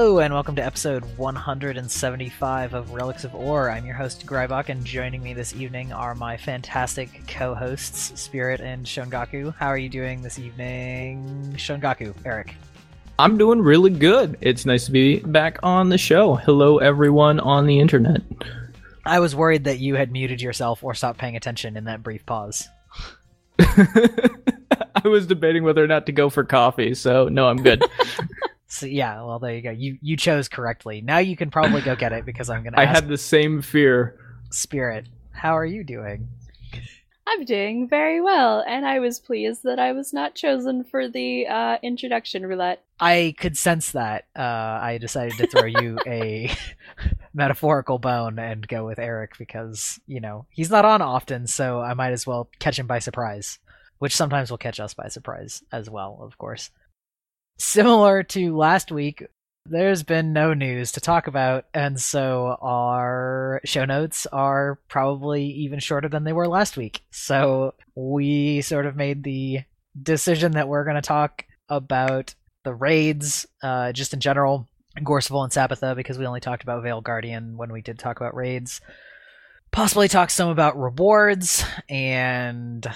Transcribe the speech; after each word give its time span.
Hello 0.00 0.20
and 0.20 0.32
welcome 0.32 0.56
to 0.56 0.64
episode 0.64 1.04
175 1.18 2.72
of 2.72 2.92
Relics 2.92 3.24
of 3.24 3.34
Orr. 3.34 3.70
I'm 3.70 3.84
your 3.84 3.94
host 3.94 4.24
Grybach, 4.24 4.70
and 4.70 4.82
joining 4.82 5.22
me 5.22 5.34
this 5.34 5.54
evening 5.54 5.92
are 5.92 6.14
my 6.14 6.38
fantastic 6.38 7.28
co-hosts 7.28 8.18
Spirit 8.18 8.62
and 8.62 8.86
Shongaku. 8.86 9.54
How 9.54 9.66
are 9.66 9.76
you 9.76 9.90
doing 9.90 10.22
this 10.22 10.38
evening, 10.38 11.52
Shongaku? 11.58 12.14
Eric. 12.24 12.54
I'm 13.18 13.36
doing 13.36 13.60
really 13.60 13.90
good. 13.90 14.38
It's 14.40 14.64
nice 14.64 14.86
to 14.86 14.90
be 14.90 15.18
back 15.18 15.58
on 15.62 15.90
the 15.90 15.98
show. 15.98 16.34
Hello, 16.34 16.78
everyone 16.78 17.38
on 17.38 17.66
the 17.66 17.78
internet. 17.78 18.22
I 19.04 19.20
was 19.20 19.36
worried 19.36 19.64
that 19.64 19.80
you 19.80 19.96
had 19.96 20.10
muted 20.10 20.40
yourself 20.40 20.82
or 20.82 20.94
stopped 20.94 21.18
paying 21.18 21.36
attention 21.36 21.76
in 21.76 21.84
that 21.84 22.02
brief 22.02 22.24
pause. 22.24 22.66
I 23.58 25.02
was 25.04 25.26
debating 25.26 25.62
whether 25.62 25.84
or 25.84 25.88
not 25.88 26.06
to 26.06 26.12
go 26.12 26.30
for 26.30 26.42
coffee, 26.42 26.94
so 26.94 27.28
no, 27.28 27.48
I'm 27.48 27.62
good. 27.62 27.84
So 28.70 28.86
yeah, 28.86 29.20
well 29.24 29.40
there 29.40 29.54
you 29.54 29.62
go. 29.62 29.70
You 29.72 29.98
you 30.00 30.16
chose 30.16 30.48
correctly. 30.48 31.00
Now 31.00 31.18
you 31.18 31.36
can 31.36 31.50
probably 31.50 31.82
go 31.82 31.96
get 31.96 32.12
it 32.12 32.24
because 32.24 32.48
I'm 32.48 32.62
gonna. 32.62 32.78
I 32.80 32.86
had 32.86 33.08
the 33.08 33.18
same 33.18 33.62
fear. 33.62 34.16
Spirit. 34.50 35.08
How 35.32 35.58
are 35.58 35.66
you 35.66 35.82
doing? 35.82 36.28
I'm 37.26 37.44
doing 37.44 37.88
very 37.88 38.20
well, 38.20 38.64
and 38.66 38.86
I 38.86 39.00
was 39.00 39.18
pleased 39.18 39.64
that 39.64 39.78
I 39.78 39.92
was 39.92 40.12
not 40.12 40.34
chosen 40.36 40.84
for 40.84 41.08
the 41.08 41.46
uh, 41.46 41.78
introduction 41.82 42.46
roulette. 42.46 42.82
I 42.98 43.34
could 43.38 43.56
sense 43.56 43.92
that. 43.92 44.26
Uh, 44.36 44.42
I 44.42 44.98
decided 45.00 45.36
to 45.38 45.46
throw 45.48 45.66
you 45.66 45.98
a 46.06 46.52
metaphorical 47.34 47.98
bone 47.98 48.38
and 48.38 48.66
go 48.66 48.86
with 48.86 49.00
Eric 49.00 49.32
because 49.36 50.00
you 50.06 50.20
know 50.20 50.46
he's 50.48 50.70
not 50.70 50.84
on 50.84 51.02
often, 51.02 51.48
so 51.48 51.80
I 51.80 51.94
might 51.94 52.12
as 52.12 52.24
well 52.24 52.48
catch 52.60 52.78
him 52.78 52.86
by 52.86 53.00
surprise, 53.00 53.58
which 53.98 54.14
sometimes 54.14 54.48
will 54.48 54.58
catch 54.58 54.78
us 54.78 54.94
by 54.94 55.08
surprise 55.08 55.64
as 55.72 55.90
well, 55.90 56.20
of 56.22 56.38
course. 56.38 56.70
Similar 57.60 58.22
to 58.22 58.56
last 58.56 58.90
week, 58.90 59.22
there's 59.66 60.02
been 60.02 60.32
no 60.32 60.54
news 60.54 60.92
to 60.92 61.00
talk 61.00 61.26
about, 61.26 61.66
and 61.74 62.00
so 62.00 62.56
our 62.62 63.60
show 63.66 63.84
notes 63.84 64.24
are 64.32 64.80
probably 64.88 65.44
even 65.44 65.78
shorter 65.78 66.08
than 66.08 66.24
they 66.24 66.32
were 66.32 66.48
last 66.48 66.78
week. 66.78 67.02
So 67.10 67.74
we 67.94 68.62
sort 68.62 68.86
of 68.86 68.96
made 68.96 69.24
the 69.24 69.58
decision 70.02 70.52
that 70.52 70.68
we're 70.68 70.84
going 70.84 70.94
to 70.94 71.02
talk 71.02 71.44
about 71.68 72.34
the 72.64 72.72
raids, 72.72 73.44
uh, 73.62 73.92
just 73.92 74.14
in 74.14 74.20
general, 74.20 74.66
Gorseval 74.98 75.44
and 75.44 75.52
Sabetha, 75.52 75.94
because 75.94 76.16
we 76.16 76.24
only 76.24 76.40
talked 76.40 76.62
about 76.62 76.82
Vale 76.82 77.02
Guardian 77.02 77.58
when 77.58 77.70
we 77.70 77.82
did 77.82 77.98
talk 77.98 78.18
about 78.18 78.34
raids. 78.34 78.80
Possibly 79.70 80.08
talk 80.08 80.30
some 80.30 80.48
about 80.48 80.80
rewards 80.80 81.62
and 81.90 82.86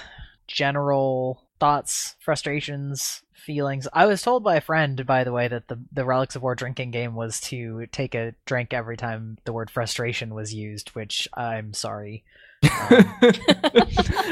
general 0.46 1.43
thoughts, 1.60 2.16
frustrations, 2.20 3.22
feelings. 3.34 3.86
I 3.92 4.06
was 4.06 4.22
told 4.22 4.42
by 4.44 4.56
a 4.56 4.60
friend, 4.60 5.04
by 5.06 5.24
the 5.24 5.32
way, 5.32 5.48
that 5.48 5.68
the 5.68 5.78
the 5.92 6.04
Relics 6.04 6.34
of 6.36 6.44
Orr 6.44 6.54
drinking 6.54 6.90
game 6.90 7.14
was 7.14 7.40
to 7.42 7.86
take 7.92 8.14
a 8.14 8.34
drink 8.46 8.72
every 8.72 8.96
time 8.96 9.38
the 9.44 9.52
word 9.52 9.70
frustration 9.70 10.34
was 10.34 10.54
used, 10.54 10.90
which 10.90 11.28
I'm 11.34 11.74
sorry. 11.74 12.24
Um, 12.62 13.04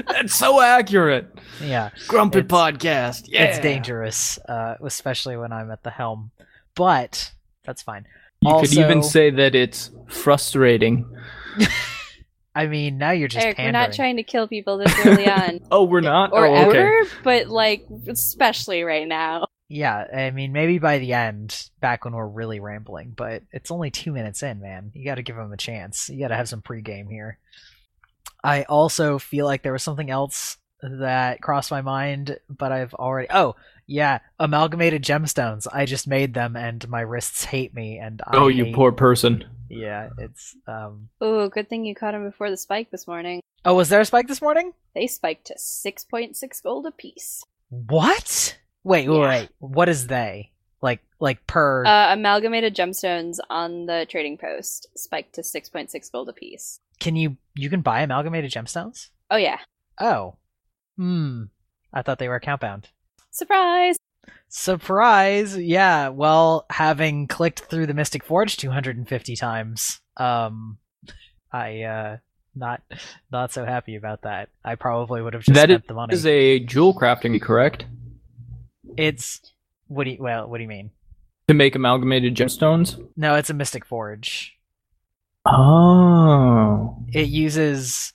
That's 0.09 0.35
so 0.35 0.61
accurate. 0.61 1.39
yeah, 1.63 1.91
Grumpy 2.09 2.39
It's- 2.41 2.51
podcast. 2.51 3.25
Yeah. 3.29 3.45
it's 3.45 3.59
dangerous, 3.59 4.39
uh, 4.49 4.77
especially 4.83 5.37
when 5.37 5.53
I'm 5.53 5.71
at 5.71 5.83
the 5.83 5.91
helm. 5.91 6.31
But 6.75 7.33
that's 7.65 7.83
fine. 7.83 8.07
You 8.41 8.59
could 8.61 8.73
even 8.73 9.03
say 9.03 9.29
that 9.31 9.55
it's 9.55 9.91
frustrating. 10.09 11.07
I 12.55 12.67
mean, 12.67 12.99
now 12.99 13.13
you're 13.13 13.29
just 13.29 13.45
Eric, 13.45 13.57
pandering. 13.57 13.75
we're 13.75 13.81
not 13.89 13.93
trying 13.95 14.17
to 14.17 14.23
kill 14.23 14.47
people 14.47 14.79
this 14.79 14.95
early 15.07 15.27
on, 15.31 15.61
Oh, 15.71 15.85
we're 15.85 16.01
not. 16.03 16.33
or 16.33 16.47
oh, 16.47 16.69
okay. 16.69 16.79
ever, 16.79 17.03
but 17.25 17.49
like 17.49 17.87
especially 18.09 18.83
right 18.83 19.09
now. 19.09 19.47
Yeah, 19.69 20.05
I 20.15 20.31
mean, 20.33 20.53
maybe 20.53 20.79
by 20.79 20.99
the 20.99 21.15
end, 21.15 21.71
back 21.81 22.05
when 22.05 22.13
we're 22.15 22.27
really 22.27 22.61
rambling, 22.61 23.15
but 23.17 23.43
it's 23.53 23.71
only 23.71 23.91
two 23.91 24.13
minutes 24.13 24.43
in, 24.43 24.61
man. 24.61 24.91
You 24.93 25.03
got 25.07 25.15
to 25.15 25.23
give 25.23 25.37
them 25.37 25.51
a 25.51 25.57
chance. 25.57 26.11
You 26.11 26.19
got 26.21 26.29
to 26.29 26.37
have 26.37 26.49
some 26.51 26.61
pregame 26.61 27.09
here. 27.09 27.39
I 28.45 28.65
also 28.65 29.19
feel 29.19 29.47
like 29.47 29.63
there 29.63 29.73
was 29.73 29.83
something 29.83 30.11
else 30.11 30.59
that 30.83 31.41
crossed 31.41 31.71
my 31.71 31.81
mind, 31.81 32.39
but 32.51 32.71
I've 32.71 32.93
already. 32.93 33.29
Oh, 33.31 33.57
yeah, 33.93 34.19
amalgamated 34.39 35.03
gemstones. 35.05 35.67
I 35.73 35.85
just 35.87 36.07
made 36.09 36.35
them, 36.35 36.57
and 36.57 36.89
my 36.89 37.01
wrists 37.03 37.45
hate 37.45 37.75
me. 37.75 37.99
And 37.99 38.21
I 38.27 38.37
Oh, 38.39 38.49
you 38.49 38.65
hate- 38.67 38.75
poor 38.75 38.93
person. 38.93 39.45
Yeah, 39.69 40.11
it's. 40.19 40.55
um 40.67 41.09
Oh, 41.21 41.49
good 41.49 41.69
thing 41.69 41.85
you 41.85 41.95
caught 41.95 42.15
him 42.15 42.25
before 42.25 42.51
the 42.51 42.57
spike 42.57 42.91
this 42.91 43.07
morning. 43.07 43.41
Oh, 43.65 43.75
was 43.75 43.89
there 43.89 44.01
a 44.01 44.05
spike 44.05 44.29
this 44.29 44.43
morning? 44.43 44.73
They 44.95 45.07
spiked 45.07 45.47
to 45.47 45.55
six 45.59 46.05
point 46.05 46.37
six 46.37 46.61
gold 46.61 46.87
apiece. 46.87 47.43
What? 47.71 48.59
Wait, 48.85 49.09
wait, 49.09 49.17
Yeah. 49.19 49.29
wait. 49.29 49.49
What 49.59 49.89
is 49.89 50.07
they? 50.09 50.53
Like, 50.83 51.01
like 51.21 51.47
per? 51.47 51.85
Uh, 51.87 52.13
amalgamated 52.13 52.75
gemstones 52.75 53.39
on 53.49 53.87
the 53.87 54.05
trading 54.09 54.37
post 54.37 54.89
spiked 54.97 55.35
to 55.37 55.43
six 55.45 55.69
point 55.69 55.91
six 55.91 56.11
gold 56.11 56.29
apiece. 56.29 56.79
can 57.01 57.17
you 57.17 57.37
you 57.55 57.69
can 57.71 57.81
buy 57.83 58.01
amalgamated 58.03 58.51
gemstones? 58.51 59.09
Oh 59.31 59.37
yeah, 59.37 59.59
Oh. 60.01 60.37
Hmm. 60.97 61.45
I 61.93 62.03
thought 62.03 62.19
they 62.19 62.29
were 62.29 62.37
account 62.37 62.61
bound. 62.61 62.89
Surprise! 63.33 63.99
Surprise! 64.49 65.57
Yeah, 65.57 66.09
well, 66.09 66.67
having 66.71 67.27
clicked 67.27 67.61
through 67.61 67.87
the 67.87 67.95
Mystic 67.95 68.23
Forge 68.23 68.57
250 68.57 69.35
times, 69.35 70.01
um, 70.17 70.79
I, 71.51 71.83
uh, 71.83 72.17
not, 72.55 72.83
not 73.31 73.53
so 73.53 73.65
happy 73.65 73.97
about 73.97 74.23
that. 74.23 74.51
I 74.65 74.77
probably 74.77 75.23
would 75.23 75.35
have 75.35 75.43
just 75.43 75.55
That 75.55 75.71
spent 75.71 75.89
the 75.89 75.95
money. 75.95 76.15
Is 76.15 76.27
a 76.27 76.61
jewel 76.61 76.95
crafting, 76.95 77.41
correct? 77.41 77.87
It's, 78.97 79.41
what 79.89 80.05
do 80.05 80.11
you, 80.11 80.19
well, 80.21 80.49
what 80.49 80.59
do 80.59 80.63
you 80.63 80.69
mean? 80.69 80.91
To 81.49 81.55
make 81.55 81.75
amalgamated 81.75 82.35
gemstones? 82.35 83.03
No, 83.17 83.35
it's 83.35 83.51
a 83.51 83.55
Mystic 83.55 83.85
Forge. 83.85 84.57
Oh. 85.45 87.05
It 87.13 87.29
uses 87.29 88.13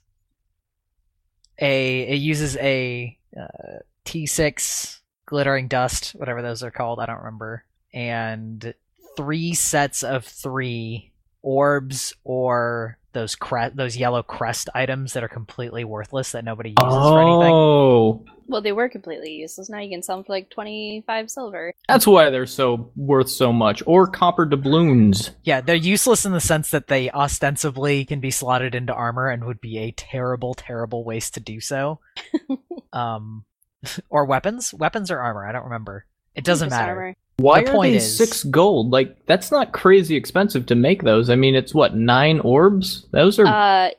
a, 1.60 2.02
it 2.02 2.18
uses 2.18 2.56
a, 2.58 3.18
uh, 3.38 3.80
T6 4.06 4.97
glittering 5.28 5.68
dust, 5.68 6.16
whatever 6.16 6.42
those 6.42 6.64
are 6.64 6.72
called, 6.72 7.00
I 7.00 7.06
don't 7.06 7.20
remember, 7.20 7.64
and 7.94 8.74
three 9.16 9.54
sets 9.54 10.04
of 10.04 10.26
three 10.26 11.12
orbs 11.44 12.14
or 12.24 12.98
those 13.14 13.36
cre- 13.36 13.74
those 13.74 13.98
yellow 13.98 14.24
crest 14.24 14.70
items 14.74 15.14
that 15.14 15.24
are 15.24 15.28
completely 15.28 15.84
worthless 15.84 16.32
that 16.32 16.44
nobody 16.46 16.70
uses 16.70 16.98
for 16.98 17.22
anything. 17.22 17.54
Oh. 17.54 18.26
Well, 18.50 18.62
they 18.62 18.72
were 18.72 18.88
completely 18.88 19.34
useless. 19.34 19.70
Now 19.70 19.80
you 19.80 19.90
can 19.90 20.02
sell 20.02 20.18
them 20.18 20.24
for 20.24 20.34
like 20.34 20.50
twenty 20.50 21.04
five 21.06 21.30
silver. 21.30 21.74
That's 21.90 22.08
why 22.08 22.30
they're 22.30 22.46
so 22.46 22.92
worth 22.96 23.30
so 23.30 23.52
much. 23.52 23.84
Or 23.86 24.08
copper 24.08 24.46
doubloons. 24.46 25.32
Yeah, 25.44 25.62
they're 25.62 25.76
useless 25.76 26.26
in 26.26 26.32
the 26.32 26.40
sense 26.40 26.70
that 26.72 26.88
they 26.88 27.12
ostensibly 27.12 28.06
can 28.06 28.20
be 28.20 28.32
slotted 28.32 28.74
into 28.76 28.94
armor 28.94 29.30
and 29.30 29.44
would 29.46 29.60
be 29.60 29.80
a 29.80 29.92
terrible, 29.92 30.54
terrible 30.54 31.04
waste 31.04 31.34
to 31.34 31.40
do 31.42 31.60
so. 31.60 32.00
um, 32.94 33.44
or 34.10 34.26
weapons, 34.26 34.74
weapons 34.74 35.12
or 35.12 35.20
armor. 35.20 35.46
I 35.48 35.52
don't 35.52 35.64
remember. 35.66 36.06
It 36.36 36.44
doesn't 36.44 36.70
matter. 36.70 36.92
armor. 36.92 37.16
Why 37.38 37.64
The 37.64 37.70
are 37.70 37.74
point 37.74 37.92
they 37.94 37.98
is- 37.98 38.18
six 38.18 38.44
gold? 38.44 38.90
Like 38.92 39.26
that's 39.28 39.52
not 39.52 39.72
crazy 39.72 40.16
expensive 40.16 40.66
to 40.68 40.76
make 40.76 41.04
those. 41.04 41.30
I 41.30 41.36
mean, 41.36 41.54
it's 41.56 41.74
what 41.74 41.96
nine 41.96 42.40
orbs. 42.40 43.06
Those 43.12 43.38
are 43.40 43.46
Uh, 43.46 43.90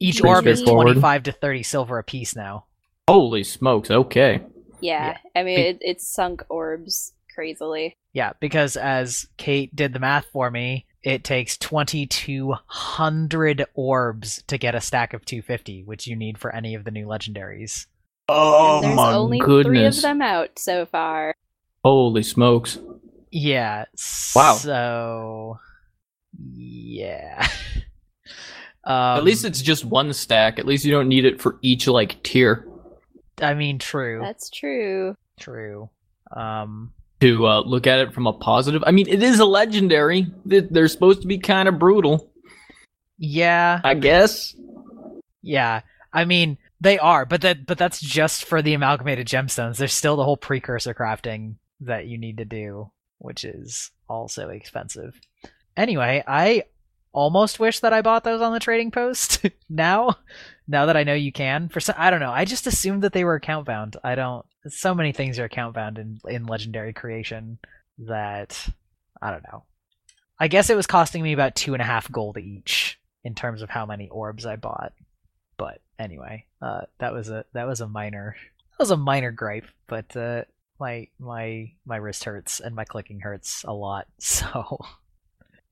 Each 0.00 0.20
orb 0.22 0.46
is 0.48 0.62
twenty-five 0.62 1.22
to 1.24 1.32
thirty 1.32 1.62
silver 1.62 1.98
apiece 1.98 2.34
now. 2.34 2.64
holy 3.08 3.44
smokes. 3.44 3.90
Okay, 3.90 4.40
yeah. 4.80 5.18
I 5.36 5.42
mean, 5.44 5.56
Be- 5.56 5.62
it, 5.62 5.78
it's 5.80 6.08
sunk 6.08 6.42
orbs 6.48 7.12
crazily. 7.34 7.96
Yeah, 8.12 8.32
because 8.40 8.76
as 8.76 9.26
Kate 9.36 9.74
did 9.76 9.92
the 9.92 10.00
math 10.00 10.26
for 10.32 10.50
me, 10.50 10.86
it 11.04 11.22
takes 11.22 11.56
2200 11.58 13.66
orbs 13.74 14.42
to 14.48 14.58
get 14.58 14.74
a 14.74 14.80
stack 14.80 15.14
of 15.14 15.24
250, 15.24 15.84
which 15.84 16.06
you 16.08 16.16
need 16.16 16.36
for 16.38 16.52
any 16.54 16.74
of 16.74 16.82
the 16.84 16.90
new 16.90 17.06
legendaries. 17.06 17.86
Oh 18.28 18.76
and 18.76 18.84
there's 18.84 18.96
my 18.96 19.14
only 19.14 19.38
goodness! 19.38 19.66
three 19.66 19.84
of 19.84 20.02
them 20.02 20.22
out 20.22 20.58
so 20.58 20.86
far. 20.86 21.34
Holy 21.84 22.22
smokes! 22.22 22.78
Yeah. 23.30 23.84
Wow. 24.34 24.54
So 24.54 25.58
yeah. 26.38 27.46
um, 28.84 28.92
At 29.18 29.24
least 29.24 29.44
it's 29.44 29.62
just 29.62 29.84
one 29.84 30.12
stack. 30.12 30.58
At 30.58 30.66
least 30.66 30.84
you 30.84 30.92
don't 30.92 31.08
need 31.08 31.24
it 31.24 31.40
for 31.40 31.58
each 31.62 31.86
like 31.86 32.22
tier 32.22 32.66
I 33.40 33.54
mean 33.54 33.78
true. 33.78 34.20
That's 34.22 34.50
true. 34.50 35.16
True. 35.38 35.90
Um 36.34 36.92
to 37.20 37.46
uh, 37.46 37.60
look 37.62 37.88
at 37.88 37.98
it 37.98 38.14
from 38.14 38.28
a 38.28 38.32
positive. 38.32 38.84
I 38.86 38.92
mean, 38.92 39.08
it 39.08 39.24
is 39.24 39.40
a 39.40 39.44
legendary. 39.44 40.28
They're 40.44 40.86
supposed 40.86 41.22
to 41.22 41.26
be 41.26 41.38
kind 41.38 41.68
of 41.68 41.76
brutal, 41.76 42.30
yeah. 43.18 43.80
I 43.82 43.94
guess. 43.94 44.54
Yeah. 45.42 45.80
I 46.12 46.24
mean 46.24 46.58
they 46.80 46.98
are, 46.98 47.24
but 47.24 47.40
that 47.42 47.66
but 47.66 47.78
that's 47.78 48.00
just 48.00 48.44
for 48.44 48.62
the 48.62 48.74
amalgamated 48.74 49.26
gemstones. 49.26 49.76
There's 49.76 49.92
still 49.92 50.16
the 50.16 50.24
whole 50.24 50.36
precursor 50.36 50.94
crafting 50.94 51.56
that 51.80 52.06
you 52.06 52.18
need 52.18 52.38
to 52.38 52.44
do, 52.44 52.90
which 53.18 53.44
is 53.44 53.90
also 54.08 54.48
expensive. 54.48 55.20
Anyway, 55.76 56.22
I 56.26 56.64
almost 57.12 57.58
wish 57.58 57.80
that 57.80 57.92
I 57.92 58.02
bought 58.02 58.24
those 58.24 58.40
on 58.40 58.52
the 58.52 58.60
trading 58.60 58.90
post 58.90 59.44
now. 59.68 60.16
Now 60.66 60.86
that 60.86 60.96
I 60.96 61.04
know 61.04 61.14
you 61.14 61.32
can, 61.32 61.68
for 61.68 61.80
some, 61.80 61.94
I 61.98 62.10
don't 62.10 62.20
know. 62.20 62.30
I 62.30 62.44
just 62.44 62.66
assumed 62.66 63.02
that 63.02 63.12
they 63.12 63.24
were 63.24 63.34
account 63.34 63.66
bound. 63.66 63.96
I 64.04 64.14
don't. 64.14 64.44
So 64.68 64.94
many 64.94 65.12
things 65.12 65.38
are 65.38 65.44
account 65.44 65.74
bound 65.74 65.98
in 65.98 66.18
in 66.28 66.46
legendary 66.46 66.92
creation 66.92 67.58
that 67.98 68.68
I 69.20 69.30
don't 69.30 69.44
know. 69.50 69.64
I 70.38 70.46
guess 70.48 70.70
it 70.70 70.76
was 70.76 70.86
costing 70.86 71.22
me 71.22 71.32
about 71.32 71.56
two 71.56 71.72
and 71.72 71.82
a 71.82 71.86
half 71.86 72.10
gold 72.12 72.38
each 72.38 73.00
in 73.24 73.34
terms 73.34 73.62
of 73.62 73.70
how 73.70 73.84
many 73.84 74.08
orbs 74.08 74.46
I 74.46 74.56
bought. 74.56 74.92
But 75.58 75.80
anyway, 75.98 76.46
uh, 76.62 76.82
that 76.98 77.12
was 77.12 77.28
a 77.28 77.44
that 77.52 77.66
was 77.66 77.82
a 77.82 77.88
minor 77.88 78.36
that 78.72 78.82
was 78.82 78.90
a 78.90 78.96
minor 78.96 79.32
gripe, 79.32 79.66
but 79.86 80.16
uh, 80.16 80.44
my 80.80 81.08
my 81.18 81.72
my 81.84 81.96
wrist 81.96 82.24
hurts 82.24 82.60
and 82.60 82.74
my 82.74 82.84
clicking 82.84 83.20
hurts 83.20 83.64
a 83.64 83.74
lot. 83.74 84.06
So, 84.20 84.78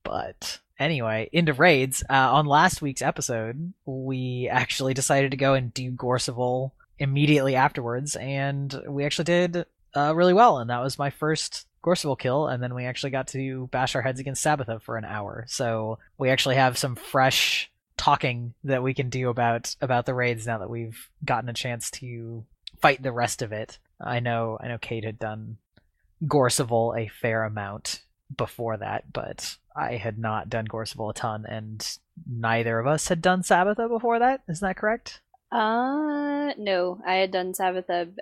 but 0.03 0.61
anyway, 0.79 1.29
into 1.33 1.53
raids. 1.53 2.03
Uh, 2.09 2.35
on 2.35 2.47
last 2.47 2.83
week's 2.83 3.03
episode, 3.03 3.73
we 3.85 4.49
actually 4.51 4.95
decided 4.95 5.31
to 5.33 5.37
go 5.37 5.55
and 5.55 5.73
do 5.73 5.91
Gorseval 5.91 6.73
immediately 6.99 7.55
afterwards, 7.55 8.17
and 8.17 8.83
we 8.89 9.05
actually 9.05 9.25
did 9.25 9.67
uh, 9.97 10.15
really 10.15 10.33
well. 10.33 10.59
And 10.59 10.71
that 10.71 10.83
was 10.83 10.99
my 10.99 11.11
first 11.11 11.67
Gorseval 11.85 12.19
kill, 12.19 12.49
and 12.49 12.63
then 12.63 12.75
we 12.75 12.85
actually 12.85 13.11
got 13.11 13.29
to 13.29 13.69
bash 13.69 13.95
our 13.95 14.03
heads 14.03 14.21
against 14.21 14.45
Sabetha 14.45 14.83
for 14.83 14.97
an 14.97 15.05
hour. 15.05 15.45
So 15.49 15.99
we 16.19 16.31
actually 16.31 16.57
have 16.57 16.79
some 16.79 16.97
fresh 16.97 17.71
talking 17.97 18.55
that 18.65 18.83
we 18.83 18.95
can 18.95 19.09
do 19.09 19.29
about 19.29 19.75
about 19.81 20.07
the 20.07 20.15
raids 20.15 20.47
now 20.47 20.59
that 20.59 20.71
we've 20.71 21.09
gotten 21.25 21.49
a 21.49 21.55
chance 21.55 21.91
to 21.91 22.45
fight 22.81 23.03
the 23.03 23.13
rest 23.13 23.43
of 23.43 23.53
it. 23.53 23.79
I 24.01 24.21
know 24.21 24.59
I 24.61 24.69
know 24.69 24.79
Kate 24.79 25.05
had 25.05 25.19
done 25.19 25.59
Gorseval 26.25 26.99
a 26.99 27.09
fair 27.09 27.45
amount 27.45 28.03
before 28.35 28.77
that, 28.77 29.13
but 29.13 29.57
I 29.75 29.97
had 29.97 30.19
not 30.19 30.49
done 30.49 30.67
Gorseval 30.67 31.11
a 31.11 31.15
ton, 31.15 31.45
and 31.47 31.87
neither 32.27 32.79
of 32.79 32.87
us 32.87 33.09
had 33.09 33.21
done 33.21 33.43
Sabetha 33.43 33.89
before 33.89 34.19
that. 34.19 34.43
Isn't 34.49 34.67
that 34.67 34.77
correct? 34.77 35.21
Uh, 35.53 36.53
no, 36.59 37.01
I 37.07 37.15
had 37.17 37.31
done 37.31 37.53
Sabetha 37.53 38.13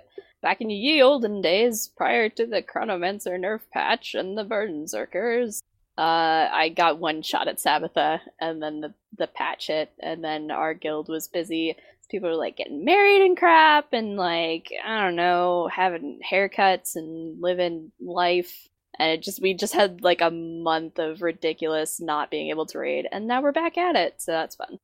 back 0.41 0.61
in 0.61 0.69
ye 0.69 1.01
olden 1.01 1.41
days, 1.41 1.91
prior 1.95 2.29
to 2.29 2.45
the 2.45 2.61
Chronomancer 2.61 3.39
nerf 3.39 3.61
patch 3.73 4.13
and 4.13 4.37
the 4.37 4.43
Berserkers. 4.43 5.61
Uh, 5.97 6.49
I 6.51 6.69
got 6.75 6.99
one 6.99 7.21
shot 7.21 7.47
at 7.47 7.57
Sabetha, 7.57 8.19
and 8.39 8.61
then 8.61 8.81
the 8.81 8.93
the 9.17 9.27
patch 9.27 9.67
hit, 9.67 9.91
and 9.99 10.23
then 10.23 10.51
our 10.51 10.73
guild 10.73 11.07
was 11.07 11.27
busy. 11.27 11.75
People 12.09 12.29
were 12.29 12.35
like 12.35 12.57
getting 12.57 12.85
married 12.85 13.21
and 13.25 13.37
crap, 13.37 13.93
and 13.93 14.17
like 14.17 14.71
I 14.85 15.03
don't 15.03 15.15
know, 15.15 15.69
having 15.73 16.19
haircuts 16.29 16.95
and 16.95 17.41
living 17.41 17.91
life. 17.99 18.67
And 18.97 19.11
it 19.11 19.23
just 19.23 19.41
we 19.41 19.53
just 19.53 19.73
had 19.73 20.01
like 20.03 20.21
a 20.21 20.31
month 20.31 20.99
of 20.99 21.21
ridiculous 21.21 21.99
not 21.99 22.31
being 22.31 22.49
able 22.49 22.65
to 22.67 22.79
raid, 22.79 23.07
and 23.11 23.27
now 23.27 23.41
we're 23.41 23.51
back 23.51 23.77
at 23.77 23.95
it, 23.95 24.15
so 24.21 24.31
that's 24.31 24.55
fun. 24.55 24.79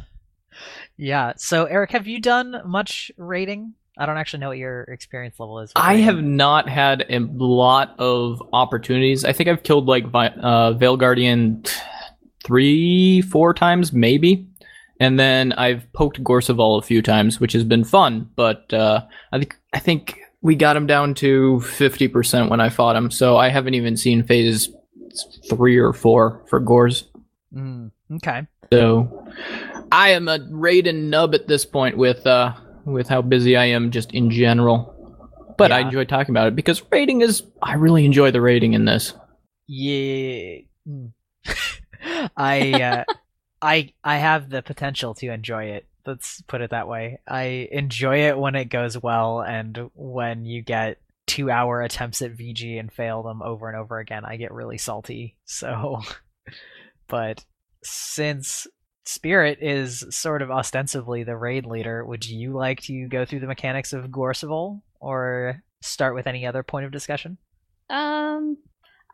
Yeah. 0.96 1.34
So 1.36 1.64
Eric, 1.66 1.92
have 1.92 2.06
you 2.06 2.20
done 2.20 2.62
much 2.64 3.10
raiding? 3.16 3.74
I 3.98 4.06
don't 4.06 4.18
actually 4.18 4.40
know 4.40 4.48
what 4.48 4.58
your 4.58 4.82
experience 4.82 5.40
level 5.40 5.60
is. 5.60 5.72
I 5.74 5.96
have 5.96 6.22
not 6.22 6.68
had 6.68 7.06
a 7.08 7.18
lot 7.18 7.94
of 7.98 8.42
opportunities. 8.52 9.24
I 9.24 9.32
think 9.32 9.48
I've 9.48 9.62
killed 9.62 9.86
like 9.86 10.04
uh, 10.12 10.72
Vale 10.72 10.96
Guardian 10.96 11.64
three, 12.44 13.22
four 13.22 13.54
times, 13.54 13.92
maybe. 13.92 14.48
And 15.00 15.18
then 15.18 15.52
I've 15.52 15.90
poked 15.92 16.22
Gorseval 16.22 16.78
a 16.78 16.82
few 16.82 17.02
times, 17.02 17.40
which 17.40 17.52
has 17.52 17.64
been 17.64 17.84
fun. 17.84 18.30
But 18.36 18.72
uh, 18.72 19.02
I 19.32 19.38
think 19.38 19.56
I 19.72 19.78
think 19.78 20.20
we 20.42 20.56
got 20.56 20.76
him 20.76 20.86
down 20.86 21.14
to 21.14 21.60
fifty 21.60 22.08
percent 22.08 22.50
when 22.50 22.60
I 22.60 22.68
fought 22.68 22.96
him, 22.96 23.10
so 23.10 23.36
I 23.36 23.48
haven't 23.48 23.74
even 23.74 23.96
seen 23.96 24.22
phase 24.22 24.70
three 25.48 25.76
or 25.76 25.92
four 25.92 26.42
for 26.48 26.60
Gors. 26.60 27.04
Mm, 27.54 27.90
okay. 28.16 28.46
So 28.72 29.26
I 29.90 30.10
am 30.10 30.28
a 30.28 30.38
Raiden 30.38 31.04
nub 31.04 31.34
at 31.34 31.46
this 31.46 31.64
point 31.64 31.96
with 31.96 32.26
uh 32.26 32.54
with 32.86 33.08
how 33.08 33.20
busy 33.20 33.56
I 33.56 33.66
am 33.66 33.90
just 33.90 34.12
in 34.12 34.30
general. 34.30 34.94
But 35.58 35.72
I 35.72 35.80
enjoy 35.80 36.04
talking 36.04 36.32
about 36.32 36.48
it 36.48 36.56
because 36.56 36.82
rating 36.90 37.22
is 37.22 37.42
I 37.62 37.74
really 37.74 38.04
enjoy 38.04 38.30
the 38.30 38.40
rating 38.40 38.74
in 38.74 38.84
this. 38.84 39.14
Yeah. 39.66 40.58
I 42.36 42.72
uh, 42.72 43.04
I 43.60 43.92
I 44.04 44.16
have 44.18 44.50
the 44.50 44.62
potential 44.62 45.14
to 45.14 45.32
enjoy 45.32 45.64
it. 45.64 45.86
Let's 46.04 46.42
put 46.42 46.60
it 46.60 46.70
that 46.70 46.88
way. 46.88 47.20
I 47.26 47.68
enjoy 47.72 48.28
it 48.28 48.38
when 48.38 48.54
it 48.54 48.66
goes 48.66 49.02
well 49.02 49.40
and 49.40 49.90
when 49.94 50.44
you 50.44 50.62
get 50.62 50.98
2-hour 51.26 51.82
attempts 51.82 52.22
at 52.22 52.36
VG 52.36 52.78
and 52.78 52.92
fail 52.92 53.24
them 53.24 53.42
over 53.42 53.68
and 53.68 53.76
over 53.76 53.98
again. 53.98 54.24
I 54.24 54.36
get 54.36 54.52
really 54.52 54.78
salty. 54.78 55.36
So 55.46 56.02
but 57.08 57.44
since 57.82 58.66
Spirit 59.06 59.58
is 59.60 60.04
sort 60.10 60.42
of 60.42 60.50
ostensibly 60.50 61.22
the 61.22 61.36
raid 61.36 61.64
leader, 61.64 62.04
would 62.04 62.26
you 62.28 62.52
like 62.52 62.80
to 62.82 63.06
go 63.08 63.24
through 63.24 63.40
the 63.40 63.46
mechanics 63.46 63.92
of 63.92 64.06
Gorseval 64.10 64.82
or 65.00 65.62
start 65.80 66.14
with 66.14 66.26
any 66.26 66.44
other 66.46 66.62
point 66.62 66.86
of 66.86 66.92
discussion? 66.92 67.38
Um, 67.88 68.58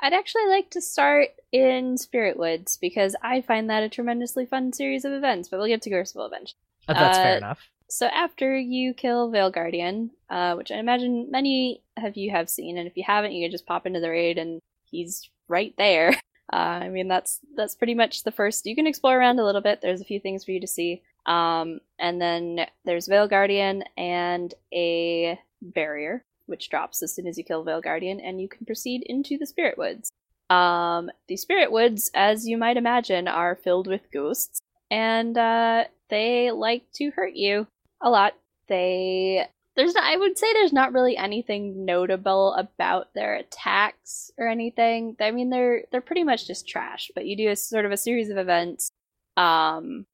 I'd 0.00 0.14
actually 0.14 0.46
like 0.48 0.70
to 0.70 0.80
start 0.80 1.28
in 1.52 1.96
Spirit 1.98 2.38
Woods 2.38 2.78
because 2.80 3.14
I 3.22 3.42
find 3.42 3.68
that 3.70 3.82
a 3.82 3.88
tremendously 3.88 4.46
fun 4.46 4.72
series 4.72 5.04
of 5.04 5.12
events. 5.12 5.48
But 5.48 5.58
we'll 5.58 5.68
get 5.68 5.82
to 5.82 5.90
Gorseval 5.90 6.26
eventually. 6.26 6.58
Uh, 6.88 6.94
That's 6.94 7.18
fair 7.18 7.34
Uh, 7.34 7.36
enough. 7.36 7.68
So 7.90 8.06
after 8.06 8.56
you 8.58 8.94
kill 8.94 9.30
Vale 9.30 9.50
Guardian, 9.50 10.10
uh, 10.30 10.54
which 10.54 10.70
I 10.70 10.76
imagine 10.78 11.30
many 11.30 11.82
of 12.02 12.16
you 12.16 12.30
have 12.30 12.48
seen, 12.48 12.78
and 12.78 12.88
if 12.88 12.96
you 12.96 13.04
haven't, 13.06 13.32
you 13.32 13.44
can 13.44 13.50
just 13.52 13.66
pop 13.66 13.86
into 13.86 14.00
the 14.00 14.08
raid 14.08 14.38
and 14.38 14.60
he's 14.90 15.28
right 15.48 15.74
there. 15.76 16.14
Uh, 16.52 16.80
I 16.82 16.88
mean, 16.90 17.08
that's 17.08 17.40
that's 17.56 17.74
pretty 17.74 17.94
much 17.94 18.24
the 18.24 18.32
first. 18.32 18.66
You 18.66 18.74
can 18.74 18.86
explore 18.86 19.18
around 19.18 19.38
a 19.38 19.44
little 19.44 19.60
bit. 19.62 19.80
There's 19.80 20.00
a 20.00 20.04
few 20.06 20.20
things 20.20 20.44
for 20.44 20.50
you 20.50 20.60
to 20.60 20.66
see. 20.66 21.02
Um, 21.24 21.80
and 21.98 22.20
then 22.20 22.66
there's 22.84 23.06
Vale 23.06 23.28
Guardian 23.28 23.84
and 23.96 24.52
a 24.74 25.38
barrier, 25.62 26.24
which 26.46 26.68
drops 26.68 27.02
as 27.02 27.14
soon 27.14 27.26
as 27.26 27.38
you 27.38 27.44
kill 27.44 27.64
Vale 27.64 27.80
Guardian, 27.80 28.20
and 28.20 28.40
you 28.40 28.48
can 28.48 28.66
proceed 28.66 29.02
into 29.06 29.38
the 29.38 29.46
Spirit 29.46 29.78
Woods. 29.78 30.10
Um, 30.50 31.10
the 31.28 31.36
Spirit 31.36 31.72
Woods, 31.72 32.10
as 32.12 32.46
you 32.46 32.58
might 32.58 32.76
imagine, 32.76 33.28
are 33.28 33.56
filled 33.56 33.86
with 33.86 34.10
ghosts, 34.12 34.60
and 34.90 35.38
uh, 35.38 35.84
they 36.10 36.50
like 36.50 36.84
to 36.96 37.10
hurt 37.12 37.34
you 37.34 37.66
a 38.02 38.10
lot. 38.10 38.34
They 38.68 39.46
there's 39.76 39.94
not, 39.94 40.04
I 40.04 40.16
would 40.16 40.36
say 40.36 40.52
there's 40.52 40.72
not 40.72 40.92
really 40.92 41.16
anything 41.16 41.84
notable 41.84 42.54
about 42.54 43.14
their 43.14 43.34
attacks 43.36 44.30
or 44.36 44.48
anything. 44.48 45.16
I 45.20 45.30
mean 45.30 45.50
they're 45.50 45.84
they're 45.90 46.00
pretty 46.00 46.24
much 46.24 46.46
just 46.46 46.68
trash, 46.68 47.10
but 47.14 47.26
you 47.26 47.36
do 47.36 47.48
a 47.48 47.56
sort 47.56 47.86
of 47.86 47.92
a 47.92 47.96
series 47.96 48.30
of 48.30 48.38
events 48.38 48.90
um 49.36 50.06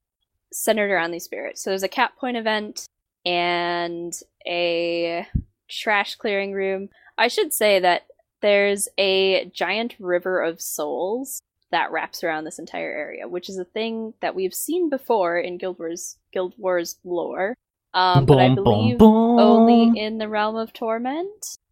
centered 0.53 0.91
around 0.91 1.11
these 1.11 1.25
spirits. 1.25 1.63
So 1.63 1.71
there's 1.71 1.83
a 1.83 1.89
cap 1.89 2.17
point 2.17 2.37
event 2.37 2.87
and 3.27 4.15
a 4.47 5.27
trash 5.69 6.15
clearing 6.15 6.53
room. 6.53 6.89
I 7.19 7.29
should 7.29 7.53
say 7.53 7.81
that 7.81 8.07
there's 8.41 8.89
a 8.97 9.51
giant 9.53 9.97
river 9.99 10.41
of 10.41 10.61
souls 10.61 11.43
that 11.71 11.91
wraps 11.91 12.25
around 12.25 12.45
this 12.45 12.59
entire 12.59 12.91
area, 12.91 13.29
which 13.29 13.49
is 13.49 13.59
a 13.59 13.65
thing 13.65 14.15
that 14.21 14.35
we've 14.35 14.55
seen 14.55 14.89
before 14.89 15.39
in 15.39 15.59
Guild 15.59 15.79
Wars 15.79 16.17
Guild 16.33 16.55
Wars 16.57 16.97
lore. 17.05 17.57
Um, 17.95 18.27
but 18.27 18.39
I 18.39 18.49
Boom, 18.49 18.55
boom, 18.57 18.65
believe 18.65 18.99
boom. 18.99 19.39
only 19.39 19.99
in 20.01 20.19
the 20.19 20.29
realm 20.29 20.57
of 20.57 20.73
torment. 20.73 21.29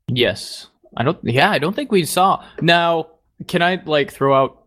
Yes. 0.08 0.68
I 0.96 1.02
don't 1.02 1.18
yeah, 1.22 1.50
I 1.50 1.58
don't 1.58 1.74
think 1.76 1.92
we 1.92 2.04
saw. 2.04 2.44
Now, 2.62 3.08
can 3.48 3.60
I 3.62 3.82
like 3.84 4.12
throw 4.12 4.34
out 4.34 4.62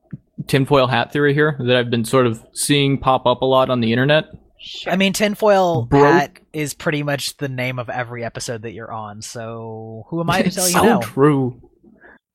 tinfoil 0.47 0.87
hat 0.87 1.11
theory 1.11 1.33
here 1.33 1.57
that 1.59 1.75
I've 1.75 1.89
been 1.89 2.05
sort 2.05 2.27
of 2.27 2.45
seeing 2.53 2.97
pop 2.99 3.25
up 3.25 3.41
a 3.41 3.45
lot 3.45 3.69
on 3.69 3.79
the 3.81 3.91
internet? 3.91 4.25
Sure. 4.59 4.91
I 4.93 4.95
mean, 4.95 5.13
tinfoil 5.13 5.85
Broke- 5.85 6.03
hat 6.05 6.39
is 6.53 6.73
pretty 6.73 7.01
much 7.01 7.37
the 7.37 7.47
name 7.49 7.79
of 7.79 7.89
every 7.89 8.23
episode 8.25 8.61
that 8.63 8.73
you're 8.73 8.91
on. 8.91 9.21
So 9.21 10.05
who 10.09 10.19
am 10.19 10.29
I 10.29 10.41
to 10.43 10.51
tell 10.51 10.67
you 10.67 10.73
so 10.73 10.83
no? 10.83 10.99
true. 11.01 11.61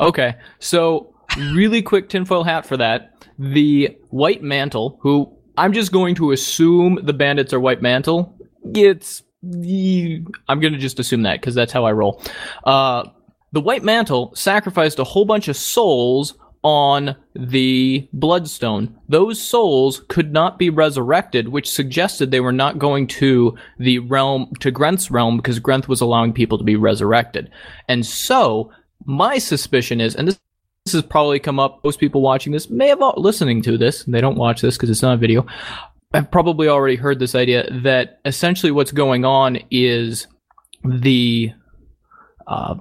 Okay, 0.01 0.35
so 0.59 1.15
really 1.39 1.83
quick 1.83 2.09
tinfoil 2.09 2.43
hat 2.43 2.67
for 2.67 2.77
that. 2.79 3.11
The 3.39 3.97
White 4.11 4.43
Mantle, 4.43 4.99
who 5.03 5.37
I'm 5.57 5.73
just 5.73 5.93
going 5.93 6.15
to 6.17 6.33
assume 6.33 6.99
the 7.03 7.13
bandits 7.13 7.53
are 7.53 7.61
White 7.61 7.81
Mantle. 7.83 8.34
It's 8.73 9.23
I'm 9.43 10.61
gonna 10.61 10.79
just 10.79 10.99
assume 10.99 11.23
that 11.23 11.41
because 11.41 11.55
that's 11.55 11.73
how 11.73 11.85
I 11.85 11.93
roll. 11.93 12.23
Uh, 12.65 13.05
the 13.53 13.61
White 13.61 13.85
Mantle 13.85 14.35
sacrificed 14.35 14.99
a 14.99 15.05
whole 15.05 15.25
bunch 15.25 15.49
of 15.49 15.57
souls 15.57 16.35
on 16.65 17.15
the 17.35 18.09
Bloodstone. 18.15 18.99
Those 19.09 19.41
souls 19.41 20.03
could 20.09 20.33
not 20.33 20.59
be 20.59 20.71
resurrected, 20.71 21.49
which 21.49 21.71
suggested 21.71 22.31
they 22.31 22.41
were 22.41 22.53
not 22.53 22.79
going 22.79 23.07
to 23.09 23.55
the 23.79 23.99
realm 23.99 24.51
to 24.61 24.73
Grenth's 24.73 25.11
realm 25.11 25.37
because 25.37 25.61
Grenth 25.61 25.89
was 25.89 26.01
allowing 26.01 26.33
people 26.33 26.57
to 26.57 26.65
be 26.65 26.75
resurrected. 26.75 27.51
And 27.87 28.05
so 28.05 28.73
my 29.05 29.37
suspicion 29.37 30.01
is, 30.01 30.17
and 30.17 30.27
this, 30.27 30.41
this 30.87 30.95
has 30.95 31.03
probably 31.03 31.39
come 31.39 31.61
up, 31.61 31.85
most 31.85 32.01
people 32.01 32.23
watching 32.23 32.53
this 32.53 32.71
may 32.71 32.89
have 32.89 33.03
al- 33.03 33.15
listening 33.19 33.61
to 33.63 33.77
this. 33.77 34.05
They 34.05 34.23
don't 34.23 34.39
watch 34.39 34.63
this 34.63 34.77
because 34.77 34.89
it's 34.89 35.03
not 35.03 35.15
a 35.15 35.19
video. 35.19 35.47
I've 36.15 36.31
probably 36.31 36.69
already 36.69 36.95
heard 36.95 37.19
this 37.19 37.35
idea 37.35 37.69
that 37.83 38.21
essentially 38.25 38.71
what's 38.71 38.93
going 38.93 39.25
on 39.25 39.59
is 39.73 40.29
the 40.85 41.53
uh, 42.47 42.77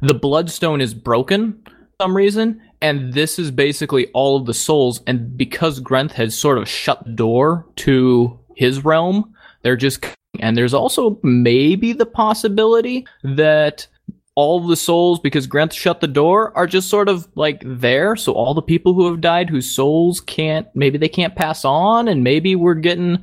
the 0.00 0.14
bloodstone 0.14 0.80
is 0.80 0.94
broken 0.94 1.62
for 1.64 1.72
some 2.00 2.16
reason, 2.16 2.60
and 2.80 3.12
this 3.12 3.38
is 3.38 3.52
basically 3.52 4.08
all 4.14 4.36
of 4.36 4.46
the 4.46 4.54
souls. 4.54 5.00
And 5.06 5.36
because 5.36 5.80
Grenth 5.80 6.10
has 6.12 6.36
sort 6.36 6.58
of 6.58 6.68
shut 6.68 7.04
the 7.04 7.12
door 7.12 7.66
to 7.76 8.40
his 8.56 8.84
realm, 8.84 9.32
they're 9.62 9.76
just 9.76 10.04
and 10.40 10.56
there's 10.56 10.74
also 10.74 11.20
maybe 11.22 11.92
the 11.92 12.06
possibility 12.06 13.06
that 13.22 13.86
all 14.34 14.66
the 14.66 14.76
souls 14.76 15.20
because 15.20 15.46
Grenth 15.46 15.72
shut 15.72 16.00
the 16.00 16.06
door 16.08 16.56
are 16.56 16.66
just 16.66 16.88
sort 16.88 17.08
of 17.08 17.28
like 17.34 17.62
there. 17.64 18.16
So 18.16 18.32
all 18.32 18.54
the 18.54 18.62
people 18.62 18.94
who 18.94 19.10
have 19.10 19.20
died 19.20 19.50
whose 19.50 19.70
souls 19.70 20.20
can't 20.20 20.66
maybe 20.74 20.98
they 20.98 21.08
can't 21.08 21.36
pass 21.36 21.64
on, 21.64 22.08
and 22.08 22.24
maybe 22.24 22.56
we're 22.56 22.74
getting 22.74 23.22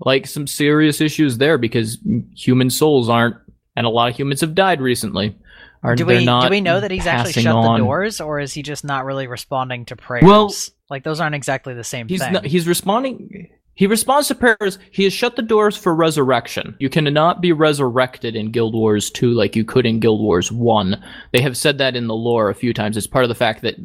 like 0.00 0.26
some 0.26 0.46
serious 0.46 1.00
issues 1.00 1.38
there 1.38 1.58
because 1.58 1.98
human 2.36 2.70
souls 2.70 3.08
aren't, 3.08 3.36
and 3.76 3.86
a 3.86 3.90
lot 3.90 4.10
of 4.10 4.16
humans 4.16 4.40
have 4.40 4.54
died 4.54 4.80
recently. 4.80 5.36
Are 5.82 5.94
do 5.94 6.06
we 6.06 6.24
not 6.24 6.44
do 6.44 6.50
we 6.50 6.60
know 6.60 6.80
that 6.80 6.90
he's 6.90 7.06
actually 7.06 7.42
shut 7.42 7.54
on. 7.54 7.78
the 7.78 7.84
doors, 7.84 8.20
or 8.20 8.40
is 8.40 8.52
he 8.52 8.62
just 8.62 8.84
not 8.84 9.04
really 9.04 9.28
responding 9.28 9.84
to 9.86 9.96
prayers? 9.96 10.24
Well, 10.24 10.52
like 10.90 11.04
those 11.04 11.20
aren't 11.20 11.36
exactly 11.36 11.74
the 11.74 11.84
same 11.84 12.08
He's 12.08 12.20
thing. 12.20 12.32
not, 12.32 12.44
he's 12.44 12.66
responding. 12.66 13.48
He 13.78 13.86
responds 13.86 14.26
to 14.26 14.34
prayers. 14.34 14.76
He 14.90 15.04
has 15.04 15.12
shut 15.12 15.36
the 15.36 15.42
doors 15.42 15.76
for 15.76 15.94
resurrection. 15.94 16.74
You 16.80 16.88
cannot 16.88 17.40
be 17.40 17.52
resurrected 17.52 18.34
in 18.34 18.50
Guild 18.50 18.74
Wars 18.74 19.08
2 19.08 19.30
like 19.30 19.54
you 19.54 19.64
could 19.64 19.86
in 19.86 20.00
Guild 20.00 20.20
Wars 20.20 20.50
1. 20.50 21.00
They 21.32 21.40
have 21.42 21.56
said 21.56 21.78
that 21.78 21.94
in 21.94 22.08
the 22.08 22.14
lore 22.14 22.50
a 22.50 22.56
few 22.56 22.74
times. 22.74 22.96
It's 22.96 23.06
part 23.06 23.24
of 23.24 23.28
the 23.28 23.36
fact 23.36 23.62
that 23.62 23.76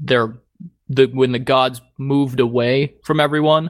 they're 0.00 0.34
the 0.88 1.04
when 1.04 1.32
the 1.32 1.38
gods 1.38 1.82
moved 1.98 2.40
away 2.40 2.94
from 3.04 3.20
everyone, 3.20 3.68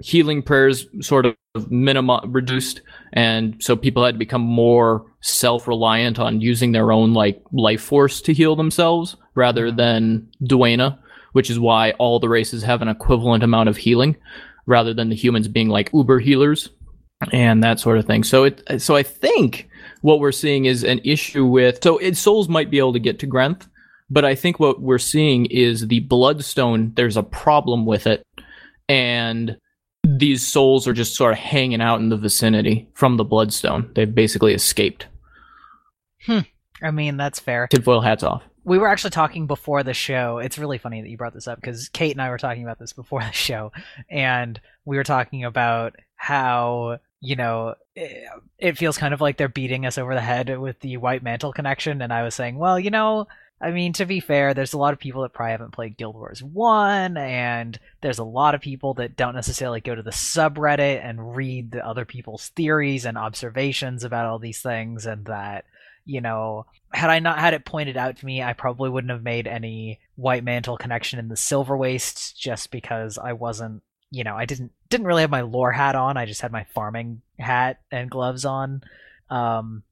healing 0.00 0.40
prayers 0.40 0.86
sort 1.00 1.26
of 1.26 1.34
minima 1.68 2.20
reduced, 2.28 2.80
and 3.12 3.60
so 3.60 3.74
people 3.74 4.04
had 4.04 4.14
to 4.14 4.18
become 4.20 4.40
more 4.40 5.04
self-reliant 5.20 6.20
on 6.20 6.40
using 6.40 6.70
their 6.70 6.92
own 6.92 7.12
like 7.12 7.42
life 7.52 7.82
force 7.82 8.20
to 8.20 8.32
heal 8.32 8.54
themselves 8.54 9.16
rather 9.34 9.72
than 9.72 10.28
Dwayna, 10.44 10.96
which 11.32 11.50
is 11.50 11.58
why 11.58 11.90
all 11.92 12.20
the 12.20 12.28
races 12.28 12.62
have 12.62 12.82
an 12.82 12.88
equivalent 12.88 13.42
amount 13.42 13.68
of 13.68 13.78
healing 13.78 14.16
rather 14.66 14.94
than 14.94 15.08
the 15.08 15.16
humans 15.16 15.48
being 15.48 15.68
like 15.68 15.90
uber 15.92 16.18
healers 16.18 16.70
and 17.32 17.62
that 17.62 17.80
sort 17.80 17.98
of 17.98 18.06
thing. 18.06 18.24
So 18.24 18.44
it 18.44 18.62
so 18.78 18.96
I 18.96 19.02
think 19.02 19.68
what 20.00 20.20
we're 20.20 20.32
seeing 20.32 20.64
is 20.64 20.84
an 20.84 21.00
issue 21.04 21.46
with 21.46 21.82
so 21.82 21.98
it, 21.98 22.16
souls 22.16 22.48
might 22.48 22.70
be 22.70 22.78
able 22.78 22.92
to 22.92 22.98
get 22.98 23.18
to 23.20 23.26
Grenth, 23.26 23.68
but 24.10 24.24
I 24.24 24.34
think 24.34 24.58
what 24.58 24.80
we're 24.80 24.98
seeing 24.98 25.46
is 25.46 25.86
the 25.88 26.00
bloodstone 26.00 26.92
there's 26.94 27.16
a 27.16 27.22
problem 27.22 27.86
with 27.86 28.06
it 28.06 28.22
and 28.88 29.56
these 30.04 30.46
souls 30.46 30.88
are 30.88 30.92
just 30.92 31.14
sort 31.14 31.32
of 31.32 31.38
hanging 31.38 31.80
out 31.80 32.00
in 32.00 32.08
the 32.08 32.16
vicinity 32.16 32.88
from 32.94 33.16
the 33.16 33.24
bloodstone. 33.24 33.90
They've 33.94 34.12
basically 34.12 34.52
escaped. 34.52 35.06
Hmm. 36.26 36.40
I 36.82 36.90
mean, 36.90 37.16
that's 37.16 37.38
fair. 37.38 37.68
Tinfoil 37.68 38.00
hats 38.00 38.24
off. 38.24 38.42
We 38.64 38.78
were 38.78 38.88
actually 38.88 39.10
talking 39.10 39.46
before 39.46 39.82
the 39.82 39.94
show. 39.94 40.38
It's 40.38 40.58
really 40.58 40.78
funny 40.78 41.02
that 41.02 41.08
you 41.08 41.16
brought 41.16 41.34
this 41.34 41.48
up 41.48 41.60
because 41.60 41.88
Kate 41.88 42.12
and 42.12 42.22
I 42.22 42.30
were 42.30 42.38
talking 42.38 42.62
about 42.62 42.78
this 42.78 42.92
before 42.92 43.20
the 43.20 43.32
show, 43.32 43.72
and 44.08 44.60
we 44.84 44.96
were 44.96 45.04
talking 45.04 45.44
about 45.44 45.96
how 46.16 46.98
you 47.20 47.36
know 47.36 47.74
it, 47.94 48.28
it 48.58 48.78
feels 48.78 48.98
kind 48.98 49.14
of 49.14 49.20
like 49.20 49.36
they're 49.36 49.48
beating 49.48 49.86
us 49.86 49.98
over 49.98 50.14
the 50.14 50.20
head 50.20 50.58
with 50.58 50.80
the 50.80 50.96
White 50.96 51.22
Mantle 51.22 51.52
connection, 51.52 52.02
and 52.02 52.12
I 52.12 52.22
was 52.22 52.34
saying, 52.34 52.56
well, 52.56 52.78
you 52.78 52.90
know. 52.90 53.26
I 53.64 53.70
mean, 53.70 53.92
to 53.92 54.06
be 54.06 54.18
fair, 54.18 54.54
there's 54.54 54.72
a 54.72 54.78
lot 54.78 54.92
of 54.92 54.98
people 54.98 55.22
that 55.22 55.32
probably 55.32 55.52
haven't 55.52 55.70
played 55.70 55.96
Guild 55.96 56.16
Wars 56.16 56.42
1, 56.42 57.16
and 57.16 57.78
there's 58.00 58.18
a 58.18 58.24
lot 58.24 58.56
of 58.56 58.60
people 58.60 58.94
that 58.94 59.14
don't 59.14 59.36
necessarily 59.36 59.80
go 59.80 59.94
to 59.94 60.02
the 60.02 60.10
subreddit 60.10 61.00
and 61.00 61.36
read 61.36 61.70
the 61.70 61.86
other 61.86 62.04
people's 62.04 62.48
theories 62.48 63.04
and 63.04 63.16
observations 63.16 64.02
about 64.02 64.26
all 64.26 64.40
these 64.40 64.60
things, 64.60 65.06
and 65.06 65.26
that, 65.26 65.64
you 66.04 66.20
know, 66.20 66.66
had 66.92 67.10
I 67.10 67.18
not 67.20 67.38
had 67.38 67.54
it 67.54 67.64
pointed 67.64 67.96
out 67.96 68.18
to 68.18 68.26
me, 68.26 68.42
I 68.42 68.52
probably 68.52 68.90
wouldn't 68.90 69.10
have 69.10 69.22
made 69.22 69.46
any 69.46 70.00
white 70.16 70.44
mantle 70.44 70.76
connection 70.76 71.18
in 71.18 71.28
the 71.28 71.36
silver 71.36 71.76
waste 71.76 72.38
just 72.38 72.70
because 72.70 73.18
I 73.18 73.32
wasn't, 73.32 73.82
you 74.10 74.24
know, 74.24 74.36
I 74.36 74.44
didn't 74.44 74.72
didn't 74.88 75.06
really 75.06 75.22
have 75.22 75.30
my 75.30 75.42
lore 75.42 75.72
hat 75.72 75.94
on. 75.94 76.16
I 76.16 76.26
just 76.26 76.40
had 76.42 76.52
my 76.52 76.64
farming 76.74 77.22
hat 77.38 77.80
and 77.90 78.10
gloves 78.10 78.44
on. 78.44 78.82
Um 79.30 79.82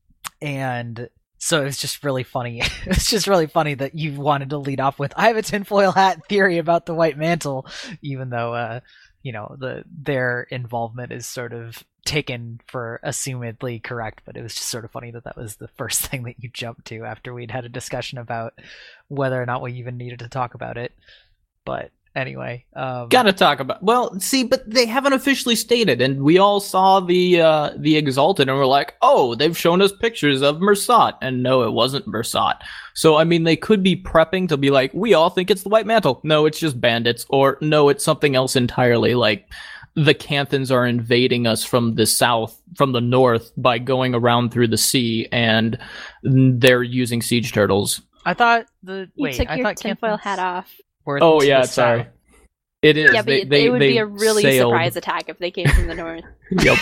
and 0.42 1.08
so 1.38 1.62
it 1.62 1.64
was 1.64 1.78
just 1.78 2.04
really 2.04 2.24
funny. 2.24 2.60
it's 2.86 3.08
just 3.08 3.26
really 3.26 3.46
funny 3.46 3.74
that 3.74 3.94
you 3.94 4.20
wanted 4.20 4.50
to 4.50 4.58
lead 4.58 4.80
off 4.80 4.98
with 4.98 5.14
I 5.16 5.28
have 5.28 5.36
a 5.36 5.42
tinfoil 5.42 5.92
hat 5.92 6.26
theory 6.28 6.58
about 6.58 6.86
the 6.86 6.94
white 6.94 7.16
mantle, 7.16 7.66
even 8.02 8.30
though 8.30 8.54
uh 8.54 8.80
you 9.22 9.32
know 9.32 9.56
the 9.58 9.84
their 9.90 10.42
involvement 10.50 11.12
is 11.12 11.26
sort 11.26 11.52
of 11.52 11.82
taken 12.04 12.60
for 12.66 13.00
assumedly 13.04 13.82
correct, 13.82 14.22
but 14.24 14.36
it 14.36 14.42
was 14.42 14.54
just 14.54 14.68
sort 14.68 14.84
of 14.84 14.90
funny 14.90 15.10
that 15.10 15.24
that 15.24 15.36
was 15.36 15.56
the 15.56 15.68
first 15.68 16.00
thing 16.06 16.24
that 16.24 16.42
you 16.42 16.48
jumped 16.48 16.86
to 16.86 17.04
after 17.04 17.32
we'd 17.32 17.50
had 17.50 17.64
a 17.64 17.68
discussion 17.70 18.18
about 18.18 18.54
whether 19.08 19.40
or 19.40 19.46
not 19.46 19.62
we 19.62 19.72
even 19.74 19.96
needed 19.96 20.20
to 20.20 20.28
talk 20.28 20.54
about 20.54 20.76
it. 20.76 20.92
But 21.64 21.90
anyway, 22.16 22.64
um, 22.74 23.08
Gotta 23.08 23.32
talk 23.32 23.60
about 23.60 23.82
well, 23.82 24.18
see, 24.18 24.44
but 24.44 24.68
they 24.68 24.86
haven't 24.86 25.12
officially 25.12 25.56
stated, 25.56 26.00
and 26.00 26.22
we 26.22 26.38
all 26.38 26.60
saw 26.60 27.00
the 27.00 27.40
uh 27.40 27.70
the 27.76 27.96
exalted, 27.96 28.48
and 28.48 28.56
we're 28.56 28.66
like, 28.66 28.94
oh, 29.02 29.34
they've 29.34 29.56
shown 29.56 29.82
us 29.82 29.92
pictures 29.92 30.42
of 30.42 30.56
Mursaat, 30.56 31.16
and 31.20 31.42
no, 31.42 31.62
it 31.62 31.72
wasn't 31.72 32.06
Mursaat. 32.06 32.60
So 32.94 33.16
I 33.16 33.24
mean, 33.24 33.44
they 33.44 33.56
could 33.56 33.82
be 33.82 33.96
prepping 33.96 34.48
to 34.48 34.56
be 34.56 34.70
like, 34.70 34.92
we 34.94 35.14
all 35.14 35.30
think 35.30 35.50
it's 35.50 35.62
the 35.62 35.68
White 35.68 35.86
Mantle. 35.86 36.20
No, 36.24 36.46
it's 36.46 36.58
just 36.58 36.80
bandits, 36.80 37.26
or 37.28 37.58
no, 37.60 37.88
it's 37.88 38.04
something 38.04 38.34
else 38.34 38.56
entirely. 38.56 39.14
Like 39.14 39.48
the 39.94 40.14
Canthans 40.14 40.70
are 40.70 40.86
invading 40.86 41.46
us 41.46 41.64
from 41.64 41.94
the 41.96 42.06
south, 42.06 42.60
from 42.76 42.92
the 42.92 43.00
north, 43.00 43.52
by 43.56 43.78
going 43.78 44.14
around 44.14 44.50
through 44.52 44.68
the 44.68 44.78
sea, 44.78 45.28
and 45.32 45.78
they're 46.22 46.82
using 46.82 47.22
siege 47.22 47.52
turtles. 47.52 48.00
I 48.24 48.34
thought 48.34 48.66
the 48.82 49.10
You 49.14 49.24
wait, 49.24 49.34
took 49.34 49.48
I 49.50 49.56
your 49.56 49.64
thought 49.64 49.76
tinfoil 49.78 50.16
hat 50.16 50.38
off. 50.38 50.72
Oh 51.06 51.42
yeah, 51.42 51.62
the 51.62 51.66
sorry. 51.66 52.02
south. 52.04 52.08
It 52.82 52.96
is. 52.96 53.12
Yeah, 53.12 53.20
but 53.22 53.26
they, 53.26 53.40
it- 53.42 53.48
they, 53.50 53.66
it 53.66 53.70
would 53.70 53.80
they 53.80 53.88
be 53.92 53.98
a 53.98 54.06
really 54.06 54.42
sailed. 54.42 54.72
surprise 54.72 54.96
attack 54.96 55.28
if 55.28 55.38
they 55.38 55.50
came 55.50 55.66
from 55.68 55.86
the 55.86 55.94
north. 55.94 56.24
Yep. 56.62 56.78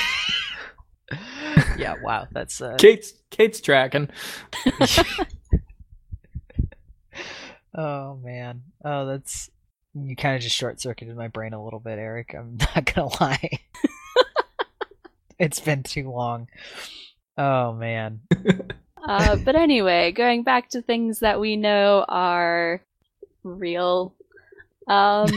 yeah, 1.78 1.94
wow, 2.02 2.26
that's 2.32 2.60
uh, 2.60 2.76
Kate's 2.78 3.14
Kate's 3.30 3.60
tracking. 3.62 4.08
oh 7.74 8.16
man, 8.16 8.62
oh 8.84 9.06
that's 9.06 9.50
you 10.06 10.16
kind 10.16 10.36
of 10.36 10.42
just 10.42 10.56
short 10.56 10.80
circuited 10.80 11.16
my 11.16 11.28
brain 11.28 11.52
a 11.52 11.62
little 11.62 11.80
bit, 11.80 11.98
Eric. 11.98 12.34
I'm 12.36 12.56
not 12.74 12.92
gonna 12.94 13.08
lie. 13.20 13.60
it's 15.38 15.60
been 15.60 15.82
too 15.82 16.10
long. 16.10 16.48
Oh 17.36 17.72
man. 17.72 18.20
Uh, 19.00 19.36
but 19.36 19.54
anyway, 19.54 20.10
going 20.10 20.42
back 20.42 20.68
to 20.68 20.82
things 20.82 21.20
that 21.20 21.40
we 21.40 21.56
know 21.56 22.04
are 22.08 22.82
real. 23.44 24.12
Um, 24.88 25.30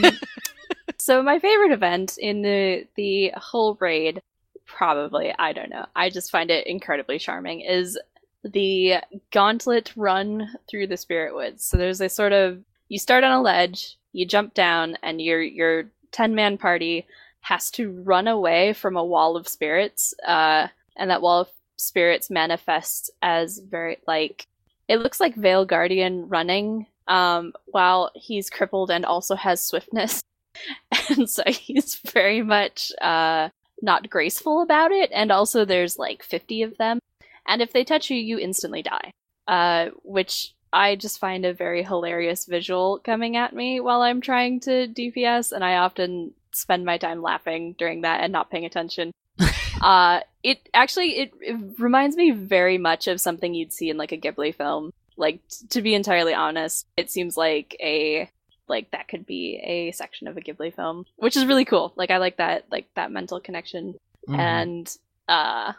so 0.98 1.22
my 1.22 1.38
favorite 1.38 1.70
event 1.70 2.18
in 2.18 2.42
the 2.42 2.86
the 2.96 3.32
whole 3.36 3.78
raid, 3.80 4.20
probably 4.66 5.32
I 5.38 5.52
don't 5.52 5.70
know. 5.70 5.86
I 5.94 6.10
just 6.10 6.30
find 6.30 6.50
it 6.50 6.66
incredibly 6.66 7.18
charming. 7.18 7.60
Is 7.60 7.96
the 8.44 8.96
gauntlet 9.30 9.92
run 9.96 10.48
through 10.68 10.88
the 10.88 10.96
spirit 10.96 11.34
woods. 11.34 11.64
So 11.64 11.76
there's 11.76 12.00
a 12.00 12.08
sort 12.08 12.32
of 12.32 12.62
you 12.88 12.98
start 12.98 13.24
on 13.24 13.32
a 13.32 13.42
ledge, 13.42 13.96
you 14.12 14.26
jump 14.26 14.54
down, 14.54 14.96
and 15.02 15.20
your 15.20 15.40
your 15.42 15.84
ten 16.10 16.34
man 16.34 16.58
party 16.58 17.06
has 17.40 17.70
to 17.72 17.90
run 17.90 18.28
away 18.28 18.72
from 18.72 18.96
a 18.96 19.04
wall 19.04 19.36
of 19.36 19.48
spirits. 19.48 20.14
Uh, 20.26 20.68
and 20.96 21.10
that 21.10 21.22
wall 21.22 21.40
of 21.40 21.48
spirits 21.76 22.30
manifests 22.30 23.10
as 23.20 23.58
very 23.58 23.98
like 24.06 24.46
it 24.88 24.98
looks 24.98 25.20
like 25.20 25.34
Vale 25.34 25.64
Guardian 25.64 26.28
running 26.28 26.86
um 27.08 27.52
while 27.66 28.10
he's 28.14 28.48
crippled 28.50 28.90
and 28.90 29.04
also 29.04 29.34
has 29.34 29.64
swiftness. 29.64 30.22
and 31.08 31.28
so 31.28 31.42
he's 31.46 31.96
very 32.12 32.42
much 32.42 32.92
uh 33.00 33.48
not 33.80 34.08
graceful 34.08 34.62
about 34.62 34.92
it 34.92 35.10
and 35.12 35.32
also 35.32 35.64
there's 35.64 35.98
like 35.98 36.22
50 36.22 36.62
of 36.62 36.78
them 36.78 37.00
and 37.48 37.60
if 37.60 37.72
they 37.72 37.82
touch 37.82 38.10
you 38.10 38.16
you 38.16 38.38
instantly 38.38 38.82
die. 38.82 39.12
Uh 39.48 39.86
which 40.04 40.54
I 40.72 40.96
just 40.96 41.18
find 41.18 41.44
a 41.44 41.52
very 41.52 41.82
hilarious 41.82 42.46
visual 42.46 42.98
coming 43.04 43.36
at 43.36 43.54
me 43.54 43.80
while 43.80 44.00
I'm 44.02 44.20
trying 44.20 44.60
to 44.60 44.88
DPS 44.88 45.52
and 45.52 45.62
I 45.64 45.76
often 45.76 46.32
spend 46.52 46.84
my 46.84 46.98
time 46.98 47.22
laughing 47.22 47.74
during 47.78 48.02
that 48.02 48.20
and 48.22 48.32
not 48.32 48.50
paying 48.50 48.64
attention. 48.64 49.12
Uh 49.80 50.20
it 50.44 50.68
actually 50.74 51.18
it, 51.18 51.32
it 51.40 51.56
reminds 51.78 52.14
me 52.16 52.30
very 52.30 52.78
much 52.78 53.08
of 53.08 53.20
something 53.20 53.52
you'd 53.52 53.72
see 53.72 53.90
in 53.90 53.96
like 53.96 54.12
a 54.12 54.18
ghibli 54.18 54.54
film. 54.54 54.92
Like 55.16 55.40
t- 55.48 55.66
to 55.70 55.82
be 55.82 55.94
entirely 55.94 56.34
honest 56.34 56.86
it 56.96 57.10
seems 57.10 57.36
like 57.36 57.74
a 57.80 58.30
like 58.68 58.90
that 58.92 59.08
could 59.08 59.26
be 59.26 59.60
a 59.64 59.90
section 59.92 60.28
of 60.28 60.36
a 60.36 60.40
ghibli 60.40 60.72
film 60.74 61.04
which 61.16 61.36
is 61.36 61.46
really 61.46 61.64
cool. 61.64 61.92
Like 61.96 62.10
i 62.12 62.18
like 62.18 62.36
that 62.36 62.66
like 62.70 62.86
that 62.94 63.10
mental 63.10 63.40
connection. 63.40 63.94
Mhm. 64.28 64.38
and 64.38 64.96
uh 65.26 65.72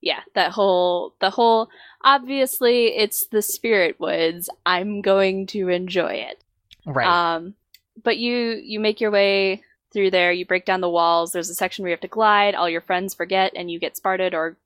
yeah 0.00 0.20
that 0.34 0.52
whole 0.52 1.14
the 1.20 1.30
whole 1.30 1.68
obviously 2.02 2.96
it's 2.96 3.26
the 3.26 3.42
spirit 3.42 3.98
woods 3.98 4.48
i'm 4.66 5.00
going 5.00 5.46
to 5.46 5.68
enjoy 5.68 6.12
it 6.12 6.42
right. 6.86 7.34
um, 7.34 7.54
but 8.02 8.18
you 8.18 8.60
you 8.62 8.80
make 8.80 9.00
your 9.00 9.10
way 9.10 9.62
through 9.92 10.10
there. 10.10 10.32
You 10.32 10.46
break 10.46 10.64
down 10.64 10.80
the 10.80 10.88
walls. 10.88 11.32
There's 11.32 11.50
a 11.50 11.54
section 11.54 11.82
where 11.82 11.90
you 11.90 11.94
have 11.94 12.00
to 12.00 12.08
glide. 12.08 12.54
All 12.54 12.68
your 12.68 12.80
friends 12.80 13.14
forget, 13.14 13.52
and 13.56 13.70
you 13.70 13.78
get 13.78 13.96
sparted 13.96 14.34
or 14.34 14.56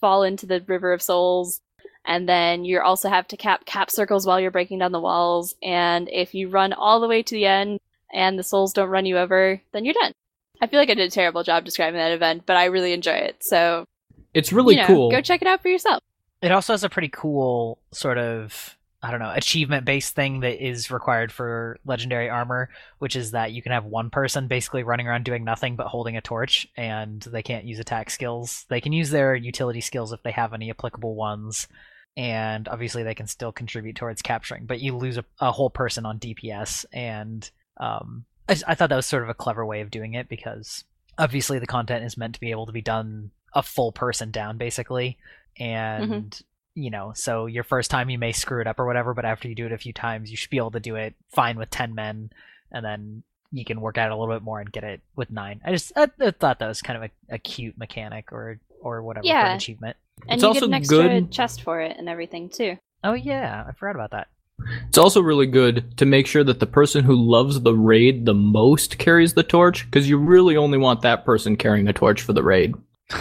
fall 0.00 0.22
into 0.22 0.46
the 0.46 0.60
river 0.66 0.92
of 0.92 1.02
souls. 1.02 1.60
And 2.06 2.28
then 2.28 2.64
you 2.64 2.80
also 2.80 3.08
have 3.08 3.26
to 3.28 3.36
cap 3.36 3.64
cap 3.64 3.90
circles 3.90 4.26
while 4.26 4.38
you're 4.38 4.50
breaking 4.50 4.80
down 4.80 4.92
the 4.92 5.00
walls. 5.00 5.54
And 5.62 6.08
if 6.10 6.34
you 6.34 6.48
run 6.48 6.72
all 6.72 7.00
the 7.00 7.08
way 7.08 7.22
to 7.22 7.34
the 7.34 7.46
end 7.46 7.80
and 8.12 8.38
the 8.38 8.42
souls 8.42 8.74
don't 8.74 8.90
run 8.90 9.06
you 9.06 9.16
over, 9.16 9.60
then 9.72 9.84
you're 9.84 9.94
done. 9.94 10.12
I 10.60 10.66
feel 10.66 10.78
like 10.78 10.90
I 10.90 10.94
did 10.94 11.08
a 11.08 11.10
terrible 11.10 11.42
job 11.42 11.64
describing 11.64 11.98
that 11.98 12.12
event, 12.12 12.44
but 12.46 12.56
I 12.56 12.66
really 12.66 12.92
enjoy 12.92 13.12
it. 13.12 13.42
So 13.42 13.86
It's 14.34 14.52
really 14.52 14.74
you 14.74 14.82
know, 14.82 14.86
cool. 14.86 15.10
Go 15.10 15.20
check 15.20 15.40
it 15.40 15.48
out 15.48 15.62
for 15.62 15.68
yourself. 15.68 16.02
It 16.42 16.52
also 16.52 16.72
has 16.72 16.84
a 16.84 16.90
pretty 16.90 17.08
cool 17.08 17.78
sort 17.92 18.18
of 18.18 18.76
I 19.04 19.10
don't 19.10 19.20
know 19.20 19.32
achievement 19.34 19.84
based 19.84 20.14
thing 20.14 20.40
that 20.40 20.66
is 20.66 20.90
required 20.90 21.30
for 21.30 21.78
legendary 21.84 22.30
armor, 22.30 22.70
which 22.98 23.16
is 23.16 23.32
that 23.32 23.52
you 23.52 23.62
can 23.62 23.72
have 23.72 23.84
one 23.84 24.08
person 24.08 24.48
basically 24.48 24.82
running 24.82 25.06
around 25.06 25.24
doing 25.24 25.44
nothing 25.44 25.76
but 25.76 25.88
holding 25.88 26.16
a 26.16 26.22
torch, 26.22 26.66
and 26.76 27.20
they 27.20 27.42
can't 27.42 27.66
use 27.66 27.78
attack 27.78 28.08
skills. 28.08 28.64
They 28.70 28.80
can 28.80 28.92
use 28.92 29.10
their 29.10 29.34
utility 29.34 29.82
skills 29.82 30.12
if 30.12 30.22
they 30.22 30.30
have 30.30 30.54
any 30.54 30.70
applicable 30.70 31.14
ones, 31.14 31.68
and 32.16 32.66
obviously 32.66 33.02
they 33.02 33.14
can 33.14 33.26
still 33.26 33.52
contribute 33.52 33.96
towards 33.96 34.22
capturing. 34.22 34.64
But 34.64 34.80
you 34.80 34.96
lose 34.96 35.18
a, 35.18 35.24
a 35.38 35.52
whole 35.52 35.70
person 35.70 36.06
on 36.06 36.18
DPS, 36.18 36.86
and 36.90 37.50
um, 37.76 38.24
I, 38.48 38.56
I 38.66 38.74
thought 38.74 38.88
that 38.88 38.96
was 38.96 39.06
sort 39.06 39.22
of 39.22 39.28
a 39.28 39.34
clever 39.34 39.66
way 39.66 39.82
of 39.82 39.90
doing 39.90 40.14
it 40.14 40.30
because 40.30 40.84
obviously 41.18 41.58
the 41.58 41.66
content 41.66 42.04
is 42.04 42.16
meant 42.16 42.34
to 42.34 42.40
be 42.40 42.52
able 42.52 42.66
to 42.66 42.72
be 42.72 42.82
done 42.82 43.32
a 43.54 43.62
full 43.62 43.92
person 43.92 44.30
down 44.30 44.56
basically 44.58 45.16
mm-hmm. 45.60 46.12
and 46.12 46.40
you 46.74 46.90
know 46.90 47.12
so 47.14 47.46
your 47.46 47.64
first 47.64 47.90
time 47.90 48.10
you 48.10 48.18
may 48.18 48.32
screw 48.32 48.60
it 48.60 48.66
up 48.66 48.78
or 48.80 48.86
whatever 48.86 49.14
but 49.14 49.24
after 49.24 49.48
you 49.48 49.54
do 49.54 49.66
it 49.66 49.72
a 49.72 49.78
few 49.78 49.92
times 49.92 50.30
you 50.30 50.36
should 50.36 50.50
be 50.50 50.56
able 50.56 50.70
to 50.72 50.80
do 50.80 50.96
it 50.96 51.14
fine 51.30 51.56
with 51.56 51.70
10 51.70 51.94
men 51.94 52.30
and 52.72 52.84
then 52.84 53.22
you 53.52 53.64
can 53.64 53.80
work 53.80 53.96
out 53.96 54.10
a 54.10 54.16
little 54.16 54.34
bit 54.34 54.42
more 54.42 54.58
and 54.60 54.72
get 54.72 54.82
it 54.84 55.00
with 55.14 55.30
nine 55.30 55.60
i 55.64 55.70
just 55.70 55.92
i, 55.96 56.08
I 56.20 56.32
thought 56.32 56.58
that 56.58 56.66
was 56.68 56.82
kind 56.82 57.02
of 57.04 57.10
a, 57.30 57.34
a 57.34 57.38
cute 57.38 57.78
mechanic 57.78 58.32
or 58.32 58.58
or 58.80 59.02
whatever 59.02 59.22
for 59.22 59.28
Yeah. 59.28 59.50
an 59.50 59.56
achievement 59.56 59.96
And 60.28 60.32
It's 60.34 60.42
you 60.42 60.48
also 60.48 60.60
get 60.60 60.66
an 60.68 60.74
extra 60.74 60.98
good- 61.08 61.30
chest 61.30 61.62
for 61.62 61.80
it 61.80 61.96
and 61.96 62.08
everything 62.08 62.48
too. 62.48 62.76
oh 63.04 63.14
yeah 63.14 63.64
i 63.68 63.72
forgot 63.72 63.94
about 63.94 64.10
that 64.10 64.26
It's 64.88 64.98
also 64.98 65.20
really 65.20 65.46
good 65.46 65.96
to 65.98 66.04
make 66.06 66.26
sure 66.26 66.42
that 66.44 66.58
the 66.60 66.66
person 66.66 67.04
who 67.04 67.14
loves 67.14 67.60
the 67.60 67.74
raid 67.74 68.24
the 68.26 68.34
most 68.34 68.98
carries 68.98 69.34
the 69.34 69.42
torch, 69.42 69.84
because 69.84 70.08
you 70.08 70.16
really 70.16 70.56
only 70.56 70.78
want 70.78 71.02
that 71.02 71.24
person 71.24 71.56
carrying 71.56 71.86
the 71.86 71.92
torch 71.92 72.22
for 72.22 72.32
the 72.32 72.42
raid. 72.42 72.74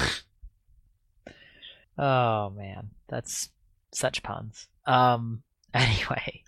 Oh 1.98 2.50
man, 2.50 2.90
that's 3.08 3.50
such 3.92 4.24
puns. 4.24 4.68
Um 4.86 5.44
anyway. 5.74 6.44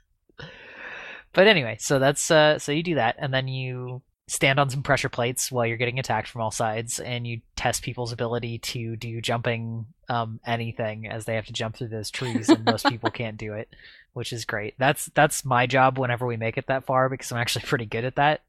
But 1.34 1.48
anyway, 1.48 1.78
so 1.80 2.00
that's 2.00 2.32
uh 2.32 2.60
so 2.60 2.72
you 2.72 2.84
do 2.84 2.96
that 2.96 3.16
and 3.20 3.34
then 3.34 3.48
you 3.48 4.02
stand 4.28 4.60
on 4.60 4.72
some 4.72 4.82
pressure 4.82 5.10
plates 5.10 5.52
while 5.52 5.68
you're 5.68 5.78
getting 5.78 6.00
attacked 6.00 6.28
from 6.28 6.42
all 6.42 6.50
sides 6.50 7.00
and 7.00 7.28
you 7.28 7.42
test 7.56 7.84
people's 7.84 8.12
ability 8.12 8.58
to 8.58 8.96
do 8.96 9.22
jumping 9.22 9.86
um 10.10 10.40
anything 10.48 11.08
as 11.08 11.26
they 11.26 11.36
have 11.36 11.46
to 11.46 11.54
jump 11.54 11.76
through 11.76 11.90
those 11.90 12.10
trees 12.10 12.50
and 12.50 12.66
most 12.66 12.88
people 12.88 13.12
can't 13.12 13.38
do 13.38 13.54
it, 13.54 13.70
which 14.14 14.34
is 14.34 14.46
great. 14.46 14.74
That's 14.80 15.06
that's 15.14 15.46
my 15.46 15.68
job 15.68 16.00
whenever 16.00 16.26
we 16.26 16.38
make 16.38 16.58
it 16.58 16.68
that 16.68 16.86
far 16.86 17.10
because 17.10 17.32
I'm 17.32 17.38
actually 17.38 17.66
pretty 17.66 17.86
good 17.86 18.06
at 18.06 18.16
that, 18.16 18.42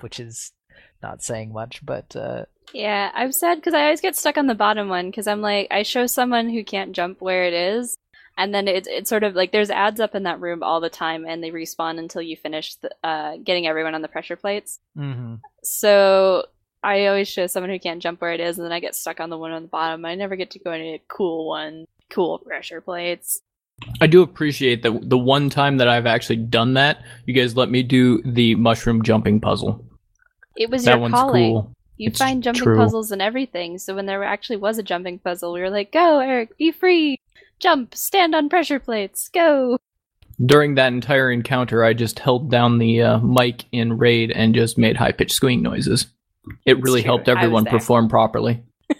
which 0.00 0.20
is 0.20 0.52
not 1.02 1.22
saying 1.22 1.52
much, 1.54 1.84
but 1.84 2.14
uh 2.14 2.44
Yeah, 2.72 3.10
I'm 3.14 3.32
sad 3.32 3.56
because 3.56 3.74
I 3.74 3.84
always 3.84 4.00
get 4.00 4.16
stuck 4.16 4.36
on 4.36 4.46
the 4.46 4.54
bottom 4.54 4.88
one 4.88 5.10
because 5.10 5.26
I'm 5.26 5.40
like, 5.40 5.68
I 5.70 5.82
show 5.82 6.06
someone 6.06 6.48
who 6.48 6.64
can't 6.64 6.92
jump 6.92 7.20
where 7.20 7.44
it 7.44 7.54
is, 7.54 7.96
and 8.36 8.54
then 8.54 8.66
it's 8.68 8.88
it's 8.90 9.08
sort 9.08 9.22
of 9.22 9.34
like 9.34 9.52
there's 9.52 9.70
ads 9.70 10.00
up 10.00 10.14
in 10.14 10.24
that 10.24 10.40
room 10.40 10.62
all 10.62 10.80
the 10.80 10.90
time, 10.90 11.24
and 11.26 11.42
they 11.42 11.50
respawn 11.50 11.98
until 11.98 12.22
you 12.22 12.36
finish 12.36 12.74
the, 12.76 12.90
uh, 13.04 13.36
getting 13.42 13.66
everyone 13.66 13.94
on 13.94 14.02
the 14.02 14.08
pressure 14.08 14.36
plates. 14.36 14.80
mhm. 14.96 15.40
So 15.62 16.46
I 16.82 17.06
always 17.06 17.28
show 17.28 17.46
someone 17.46 17.70
who 17.70 17.78
can't 17.78 18.02
jump 18.02 18.20
where 18.20 18.32
it 18.32 18.40
is, 18.40 18.58
and 18.58 18.64
then 18.64 18.72
I 18.72 18.80
get 18.80 18.94
stuck 18.94 19.20
on 19.20 19.30
the 19.30 19.38
one 19.38 19.52
on 19.52 19.62
the 19.62 19.68
bottom. 19.68 20.04
I 20.04 20.14
never 20.14 20.36
get 20.36 20.50
to 20.52 20.58
go 20.58 20.72
into 20.72 20.94
a 20.94 21.02
cool 21.08 21.48
one, 21.48 21.86
cool 22.10 22.38
pressure 22.38 22.80
plates. 22.80 23.40
I 24.00 24.06
do 24.06 24.22
appreciate 24.22 24.82
that 24.82 25.08
the 25.08 25.18
one 25.18 25.50
time 25.50 25.78
that 25.78 25.88
I've 25.88 26.06
actually 26.06 26.36
done 26.36 26.74
that, 26.74 27.02
you 27.26 27.34
guys 27.34 27.56
let 27.56 27.70
me 27.70 27.82
do 27.82 28.22
the 28.22 28.54
mushroom 28.54 29.02
jumping 29.02 29.40
puzzle. 29.40 29.84
It 30.56 30.70
was 30.70 30.84
that 30.84 30.92
your 30.92 31.00
one's 31.00 31.14
calling. 31.14 31.52
cool. 31.52 31.73
You 31.96 32.08
It's 32.08 32.18
find 32.18 32.42
jumping 32.42 32.62
true. 32.64 32.76
puzzles 32.76 33.12
and 33.12 33.22
everything. 33.22 33.78
So 33.78 33.94
when 33.94 34.06
there 34.06 34.24
actually 34.24 34.56
was 34.56 34.78
a 34.78 34.82
jumping 34.82 35.18
puzzle, 35.20 35.52
we 35.52 35.60
were 35.60 35.70
like, 35.70 35.92
"Go, 35.92 36.18
Eric, 36.18 36.56
be 36.58 36.72
free, 36.72 37.18
jump, 37.60 37.94
stand 37.94 38.34
on 38.34 38.48
pressure 38.48 38.80
plates, 38.80 39.28
go." 39.28 39.78
During 40.44 40.74
that 40.74 40.92
entire 40.92 41.30
encounter, 41.30 41.84
I 41.84 41.92
just 41.94 42.18
held 42.18 42.50
down 42.50 42.78
the 42.78 43.02
uh, 43.02 43.18
mic 43.20 43.64
in 43.70 43.96
raid 43.98 44.32
and 44.32 44.54
just 44.54 44.76
made 44.76 44.96
high 44.96 45.12
pitched 45.12 45.36
squeaking 45.36 45.62
noises. 45.62 46.08
It 46.66 46.82
really 46.82 47.02
helped 47.02 47.28
everyone 47.28 47.64
perform 47.64 48.08
properly. 48.08 48.62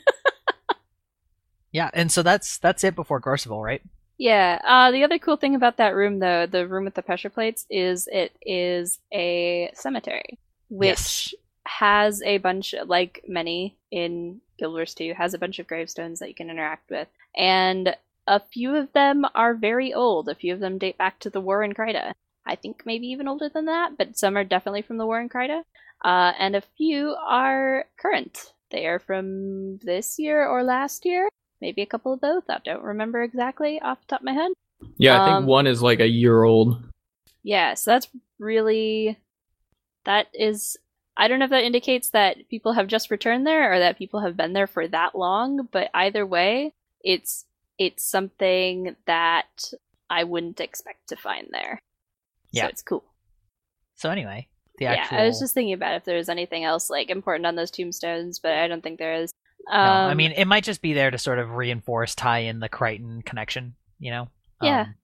Yeah, 1.72 1.90
and 1.92 2.10
so 2.12 2.22
that's 2.22 2.58
that's 2.58 2.84
it 2.84 2.94
before 2.94 3.20
Gorseval, 3.20 3.60
right? 3.60 3.82
Yeah. 4.16 4.60
Uh, 4.64 4.92
the 4.92 5.02
other 5.02 5.18
cool 5.18 5.36
thing 5.36 5.56
about 5.56 5.78
that 5.78 5.96
room, 5.96 6.20
though, 6.20 6.46
the 6.46 6.68
room 6.68 6.84
with 6.84 6.94
the 6.94 7.02
pressure 7.02 7.30
plates, 7.30 7.66
is 7.68 8.08
it 8.12 8.30
is 8.42 9.00
a 9.12 9.72
cemetery, 9.74 10.38
which 10.68 10.88
Yes. 10.88 11.34
Has 11.66 12.22
a 12.22 12.38
bunch, 12.38 12.74
like 12.86 13.24
many 13.28 13.76
in 13.90 14.40
Guild 14.58 14.74
Wars 14.74 14.94
2, 14.94 15.14
has 15.14 15.34
a 15.34 15.38
bunch 15.38 15.58
of 15.58 15.66
gravestones 15.66 16.20
that 16.20 16.28
you 16.28 16.34
can 16.34 16.50
interact 16.50 16.90
with, 16.90 17.08
and 17.36 17.96
a 18.26 18.40
few 18.40 18.74
of 18.76 18.92
them 18.92 19.24
are 19.34 19.54
very 19.54 19.92
old. 19.92 20.28
A 20.28 20.34
few 20.34 20.54
of 20.54 20.60
them 20.60 20.78
date 20.78 20.98
back 20.98 21.18
to 21.20 21.30
the 21.30 21.40
War 21.40 21.62
in 21.62 21.74
Kryta. 21.74 22.12
I 22.46 22.56
think 22.56 22.82
maybe 22.86 23.06
even 23.08 23.28
older 23.28 23.48
than 23.48 23.66
that, 23.66 23.96
but 23.98 24.16
some 24.18 24.36
are 24.36 24.44
definitely 24.44 24.82
from 24.82 24.98
the 24.98 25.06
War 25.06 25.20
in 25.20 25.28
Kryta. 25.28 25.62
Uh, 26.04 26.32
and 26.38 26.56
a 26.56 26.60
few 26.76 27.14
are 27.18 27.86
current. 27.96 28.52
They 28.70 28.86
are 28.86 28.98
from 28.98 29.78
this 29.78 30.18
year 30.18 30.46
or 30.46 30.62
last 30.62 31.04
year. 31.04 31.28
Maybe 31.60 31.82
a 31.82 31.86
couple 31.86 32.12
of 32.12 32.20
both. 32.20 32.44
I 32.48 32.58
don't 32.64 32.82
remember 32.82 33.22
exactly 33.22 33.80
off 33.80 34.00
the 34.00 34.06
top 34.08 34.20
of 34.20 34.24
my 34.24 34.32
head. 34.32 34.52
Yeah, 34.98 35.14
I 35.14 35.18
Um, 35.18 35.24
think 35.24 35.46
one 35.46 35.66
is 35.66 35.82
like 35.82 36.00
a 36.00 36.08
year 36.08 36.42
old. 36.42 36.82
Yeah, 37.42 37.74
so 37.74 37.90
that's 37.90 38.08
really 38.38 39.18
that 40.04 40.28
is 40.34 40.76
I 41.16 41.28
don't 41.28 41.38
know 41.38 41.44
if 41.44 41.50
that 41.50 41.64
indicates 41.64 42.10
that 42.10 42.48
people 42.48 42.72
have 42.72 42.88
just 42.88 43.10
returned 43.10 43.46
there 43.46 43.72
or 43.72 43.78
that 43.78 43.98
people 43.98 44.20
have 44.20 44.36
been 44.36 44.52
there 44.52 44.66
for 44.66 44.88
that 44.88 45.14
long, 45.14 45.68
but 45.70 45.90
either 45.94 46.26
way, 46.26 46.72
it's 47.02 47.44
it's 47.78 48.04
something 48.04 48.96
that 49.06 49.72
I 50.10 50.24
wouldn't 50.24 50.60
expect 50.60 51.08
to 51.08 51.16
find 51.16 51.48
there. 51.50 51.80
Yeah. 52.50 52.62
So 52.62 52.68
it's 52.68 52.82
cool. 52.82 53.04
So 53.96 54.10
anyway, 54.10 54.48
the 54.78 54.86
actual... 54.86 55.16
Yeah, 55.16 55.24
I 55.24 55.26
was 55.26 55.40
just 55.40 55.54
thinking 55.54 55.74
about 55.74 55.96
if 55.96 56.04
there 56.04 56.16
was 56.16 56.28
anything 56.28 56.64
else 56.64 56.90
like 56.90 57.10
important 57.10 57.46
on 57.46 57.56
those 57.56 57.70
tombstones, 57.70 58.38
but 58.38 58.52
I 58.52 58.68
don't 58.68 58.82
think 58.82 58.98
there 58.98 59.14
is. 59.14 59.32
Um, 59.70 59.80
No, 59.80 59.92
I 59.92 60.14
mean, 60.14 60.32
it 60.32 60.46
might 60.46 60.64
just 60.64 60.82
be 60.82 60.92
there 60.92 61.10
to 61.10 61.18
sort 61.18 61.38
of 61.38 61.50
reinforce, 61.50 62.14
tie 62.14 62.40
in 62.40 62.60
the 62.60 62.68
Krytan 62.68 63.24
connection. 63.24 63.74
You 63.98 64.10
know. 64.10 64.28
Yeah. 64.62 64.80
Um, 64.82 64.94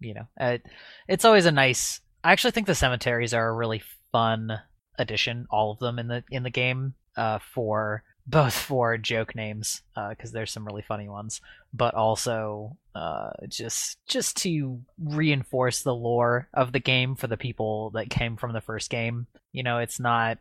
you 0.00 0.14
know, 0.14 0.26
uh, 0.40 0.58
it's 1.06 1.24
always 1.24 1.46
a 1.46 1.52
nice. 1.52 2.00
I 2.24 2.32
actually 2.32 2.52
think 2.52 2.66
the 2.66 2.74
cemeteries 2.74 3.34
are 3.34 3.48
a 3.48 3.52
really 3.52 3.82
fun 4.12 4.58
addition. 4.98 5.46
All 5.50 5.72
of 5.72 5.78
them 5.78 5.98
in 5.98 6.08
the 6.08 6.24
in 6.30 6.42
the 6.42 6.50
game, 6.50 6.94
uh, 7.16 7.38
for 7.38 8.02
both 8.26 8.54
for 8.68 8.98
joke 8.98 9.34
names, 9.34 9.82
because 10.10 10.32
there's 10.32 10.52
some 10.52 10.66
really 10.66 10.82
funny 10.82 11.08
ones, 11.08 11.40
but 11.72 11.94
also 11.94 12.76
uh, 12.94 13.30
just 13.48 13.98
just 14.06 14.36
to 14.38 14.80
reinforce 15.02 15.82
the 15.82 15.94
lore 15.94 16.48
of 16.52 16.72
the 16.72 16.80
game 16.80 17.14
for 17.14 17.26
the 17.26 17.36
people 17.36 17.90
that 17.90 18.10
came 18.10 18.36
from 18.36 18.52
the 18.52 18.60
first 18.60 18.90
game. 18.90 19.26
You 19.52 19.62
know, 19.62 19.78
it's 19.78 20.00
not 20.00 20.38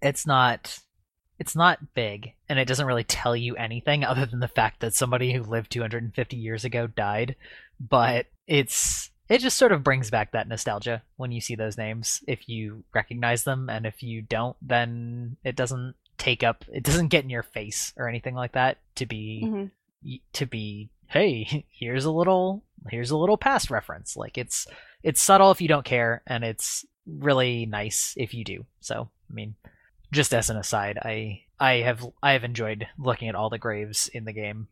it's 0.00 0.26
not 0.26 0.78
it's 1.38 1.56
not 1.56 1.94
big 1.94 2.32
and 2.48 2.58
it 2.58 2.66
doesn't 2.66 2.86
really 2.86 3.04
tell 3.04 3.36
you 3.36 3.56
anything 3.56 4.04
other 4.04 4.26
than 4.26 4.40
the 4.40 4.48
fact 4.48 4.80
that 4.80 4.94
somebody 4.94 5.32
who 5.32 5.42
lived 5.42 5.70
250 5.70 6.36
years 6.36 6.64
ago 6.64 6.86
died 6.86 7.36
but 7.78 8.26
it's 8.46 9.05
it 9.28 9.40
just 9.40 9.56
sort 9.58 9.72
of 9.72 9.82
brings 9.82 10.10
back 10.10 10.32
that 10.32 10.48
nostalgia 10.48 11.02
when 11.16 11.32
you 11.32 11.40
see 11.40 11.54
those 11.56 11.76
names. 11.78 12.22
If 12.26 12.48
you 12.48 12.84
recognize 12.94 13.44
them 13.44 13.68
and 13.68 13.86
if 13.86 14.02
you 14.02 14.22
don't 14.22 14.56
then 14.62 15.36
it 15.44 15.56
doesn't 15.56 15.94
take 16.18 16.42
up 16.42 16.64
it 16.72 16.82
doesn't 16.82 17.08
get 17.08 17.24
in 17.24 17.30
your 17.30 17.42
face 17.42 17.92
or 17.96 18.08
anything 18.08 18.34
like 18.34 18.52
that 18.52 18.78
to 18.94 19.04
be 19.06 19.42
Mhm. 19.44 19.70
to 20.32 20.46
be 20.46 20.88
hey 21.08 21.66
here's 21.70 22.04
a 22.04 22.10
little 22.10 22.64
here's 22.90 23.10
a 23.10 23.16
little 23.16 23.36
past 23.36 23.70
reference. 23.70 24.16
Like 24.16 24.38
it's 24.38 24.66
it's 25.02 25.20
subtle 25.20 25.50
if 25.50 25.60
you 25.60 25.68
don't 25.68 25.84
care 25.84 26.22
and 26.26 26.42
it's 26.44 26.84
really 27.06 27.66
nice 27.66 28.14
if 28.16 28.32
you 28.34 28.44
do. 28.44 28.64
So 28.80 29.10
i 29.30 29.32
mean 29.34 29.54
just 30.12 30.32
as 30.32 30.50
an 30.50 30.56
aside 30.56 30.98
i 31.02 31.42
i 31.58 31.74
have 31.84 32.06
i 32.22 32.32
have 32.32 32.44
enjoyed 32.44 32.86
looking 32.96 33.28
at 33.28 33.34
all 33.34 33.50
the 33.50 33.58
graves 33.58 34.08
in 34.14 34.24
the 34.24 34.32
game. 34.32 34.68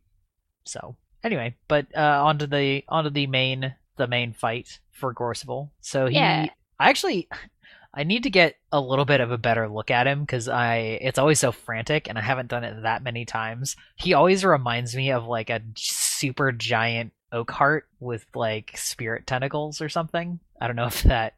So 0.65 0.95
anyway 1.23 1.55
but 1.67 1.87
uh 1.95 2.23
onto 2.25 2.47
the 2.47 2.83
onto 2.87 3.09
the 3.09 3.27
main 3.27 3.75
the 3.97 4.07
main 4.07 4.33
fight 4.33 4.79
for 4.91 5.13
Gorseval. 5.13 5.69
so 5.81 6.07
he 6.07 6.15
Yeah. 6.15 6.47
i 6.79 6.89
actually 6.89 7.27
i 7.93 8.03
need 8.03 8.23
to 8.23 8.29
get 8.29 8.55
a 8.71 8.79
little 8.79 9.05
bit 9.05 9.21
of 9.21 9.31
a 9.31 9.37
better 9.37 9.67
look 9.69 9.89
at 9.91 10.07
him 10.07 10.21
because 10.21 10.47
i 10.49 10.77
it's 11.01 11.17
always 11.19 11.39
so 11.39 11.51
frantic 11.51 12.07
and 12.09 12.17
i 12.17 12.21
haven't 12.21 12.49
done 12.49 12.63
it 12.63 12.81
that 12.83 13.03
many 13.03 13.25
times 13.25 13.75
he 13.95 14.13
always 14.13 14.43
reminds 14.45 14.95
me 14.95 15.11
of 15.11 15.25
like 15.27 15.49
a 15.49 15.61
super 15.75 16.51
giant 16.51 17.11
oak 17.31 17.51
heart 17.51 17.87
with 17.99 18.25
like 18.35 18.71
spirit 18.77 19.25
tentacles 19.27 19.81
or 19.81 19.89
something 19.89 20.39
i 20.61 20.67
don't 20.67 20.75
know 20.75 20.85
if 20.95 21.03
that 21.03 21.33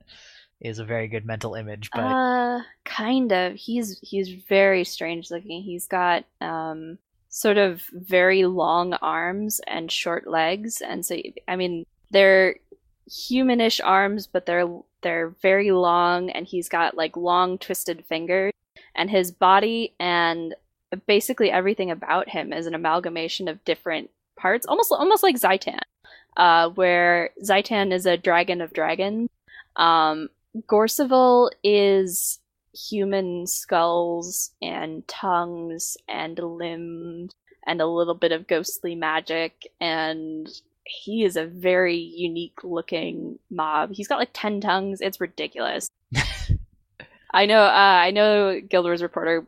is 0.59 0.79
a 0.79 0.85
very 0.85 1.07
good 1.07 1.25
mental 1.25 1.53
image 1.53 1.89
but 1.93 2.01
Uh, 2.01 2.61
kind 2.83 3.31
of. 3.31 3.53
He's 3.53 3.99
he's 4.01 4.29
very 4.49 4.83
strange 4.83 5.29
looking. 5.29 5.61
He's 5.61 5.85
got 5.87 6.25
um 6.41 6.97
sort 7.29 7.57
of 7.57 7.83
very 7.93 8.45
long 8.45 8.93
arms 8.93 9.61
and 9.67 9.91
short 9.91 10.25
legs, 10.25 10.81
and 10.81 11.05
so 11.05 11.15
I 11.47 11.55
mean 11.57 11.85
they're 12.11 12.55
humanish 13.09 13.79
arms, 13.83 14.27
but 14.27 14.45
they're 14.45 14.67
they're 15.01 15.29
very 15.41 15.71
long, 15.71 16.29
and 16.31 16.45
he's 16.45 16.69
got 16.69 16.97
like 16.97 17.15
long 17.17 17.57
twisted 17.57 18.05
fingers, 18.05 18.53
and 18.95 19.09
his 19.09 19.31
body 19.31 19.93
and 19.99 20.55
basically 21.05 21.51
everything 21.51 21.91
about 21.91 22.29
him 22.29 22.53
is 22.53 22.65
an 22.65 22.75
amalgamation 22.75 23.47
of 23.47 23.63
different 23.65 24.09
parts, 24.37 24.65
almost 24.65 24.91
almost 24.91 25.23
like 25.23 25.35
Zhaitan, 25.35 25.79
uh, 26.37 26.69
where 26.69 27.31
Zhaitan 27.43 27.91
is 27.91 28.05
a 28.05 28.17
dragon 28.17 28.61
of 28.61 28.73
dragons. 28.73 29.29
Um, 29.75 30.29
Gorseval 30.67 31.51
is 31.63 32.39
human 32.73 33.47
skulls 33.47 34.51
and 34.61 35.07
tongues 35.07 35.97
and 36.07 36.37
limbs 36.37 37.31
and 37.65 37.81
a 37.81 37.87
little 37.87 38.13
bit 38.15 38.31
of 38.31 38.47
ghostly 38.47 38.95
magic 38.95 39.67
and 39.81 40.47
he 40.87 41.23
is 41.23 41.35
a 41.35 41.45
very 41.45 41.97
unique 41.97 42.63
looking 42.63 43.39
mob. 43.49 43.91
He's 43.91 44.07
got 44.07 44.19
like 44.19 44.29
10 44.33 44.61
tongues. 44.61 45.01
It's 45.01 45.19
ridiculous. 45.21 45.89
I 47.33 47.45
know 47.45 47.61
uh, 47.61 47.99
I 48.07 48.11
know 48.11 48.61
Guild 48.61 48.85
Wars 48.85 49.01
Reporter 49.01 49.45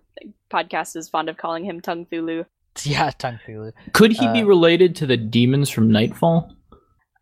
podcast 0.52 0.96
is 0.96 1.08
fond 1.10 1.30
of 1.30 1.38
calling 1.38 1.64
him 1.64 1.80
Tongue 1.82 2.06
Thulu. 2.06 2.46
Yeah, 2.84 3.10
Tongue 3.12 3.40
Thulu. 3.48 3.72
Could 3.94 4.12
he 4.12 4.28
be 4.34 4.42
Uh, 4.42 4.46
related 4.46 4.96
to 4.98 5.06
the 5.08 5.18
demons 5.18 5.70
from 5.70 5.90
Nightfall? 5.92 6.54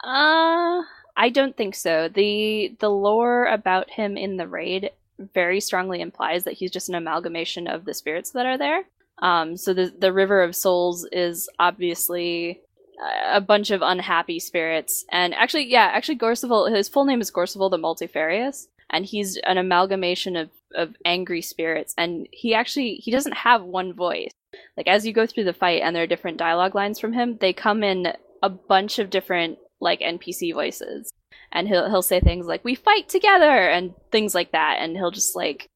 Uh 0.04 0.82
I 1.20 1.30
don't 1.30 1.56
think 1.58 1.76
so. 1.76 2.10
The 2.10 2.76
the 2.80 2.90
lore 2.90 3.46
about 3.46 3.90
him 3.90 4.18
in 4.18 4.38
the 4.38 4.48
raid 4.48 4.92
very 5.34 5.60
strongly 5.60 6.02
implies 6.02 6.44
that 6.44 6.54
he's 6.54 6.72
just 6.72 6.90
an 6.90 6.96
amalgamation 6.96 7.68
of 7.68 7.86
the 7.86 7.94
spirits 7.94 8.32
that 8.32 8.46
are 8.46 8.58
there. 8.58 8.84
Um, 9.20 9.58
so 9.58 9.74
the 9.74 9.92
the 9.98 10.14
River 10.14 10.44
of 10.44 10.56
Souls 10.56 11.08
is 11.12 11.50
obviously 11.58 12.62
a 13.26 13.42
bunch 13.42 13.72
of 13.72 13.82
unhappy 13.82 14.40
spirits, 14.40 15.06
and 15.12 15.34
actually, 15.34 15.70
yeah, 15.70 15.90
actually, 15.94 16.18
Gorseval. 16.18 16.76
His 16.76 16.90
full 16.90 17.06
name 17.06 17.22
is 17.22 17.32
Gorseval 17.32 17.70
the 17.70 17.78
Multifarious, 17.78 18.68
and 18.90 19.06
he's 19.06 19.38
an 19.38 19.58
amalgamation 19.58 20.36
of 20.36 20.50
of 20.76 20.96
angry 21.06 21.42
spirits. 21.42 21.94
And 21.98 22.28
he 22.32 22.54
actually 22.54 22.96
he 22.96 23.12
doesn't 23.12 23.38
have 23.38 23.64
one 23.64 23.94
voice. 23.94 24.32
Like 24.76 24.88
as 24.88 25.06
you 25.06 25.14
go 25.14 25.26
through 25.26 25.46
the 25.46 25.54
fight, 25.54 25.82
and 25.82 25.96
there 25.96 26.04
are 26.04 26.08
different 26.08 26.38
dialogue 26.38 26.76
lines 26.76 27.00
from 27.00 27.14
him, 27.14 27.38
they 27.40 27.54
come 27.54 27.84
in 27.84 28.14
a 28.42 28.50
bunch 28.50 29.00
of 29.00 29.10
different 29.10 29.58
like 29.80 30.00
NPC 30.00 30.54
voices, 30.54 31.12
and 31.52 31.68
he'll 31.68 31.90
he'll 31.90 32.02
say 32.02 32.20
things 32.20 32.48
like 32.48 32.64
"We 32.64 32.76
fight 32.76 33.10
together" 33.10 33.70
and 33.70 33.94
things 34.12 34.34
like 34.34 34.52
that, 34.52 34.78
and 34.80 34.96
he'll 34.96 35.12
just 35.12 35.36
like. 35.36 35.68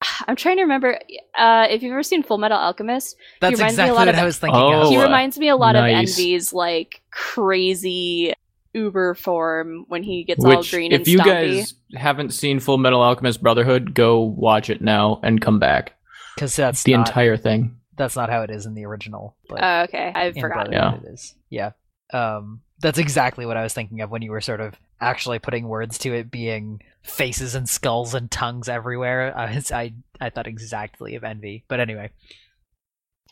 I'm 0.28 0.36
trying 0.36 0.56
to 0.56 0.62
remember 0.62 0.98
uh, 1.36 1.66
if 1.70 1.82
you've 1.82 1.92
ever 1.92 2.02
seen 2.02 2.22
Full 2.22 2.38
Metal 2.38 2.58
Alchemist. 2.58 3.16
That's 3.40 3.58
reminds 3.58 3.76
me 3.76 3.82
a 3.82 3.86
exactly 3.86 3.90
lot 3.96 4.06
what 4.06 4.14
of- 4.14 4.20
I 4.20 4.24
was 4.24 4.38
thinking 4.38 4.60
Oh, 4.60 4.82
of. 4.82 4.88
he 4.90 4.96
uh, 4.96 5.02
reminds 5.02 5.38
me 5.38 5.48
a 5.48 5.56
lot 5.56 5.72
nice. 5.72 5.92
of 6.12 6.18
Envy's 6.20 6.52
like 6.52 7.02
crazy 7.10 8.32
uber 8.74 9.14
form 9.14 9.84
when 9.88 10.02
he 10.02 10.24
gets 10.24 10.44
all 10.44 10.58
Which, 10.58 10.70
green 10.70 10.92
and 10.92 11.00
if 11.00 11.08
you 11.08 11.18
stompy. 11.18 11.24
guys 11.56 11.74
haven't 11.94 12.32
seen 12.34 12.60
Full 12.60 12.78
Metal 12.78 13.00
Alchemist 13.00 13.42
Brotherhood, 13.42 13.94
go 13.94 14.20
watch 14.20 14.70
it 14.70 14.80
now 14.82 15.20
and 15.22 15.40
come 15.40 15.58
back. 15.58 15.94
Because 16.34 16.54
that's 16.54 16.82
the 16.84 16.92
not, 16.92 17.08
entire 17.08 17.36
thing. 17.36 17.76
that's 17.96 18.14
not 18.14 18.30
how 18.30 18.42
it 18.42 18.50
is 18.50 18.66
in 18.66 18.74
the 18.74 18.84
original. 18.84 19.34
But 19.48 19.58
Oh, 19.62 19.80
okay, 19.84 20.12
I 20.14 20.26
in 20.26 20.34
forgot. 20.40 20.70
Brotherhood 20.70 21.04
it 21.04 21.12
is. 21.14 21.34
Yeah. 21.50 21.72
Um, 22.12 22.60
that's 22.80 22.98
exactly 22.98 23.44
what 23.46 23.56
I 23.56 23.62
was 23.64 23.72
thinking 23.74 24.00
of 24.02 24.10
when 24.10 24.22
you 24.22 24.30
were 24.30 24.40
sort 24.40 24.60
of 24.60 24.74
actually 25.00 25.38
putting 25.38 25.68
words 25.68 25.98
to 25.98 26.14
it 26.14 26.30
being 26.30 26.82
faces 27.02 27.54
and 27.54 27.68
skulls 27.68 28.14
and 28.14 28.30
tongues 28.30 28.68
everywhere. 28.68 29.36
Uh, 29.36 29.40
I 29.46 29.54
was, 29.54 29.72
I 29.72 29.94
I 30.20 30.30
thought 30.30 30.46
exactly 30.46 31.14
of 31.14 31.24
envy. 31.24 31.64
But 31.68 31.80
anyway, 31.80 32.10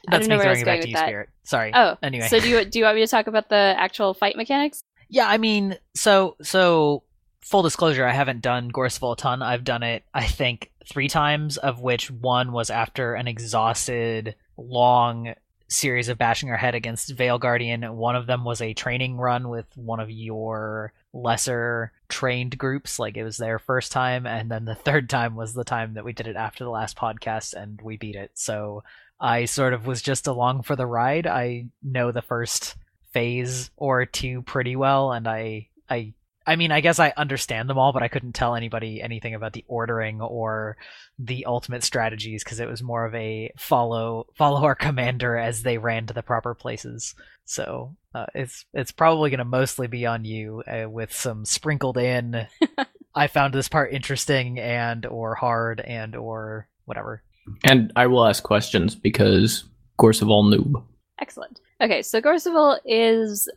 I 0.09 0.13
that's 0.13 0.29
don't 0.29 0.31
know 0.31 0.35
me 0.37 0.39
where 0.39 0.49
I 0.49 0.51
was 0.51 0.63
throwing 0.63 0.63
it 0.63 0.65
going 0.65 0.79
back 0.79 0.83
to 0.83 0.89
you, 0.89 0.95
that. 0.95 1.07
Spirit. 1.07 1.29
Sorry. 1.45 1.73
Oh, 1.75 1.97
Anyway. 2.03 2.29
So 2.29 2.41
do 2.41 2.49
you 2.49 2.65
do 2.65 2.79
you 2.79 2.85
want 2.85 2.97
me 2.97 3.03
to 3.03 3.11
talk 3.11 3.27
about 3.27 3.49
the 3.49 3.75
actual 3.77 4.15
fight 4.15 4.37
mechanics? 4.37 4.81
Yeah, 5.09 5.29
I 5.29 5.39
mean, 5.39 5.77
so 5.95 6.37
so 6.43 7.05
full 7.47 7.63
disclosure, 7.63 8.05
I 8.05 8.13
haven't 8.13 8.43
done 8.43 8.73
Gorseval 8.73 9.13
a 9.13 9.17
ton. 9.17 9.41
I've 9.41 9.63
done 9.63 9.85
it, 9.85 10.03
I 10.13 10.25
think, 10.25 10.73
three 10.85 11.09
times, 11.09 11.57
of 11.59 11.81
which 11.81 12.11
one 12.11 12.53
was 12.53 12.71
after 12.71 13.15
an 13.15 13.29
exhausted, 13.29 14.35
long 14.57 15.35
series 15.69 16.09
of 16.09 16.19
bashing 16.19 16.51
our 16.51 16.57
head 16.57 16.75
against 16.75 17.13
Vale 17.13 17.39
Guardian. 17.39 17.83
One 17.97 18.17
of 18.17 18.27
them 18.27 18.45
was 18.45 18.61
a 18.61 18.75
training 18.75 19.17
run 19.17 19.49
with 19.49 19.67
one 19.77 20.01
of 20.01 20.11
your 20.11 20.93
lesser 21.23 21.93
trained 22.09 22.59
groups, 22.59 22.99
like 22.99 23.17
it 23.17 23.25
was 23.25 23.37
their 23.37 23.59
first 23.59 23.93
time, 23.93 24.27
and 24.27 24.51
then 24.51 24.65
the 24.65 24.75
third 24.87 25.09
time 25.09 25.35
was 25.35 25.55
the 25.55 25.65
time 25.65 25.95
that 25.95 26.05
we 26.05 26.13
did 26.13 26.27
it 26.27 26.37
after 26.37 26.65
the 26.65 26.71
last 26.71 26.97
podcast 26.97 27.55
and 27.55 27.81
we 27.83 27.97
beat 27.97 28.17
it. 28.17 28.31
So 28.35 28.85
I 29.21 29.47
sort 29.47 29.73
of 29.73 29.87
was 29.87 30.03
just 30.03 30.27
along 30.27 30.63
for 30.63 30.77
the 30.77 30.87
ride. 30.87 31.27
I 31.27 31.67
know 31.83 32.13
the 32.13 32.23
first 32.23 32.77
phase 33.13 33.71
or 33.77 34.05
two 34.05 34.43
pretty 34.43 34.77
well 34.77 35.13
and 35.13 35.27
I 35.27 35.69
I 35.89 36.13
I 36.47 36.57
mean 36.57 36.73
I 36.73 36.81
guess 36.81 36.99
I 36.99 37.13
understand 37.17 37.69
them 37.69 37.79
all 37.79 37.93
but 37.93 38.03
I 38.03 38.09
couldn't 38.09 38.35
tell 38.35 38.55
anybody 38.55 39.03
anything 39.03 39.35
about 39.35 39.53
the 39.53 39.65
ordering 39.69 40.21
or 40.21 40.77
the 41.19 41.47
ultimate 41.47 41.83
strategies 41.83 42.45
because 42.45 42.61
it 42.61 42.69
was 42.69 42.83
more 42.83 43.07
of 43.07 43.15
a 43.15 43.53
follow 43.57 44.27
follow 44.35 44.63
our 44.65 44.75
commander 44.75 45.37
as 45.37 45.63
they 45.63 45.79
ran 45.79 46.07
to 46.07 46.15
the 46.15 46.23
proper 46.23 46.55
places. 46.55 47.15
So 47.45 47.97
uh, 48.15 48.27
it's 48.35 48.65
it's 48.75 48.93
probably 48.93 49.31
going 49.31 49.39
to 49.39 49.45
mostly 49.45 49.87
be 49.87 50.07
on 50.07 50.25
you 50.25 50.63
uh, 50.67 50.89
with 50.89 51.13
some 51.13 51.45
sprinkled 51.45 51.99
in 51.99 52.47
I 53.15 53.29
found 53.29 53.55
this 53.55 53.69
part 53.69 53.93
interesting 53.93 54.61
and 54.61 55.07
or 55.07 55.35
hard 55.35 55.81
and 55.81 56.15
or 56.15 56.69
whatever. 56.85 57.23
And 57.65 57.93
I 57.97 58.09
will 58.09 58.27
ask 58.27 58.43
questions 58.43 58.95
because 58.95 59.65
Gorseval 59.99 60.53
noob. 60.55 60.83
Excellent. 61.19 61.61
Okay, 61.81 62.03
so 62.03 62.21
Gorseval 62.21 62.79
is 62.85 63.49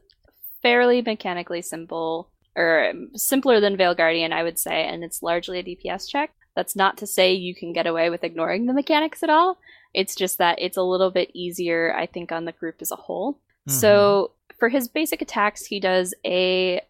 fairly 0.62 1.02
mechanically 1.02 1.62
simple, 1.62 2.30
or 2.60 2.94
simpler 3.16 3.60
than 3.60 3.78
Vale 3.78 3.96
Guardian, 3.96 4.34
I 4.34 4.44
would 4.44 4.60
say, 4.60 4.86
and 4.86 5.04
it's 5.04 5.24
largely 5.24 5.60
a 5.60 5.64
DPS 5.64 6.10
check. 6.10 6.32
That's 6.56 6.76
not 6.76 6.98
to 6.98 7.08
say 7.08 7.34
you 7.34 7.56
can 7.56 7.72
get 7.72 7.88
away 7.88 8.10
with 8.10 8.24
ignoring 8.24 8.66
the 8.66 8.74
mechanics 8.74 9.24
at 9.24 9.30
all. 9.30 9.58
It's 9.94 10.14
just 10.14 10.38
that 10.40 10.60
it's 10.60 10.78
a 10.78 10.84
little 10.84 11.10
bit 11.10 11.32
easier, 11.34 11.96
I 11.96 12.06
think, 12.06 12.32
on 12.32 12.46
the 12.46 12.52
group 12.52 12.76
as 12.82 12.92
a 12.92 12.98
whole. 12.98 13.40
So 13.68 14.32
for 14.58 14.68
his 14.68 14.88
basic 14.88 15.22
attacks, 15.22 15.66
he 15.66 15.80
does 15.80 16.14
a 16.26 16.82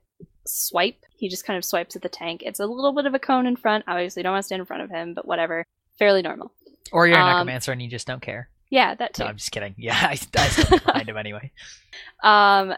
swipe. 0.45 1.03
He 1.17 1.27
just 1.27 1.45
kind 1.45 1.57
of 1.57 1.65
swipes 1.65 1.95
at 1.95 2.01
the 2.01 2.09
tank. 2.09 2.41
It's 2.43 2.59
a 2.59 2.65
little 2.65 2.93
bit 2.93 3.05
of 3.05 3.13
a 3.13 3.19
cone 3.19 3.45
in 3.45 3.57
front. 3.57 3.83
Obviously, 3.87 4.23
don't 4.23 4.31
want 4.31 4.43
to 4.43 4.45
stand 4.45 4.61
in 4.61 4.65
front 4.65 4.83
of 4.83 4.89
him, 4.89 5.13
but 5.13 5.27
whatever. 5.27 5.65
Fairly 5.97 6.21
normal. 6.21 6.53
Or 6.91 7.05
you're 7.05 7.17
a 7.17 7.21
um, 7.21 7.27
necromancer 7.27 7.71
and 7.73 7.81
you 7.81 7.89
just 7.89 8.07
don't 8.07 8.21
care. 8.21 8.49
Yeah, 8.69 8.95
that 8.95 9.13
too. 9.13 9.23
No, 9.23 9.29
I'm 9.29 9.37
just 9.37 9.51
kidding. 9.51 9.75
Yeah, 9.77 9.97
I, 10.01 10.19
I 10.37 10.47
still 10.47 10.79
behind 10.79 11.09
him 11.09 11.17
anyway. 11.17 11.51
Um, 12.23 12.73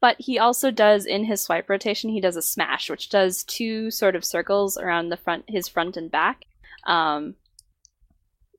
but 0.00 0.16
he 0.18 0.38
also 0.38 0.70
does 0.70 1.06
in 1.06 1.24
his 1.24 1.42
swipe 1.42 1.68
rotation, 1.68 2.10
he 2.10 2.20
does 2.20 2.36
a 2.36 2.42
smash, 2.42 2.88
which 2.88 3.08
does 3.08 3.44
two 3.44 3.90
sort 3.90 4.16
of 4.16 4.24
circles 4.24 4.76
around 4.76 5.08
the 5.08 5.16
front, 5.16 5.44
his 5.48 5.68
front 5.68 5.96
and 5.96 6.10
back. 6.10 6.44
Um, 6.86 7.34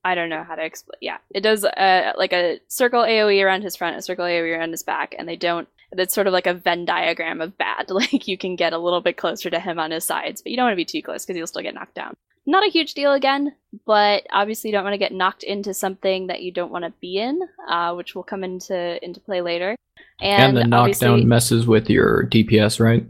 I 0.03 0.15
don't 0.15 0.29
know 0.29 0.43
how 0.43 0.55
to 0.55 0.63
explain. 0.63 0.99
Yeah, 1.01 1.17
it 1.33 1.41
does 1.41 1.65
uh, 1.65 2.13
like 2.17 2.33
a 2.33 2.59
circle 2.67 3.01
AOE 3.01 3.43
around 3.43 3.63
his 3.63 3.75
front, 3.75 3.97
a 3.97 4.01
circle 4.01 4.25
AOE 4.25 4.57
around 4.57 4.71
his 4.71 4.83
back, 4.83 5.15
and 5.17 5.27
they 5.27 5.35
don't. 5.35 5.67
It's 5.91 6.13
sort 6.13 6.27
of 6.27 6.33
like 6.33 6.47
a 6.47 6.53
Venn 6.53 6.85
diagram 6.85 7.41
of 7.41 7.57
bad. 7.57 7.89
Like 7.89 8.27
you 8.27 8.37
can 8.37 8.55
get 8.55 8.73
a 8.73 8.77
little 8.77 9.01
bit 9.01 9.17
closer 9.17 9.49
to 9.49 9.59
him 9.59 9.79
on 9.79 9.91
his 9.91 10.05
sides, 10.05 10.41
but 10.41 10.51
you 10.51 10.57
don't 10.57 10.65
want 10.65 10.73
to 10.73 10.77
be 10.77 10.85
too 10.85 11.01
close 11.01 11.25
because 11.25 11.35
he'll 11.35 11.47
still 11.47 11.61
get 11.61 11.73
knocked 11.73 11.95
down. 11.95 12.15
Not 12.45 12.65
a 12.65 12.71
huge 12.71 12.93
deal 12.93 13.11
again, 13.11 13.53
but 13.85 14.25
obviously 14.31 14.69
you 14.69 14.71
don't 14.73 14.85
want 14.85 14.93
to 14.93 14.97
get 14.97 15.11
knocked 15.11 15.43
into 15.43 15.73
something 15.73 16.27
that 16.27 16.41
you 16.41 16.51
don't 16.53 16.71
want 16.71 16.85
to 16.85 16.93
be 17.01 17.17
in, 17.17 17.41
uh, 17.67 17.93
which 17.93 18.15
will 18.15 18.23
come 18.23 18.43
into 18.43 19.03
into 19.03 19.19
play 19.19 19.41
later. 19.41 19.75
And, 20.19 20.57
And, 20.57 20.57
the 20.57 20.63
knockdown 20.63 21.27
messes 21.27 21.67
with 21.67 21.89
your 21.89 22.25
DPS, 22.27 22.79
right? 22.79 23.05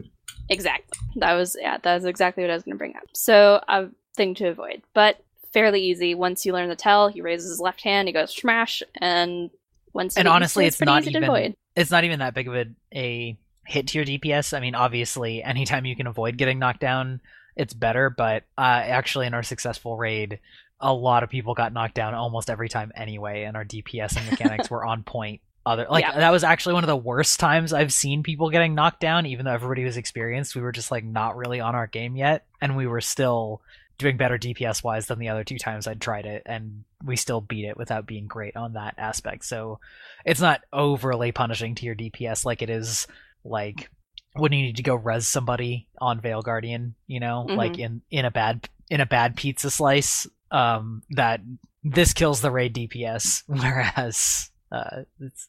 Exactly. 0.50 0.98
That 1.16 1.34
was 1.34 1.56
yeah. 1.60 1.78
That 1.82 1.94
was 1.94 2.04
exactly 2.04 2.42
what 2.42 2.50
I 2.50 2.54
was 2.54 2.62
going 2.62 2.74
to 2.74 2.78
bring 2.78 2.96
up. 2.96 3.04
So 3.14 3.62
a 3.68 3.86
thing 4.16 4.34
to 4.36 4.48
avoid, 4.48 4.82
but 4.94 5.22
fairly 5.52 5.82
easy. 5.82 6.14
Once 6.14 6.44
you 6.44 6.52
learn 6.52 6.68
the 6.68 6.76
tell, 6.76 7.08
he 7.08 7.20
raises 7.20 7.48
his 7.50 7.60
left 7.60 7.82
hand, 7.82 8.08
he 8.08 8.12
goes 8.12 8.34
smash, 8.34 8.82
and 9.00 9.50
once 9.94 10.16
And 10.16 10.28
honestly, 10.28 10.64
to 10.64 10.66
it, 10.66 10.68
it's 10.68 10.80
not 10.80 11.02
easy 11.02 11.12
to 11.12 11.18
even- 11.18 11.28
avoid. 11.28 11.56
it's 11.76 11.90
not 11.90 12.04
even 12.04 12.18
that 12.18 12.34
big 12.34 12.48
of 12.48 12.54
a, 12.54 12.66
a 12.94 13.36
hit 13.66 13.88
to 13.88 13.98
your 13.98 14.04
DPS. 14.04 14.56
I 14.56 14.60
mean, 14.60 14.74
obviously, 14.74 15.42
anytime 15.42 15.84
you 15.86 15.96
can 15.96 16.06
avoid 16.06 16.36
getting 16.36 16.58
knocked 16.58 16.80
down, 16.80 17.20
it's 17.56 17.74
better. 17.74 18.10
But 18.10 18.44
uh, 18.56 18.60
actually, 18.84 19.26
in 19.26 19.34
our 19.34 19.42
successful 19.42 19.96
raid, 19.96 20.38
a 20.80 20.92
lot 20.92 21.22
of 21.22 21.30
people 21.30 21.54
got 21.54 21.72
knocked 21.72 21.94
down 21.94 22.14
almost 22.14 22.50
every 22.50 22.68
time 22.68 22.92
anyway, 22.94 23.44
and 23.44 23.56
our 23.56 23.64
DPS 23.64 24.16
and 24.16 24.30
mechanics 24.30 24.70
were 24.70 24.84
on 24.84 25.02
point. 25.02 25.40
Other 25.68 25.86
like 25.90 26.04
Yeah. 26.04 26.16
that 26.18 26.30
was 26.30 26.44
actually 26.44 26.74
one 26.74 26.84
of 26.84 26.88
the 26.88 26.96
worst 26.96 27.38
times 27.40 27.72
I've 27.72 27.92
seen 27.92 28.22
people 28.22 28.50
getting 28.50 28.74
knocked 28.74 29.00
down. 29.00 29.26
Even 29.26 29.44
though 29.44 29.52
everybody 29.52 29.84
was 29.84 29.96
experienced, 29.96 30.54
we 30.56 30.62
were 30.62 30.72
just 30.72 30.90
like 30.90 31.04
not 31.04 31.36
really 31.36 31.60
on 31.60 31.74
our 31.74 31.86
game 31.86 32.16
yet, 32.16 32.44
and 32.60 32.76
we 32.76 32.86
were 32.86 33.00
still 33.00 33.60
doing 33.98 34.16
better 34.16 34.38
DPS 34.38 34.82
wise 34.84 35.06
than 35.06 35.18
the 35.18 35.28
other 35.28 35.42
two 35.44 35.58
times 35.58 35.86
I'd 35.88 36.00
tried 36.00 36.24
it, 36.24 36.42
and 36.46 36.84
we 37.04 37.16
still 37.16 37.40
beat 37.40 37.64
it 37.64 37.76
without 37.76 38.06
being 38.06 38.26
great 38.28 38.56
on 38.56 38.74
that 38.74 38.94
aspect. 38.96 39.44
So 39.44 39.80
it's 40.24 40.40
not 40.40 40.60
overly 40.72 41.32
punishing 41.32 41.74
to 41.76 41.84
your 41.86 41.96
DPS 41.96 42.44
like 42.44 42.62
it 42.62 42.70
is 42.70 43.06
like 43.44 43.90
when 44.34 44.52
you 44.52 44.62
need 44.62 44.76
to 44.76 44.82
go 44.84 44.94
res 44.94 45.26
somebody 45.26 45.88
on 46.00 46.20
Vale 46.20 46.42
Guardian, 46.42 46.94
you 47.08 47.18
know, 47.18 47.46
Mhm. 47.48 47.56
like 47.56 47.78
in 47.78 48.02
in 48.10 48.24
a 48.24 48.30
bad 48.30 48.68
in 48.88 49.00
a 49.00 49.06
bad 49.06 49.36
pizza 49.36 49.70
slice. 49.70 50.26
Um, 50.50 51.02
that 51.10 51.40
this 51.84 52.12
kills 52.14 52.40
the 52.40 52.50
raid 52.50 52.72
DPS, 52.74 53.42
whereas 53.48 54.50
uh, 54.72 55.02
it's 55.20 55.48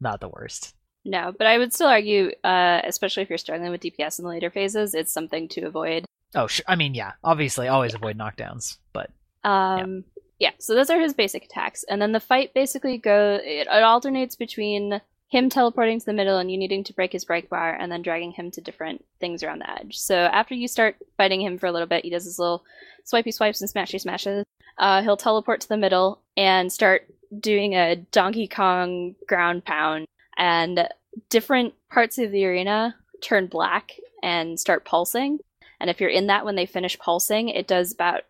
not 0.00 0.20
the 0.20 0.28
worst. 0.28 0.74
No, 1.04 1.34
but 1.36 1.46
I 1.46 1.58
would 1.58 1.72
still 1.74 1.88
argue, 1.88 2.30
uh, 2.42 2.80
especially 2.84 3.22
if 3.22 3.28
you're 3.28 3.38
struggling 3.38 3.70
with 3.70 3.82
DPS 3.82 4.18
in 4.18 4.24
the 4.24 4.30
later 4.30 4.50
phases, 4.50 4.94
it's 4.94 5.12
something 5.12 5.48
to 5.48 5.62
avoid. 5.62 6.06
Oh, 6.34 6.46
sh- 6.46 6.62
I 6.66 6.76
mean, 6.76 6.94
yeah, 6.94 7.12
obviously, 7.22 7.68
always 7.68 7.94
avoid 7.94 8.16
knockdowns, 8.16 8.78
but 8.92 9.10
Um, 9.44 10.04
yeah. 10.38 10.52
So 10.58 10.74
those 10.74 10.90
are 10.90 10.98
his 10.98 11.14
basic 11.14 11.44
attacks, 11.44 11.84
and 11.84 12.00
then 12.00 12.12
the 12.12 12.20
fight 12.20 12.54
basically 12.54 12.98
go. 12.98 13.38
It, 13.44 13.68
it 13.70 13.82
alternates 13.82 14.34
between 14.34 15.00
him 15.28 15.50
teleporting 15.50 15.98
to 15.98 16.06
the 16.06 16.12
middle 16.12 16.38
and 16.38 16.50
you 16.50 16.56
needing 16.56 16.84
to 16.84 16.92
break 16.92 17.12
his 17.12 17.24
break 17.24 17.50
bar 17.50 17.74
and 17.74 17.90
then 17.90 18.02
dragging 18.02 18.30
him 18.30 18.50
to 18.52 18.60
different 18.60 19.04
things 19.20 19.42
around 19.42 19.58
the 19.58 19.70
edge. 19.70 19.98
So 19.98 20.14
after 20.14 20.54
you 20.54 20.68
start 20.68 20.96
fighting 21.16 21.40
him 21.40 21.58
for 21.58 21.66
a 21.66 21.72
little 21.72 21.88
bit, 21.88 22.04
he 22.04 22.10
does 22.10 22.24
his 22.24 22.38
little 22.38 22.62
swipey 23.04 23.32
swipes 23.32 23.60
and 23.60 23.68
smashy 23.68 24.00
smashes. 24.00 24.44
Uh, 24.78 25.02
he'll 25.02 25.16
teleport 25.16 25.60
to 25.60 25.68
the 25.68 25.76
middle 25.76 26.20
and 26.36 26.72
start 26.72 27.06
doing 27.40 27.74
a 27.74 27.96
Donkey 27.96 28.48
Kong 28.48 29.14
ground 29.26 29.64
pound, 29.64 30.06
and 30.36 30.88
different 31.30 31.74
parts 31.90 32.18
of 32.18 32.30
the 32.30 32.44
arena 32.44 32.94
turn 33.20 33.46
black 33.46 33.92
and 34.22 34.58
start 34.58 34.84
pulsing. 34.84 35.38
And 35.80 35.90
if 35.90 36.00
you're 36.00 36.10
in 36.10 36.28
that 36.28 36.44
when 36.44 36.56
they 36.56 36.66
finish 36.66 36.98
pulsing, 36.98 37.48
it 37.48 37.66
does 37.66 37.92
about 37.92 38.22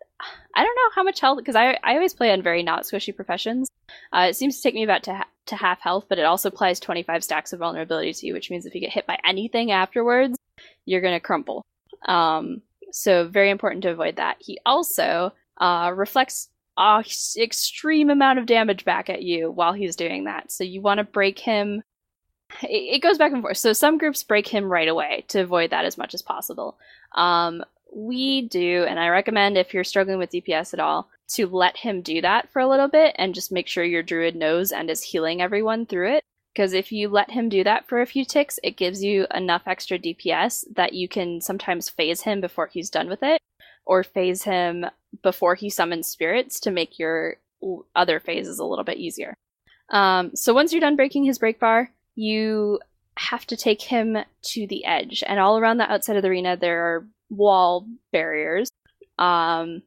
I 0.54 0.62
don't 0.62 0.76
know 0.76 0.90
how 0.94 1.02
much 1.02 1.20
health 1.20 1.38
because 1.38 1.57
I 1.57 1.78
I 1.83 1.94
always 1.94 2.14
play 2.14 2.33
on 2.33 2.42
very 2.42 2.62
not 2.62 2.85
squishy 2.85 3.14
professions. 3.14 3.68
Uh, 4.12 4.26
it 4.30 4.37
seems 4.37 4.57
to 4.57 4.62
take 4.62 4.74
me 4.74 4.85
about 4.85 5.02
to 5.04 5.14
ha- 5.14 5.28
to 5.46 5.57
half 5.57 5.80
health, 5.80 6.07
but 6.09 6.18
it 6.18 6.24
also 6.24 6.48
applies 6.48 6.80
25 6.80 7.22
stacks 7.22 7.52
of 7.52 7.59
vulnerability 7.59 8.12
to 8.12 8.26
you, 8.26 8.33
which 8.33 8.50
means 8.50 8.64
if 8.64 8.74
you 8.74 8.80
get 8.80 8.92
hit 8.92 9.07
by 9.07 9.18
anything 9.26 9.70
afterwards, 9.70 10.38
you're 10.87 11.00
gonna 11.00 11.20
crumple. 11.20 11.62
Um, 12.07 12.62
so 12.92 13.26
very 13.28 13.50
important 13.50 13.83
to 13.83 13.90
avoid 13.90 14.16
that. 14.16 14.37
He 14.40 14.59
also 14.64 15.33
uh, 15.58 15.92
reflects 15.94 16.48
a 16.76 17.04
extreme 17.36 18.10
amount 18.10 18.38
of 18.38 18.46
damage 18.46 18.84
back 18.84 19.08
at 19.08 19.22
you 19.22 19.50
while 19.50 19.72
he's 19.72 19.96
doing 19.96 20.24
that. 20.24 20.50
So 20.50 20.64
you 20.64 20.80
want 20.80 20.98
to 20.98 21.04
break 21.04 21.38
him. 21.38 21.82
It, 22.62 22.96
it 22.96 23.02
goes 23.02 23.18
back 23.18 23.32
and 23.32 23.42
forth. 23.42 23.56
So 23.56 23.72
some 23.72 23.98
groups 23.98 24.22
break 24.22 24.48
him 24.48 24.64
right 24.64 24.88
away 24.88 25.24
to 25.28 25.40
avoid 25.40 25.70
that 25.70 25.84
as 25.84 25.98
much 25.98 26.14
as 26.14 26.22
possible. 26.22 26.76
Um, 27.14 27.64
we 27.94 28.48
do, 28.48 28.84
and 28.88 28.98
I 28.98 29.08
recommend 29.08 29.56
if 29.56 29.72
you're 29.72 29.84
struggling 29.84 30.18
with 30.18 30.32
DPS 30.32 30.74
at 30.74 30.80
all, 30.80 31.08
to 31.28 31.46
let 31.46 31.76
him 31.76 32.02
do 32.02 32.20
that 32.20 32.50
for 32.52 32.60
a 32.60 32.68
little 32.68 32.88
bit 32.88 33.14
and 33.18 33.34
just 33.34 33.52
make 33.52 33.68
sure 33.68 33.84
your 33.84 34.02
druid 34.02 34.36
knows 34.36 34.72
and 34.72 34.90
is 34.90 35.02
healing 35.02 35.40
everyone 35.40 35.86
through 35.86 36.16
it. 36.16 36.24
Because 36.52 36.72
if 36.72 36.92
you 36.92 37.08
let 37.08 37.30
him 37.30 37.48
do 37.48 37.64
that 37.64 37.88
for 37.88 38.00
a 38.00 38.06
few 38.06 38.24
ticks, 38.24 38.60
it 38.62 38.76
gives 38.76 39.02
you 39.02 39.26
enough 39.34 39.62
extra 39.66 39.98
DPS 39.98 40.64
that 40.74 40.92
you 40.92 41.08
can 41.08 41.40
sometimes 41.40 41.88
phase 41.88 42.20
him 42.22 42.40
before 42.40 42.68
he's 42.68 42.90
done 42.90 43.08
with 43.08 43.22
it, 43.22 43.40
or 43.84 44.04
phase 44.04 44.44
him 44.44 44.86
before 45.22 45.55
he 45.55 45.70
summons 45.70 46.07
spirits 46.07 46.61
to 46.61 46.70
make 46.70 46.98
your 46.98 47.37
other 47.94 48.20
phases 48.20 48.59
a 48.59 48.64
little 48.64 48.85
bit 48.85 48.98
easier. 48.98 49.35
Um, 49.90 50.35
so 50.35 50.55
once 50.55 50.72
you're 50.72 50.81
done 50.81 50.96
breaking 50.96 51.24
his 51.24 51.38
break 51.38 51.61
bar, 51.61 51.90
you 52.14 52.81
have 53.16 53.46
to 53.46 53.57
take 53.57 53.83
him 53.83 54.16
to 54.42 54.66
the 54.66 54.85
edge, 54.85 55.22
and 55.27 55.38
all 55.38 55.59
around 55.59 55.79
the 55.79 55.90
outside 55.90 56.16
of 56.16 56.22
the 56.22 56.29
arena 56.29 56.57
there 56.57 56.85
are 56.85 57.07
wall 57.31 57.87
barriers 58.12 58.68
um, 59.18 59.83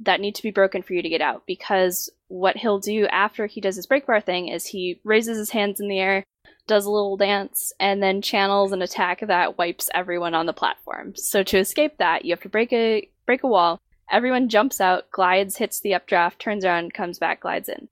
that 0.00 0.20
need 0.20 0.34
to 0.34 0.42
be 0.42 0.50
broken 0.50 0.82
for 0.82 0.94
you 0.94 1.02
to 1.02 1.08
get 1.08 1.20
out. 1.20 1.42
Because 1.46 2.10
what 2.28 2.56
he'll 2.56 2.78
do 2.78 3.06
after 3.08 3.46
he 3.46 3.60
does 3.60 3.76
his 3.76 3.86
break 3.86 4.06
bar 4.06 4.20
thing 4.20 4.48
is 4.48 4.66
he 4.66 5.00
raises 5.04 5.36
his 5.36 5.50
hands 5.50 5.80
in 5.80 5.88
the 5.88 5.98
air, 5.98 6.24
does 6.66 6.84
a 6.84 6.90
little 6.90 7.16
dance, 7.16 7.72
and 7.80 8.02
then 8.02 8.22
channels 8.22 8.72
an 8.72 8.82
attack 8.82 9.20
that 9.26 9.58
wipes 9.58 9.90
everyone 9.92 10.34
on 10.34 10.46
the 10.46 10.52
platform. 10.52 11.14
So 11.16 11.42
to 11.42 11.58
escape 11.58 11.98
that, 11.98 12.24
you 12.24 12.32
have 12.32 12.42
to 12.42 12.48
break 12.48 12.72
a 12.72 13.08
break 13.26 13.42
a 13.42 13.48
wall. 13.48 13.80
Everyone 14.10 14.48
jumps 14.48 14.80
out, 14.80 15.10
glides, 15.10 15.56
hits 15.56 15.80
the 15.80 15.94
updraft, 15.94 16.40
turns 16.40 16.64
around, 16.64 16.94
comes 16.94 17.18
back, 17.18 17.40
glides 17.40 17.68
in. 17.68 17.88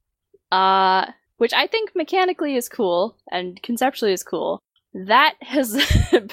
Uh, 0.51 1.13
which 1.39 1.53
I 1.53 1.67
think 1.67 1.93
mechanically 1.95 2.57
is 2.57 2.69
cool 2.69 3.17
and 3.31 3.63
conceptually 3.63 4.13
is 4.13 4.23
cool. 4.23 4.61
That 4.93 5.37
has 5.41 5.75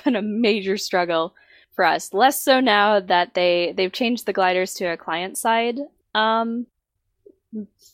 been 0.03 0.15
a 0.15 0.21
major 0.21 0.77
struggle 0.77 1.35
for 1.75 1.85
us. 1.85 2.13
Less 2.13 2.41
so 2.41 2.59
now 2.59 2.99
that 2.99 3.33
they 3.33 3.73
they've 3.75 3.91
changed 3.91 4.25
the 4.25 4.33
gliders 4.33 4.73
to 4.75 4.85
a 4.85 4.97
client 4.97 5.37
side 5.37 5.79
um, 6.13 6.65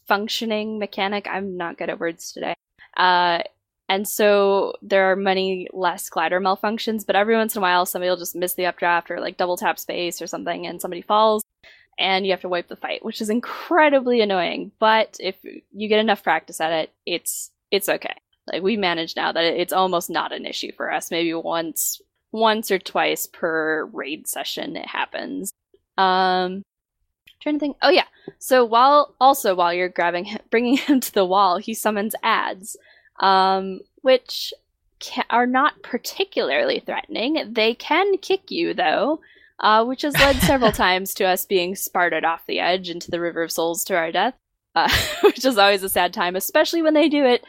functioning 0.08 0.80
mechanic. 0.80 1.28
I'm 1.28 1.58
not 1.58 1.78
good 1.78 1.90
at 1.90 2.00
words 2.00 2.32
today. 2.32 2.56
Uh, 2.96 3.40
and 3.90 4.08
so 4.08 4.74
there 4.82 5.12
are 5.12 5.18
many 5.18 5.68
less 5.74 6.10
glider 6.10 6.40
malfunctions, 6.40 7.06
but 7.06 7.18
every 7.18 7.36
once 7.36 7.56
in 7.56 7.60
a 7.60 7.64
while 7.64 7.86
somebody 7.86 8.10
will 8.10 8.18
just 8.18 8.36
miss 8.36 8.54
the 8.54 8.68
updraft 8.68 9.12
or 9.12 9.20
like 9.20 9.36
double 9.36 9.58
tap 9.58 9.78
space 9.78 10.22
or 10.22 10.28
something 10.28 10.66
and 10.66 10.80
somebody 10.80 11.02
falls 11.02 11.44
and 12.00 12.26
you 12.26 12.32
have 12.32 12.42
to 12.42 12.50
wipe 12.50 12.68
the 12.68 12.76
fight, 12.76 13.04
which 13.06 13.22
is 13.22 13.30
incredibly 13.30 14.22
annoying. 14.22 14.72
But 14.80 15.18
if 15.20 15.36
you 15.44 15.88
get 15.88 16.00
enough 16.00 16.24
practice 16.24 16.60
at 16.62 16.72
it, 16.72 16.94
it's 17.06 17.52
it's 17.72 17.90
okay. 17.90 18.16
Like 18.52 18.64
we 18.64 18.78
manage 18.78 19.16
now 19.16 19.32
that 19.32 19.44
it's 19.44 19.74
almost 19.74 20.10
not 20.10 20.32
an 20.32 20.46
issue 20.46 20.72
for 20.76 20.92
us. 20.92 21.12
Maybe 21.12 21.34
once 21.34 22.02
once 22.32 22.72
or 22.72 22.80
twice 22.80 23.28
per 23.28 23.86
raid 23.86 24.28
session 24.28 24.76
it 24.76 24.88
happens. 24.88 25.52
Um 25.98 26.64
trying 27.42 27.56
to 27.56 27.60
think. 27.60 27.78
Oh 27.82 27.90
yeah. 27.90 28.06
So 28.40 28.64
while 28.64 29.16
also 29.20 29.56
while 29.56 29.74
you're 29.74 29.90
grabbing 29.90 30.26
him, 30.26 30.40
bringing 30.50 30.78
him 30.78 31.00
to 31.02 31.14
the 31.14 31.26
wall, 31.26 31.58
he 31.58 31.74
summons 31.74 32.16
ads, 32.24 32.78
um, 33.20 33.82
which 34.02 34.54
ca- 35.02 35.26
are 35.30 35.48
not 35.48 35.82
particularly 35.84 36.80
threatening. 36.80 37.54
They 37.54 37.74
can 37.74 38.18
kick 38.20 38.52
you 38.52 38.74
though, 38.74 39.20
uh, 39.62 39.86
which 39.86 40.02
has 40.02 40.18
led 40.18 40.36
several 40.38 40.72
times 40.72 41.14
to 41.14 41.24
us 41.24 41.46
being 41.46 41.76
sparted 41.76 42.26
off 42.26 42.46
the 42.48 42.60
edge 42.60 42.90
into 42.90 43.12
the 43.12 43.20
River 43.20 43.44
of 43.44 43.52
Souls 43.52 43.84
to 43.86 43.96
our 43.96 44.12
death, 44.12 44.34
uh, 44.76 44.90
which 45.24 45.46
is 45.46 45.58
always 45.58 45.84
a 45.84 45.90
sad 45.90 46.14
time, 46.14 46.36
especially 46.36 46.82
when 46.82 46.96
they 46.96 47.08
do 47.08 47.24
it 47.24 47.44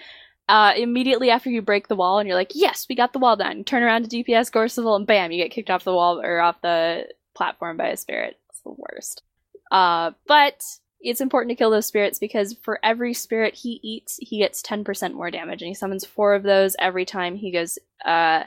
uh, 0.49 0.73
immediately 0.77 1.31
after 1.31 1.51
you 1.51 1.63
break 1.63 1.89
the 1.89 1.97
wall 1.97 2.19
and 2.19 2.29
you're 2.29 2.37
like, 2.37 2.53
yes, 2.55 2.87
we 2.89 2.95
got 2.95 3.13
the 3.13 3.19
wall 3.19 3.37
done. 3.37 3.65
turn 3.65 3.83
around 3.83 4.09
to 4.09 4.25
DPS 4.25 4.51
Gorseval 4.51 4.97
and 4.97 5.07
bam, 5.07 5.33
you 5.33 5.43
get 5.43 5.53
kicked 5.53 5.71
off 5.71 5.85
the 5.85 5.95
wall 5.95 6.21
or 6.21 6.41
off 6.41 6.61
the 6.61 7.07
platform 7.35 7.77
by 7.77 7.89
a 7.89 7.97
spirit. 7.97 8.39
It's 8.51 8.61
the 8.61 8.75
worst. 8.77 9.23
Uh, 9.71 10.11
but 10.27 10.63
it's 11.01 11.23
important 11.23 11.51
to 11.51 11.57
kill 11.57 11.71
those 11.71 11.87
spirits 11.87 12.19
because 12.19 12.55
for 12.63 12.79
every 12.83 13.15
spirit 13.15 13.55
he 13.55 13.81
eats, 13.83 14.19
he 14.21 14.39
gets 14.39 14.63
10% 14.63 15.15
more 15.15 15.31
damage. 15.31 15.63
And 15.63 15.69
he 15.69 15.75
summons 15.75 16.05
four 16.05 16.35
of 16.35 16.43
those 16.43 16.77
every 16.79 17.07
time 17.07 17.37
he 17.37 17.51
goes, 17.51 17.79
uh, 18.05 18.43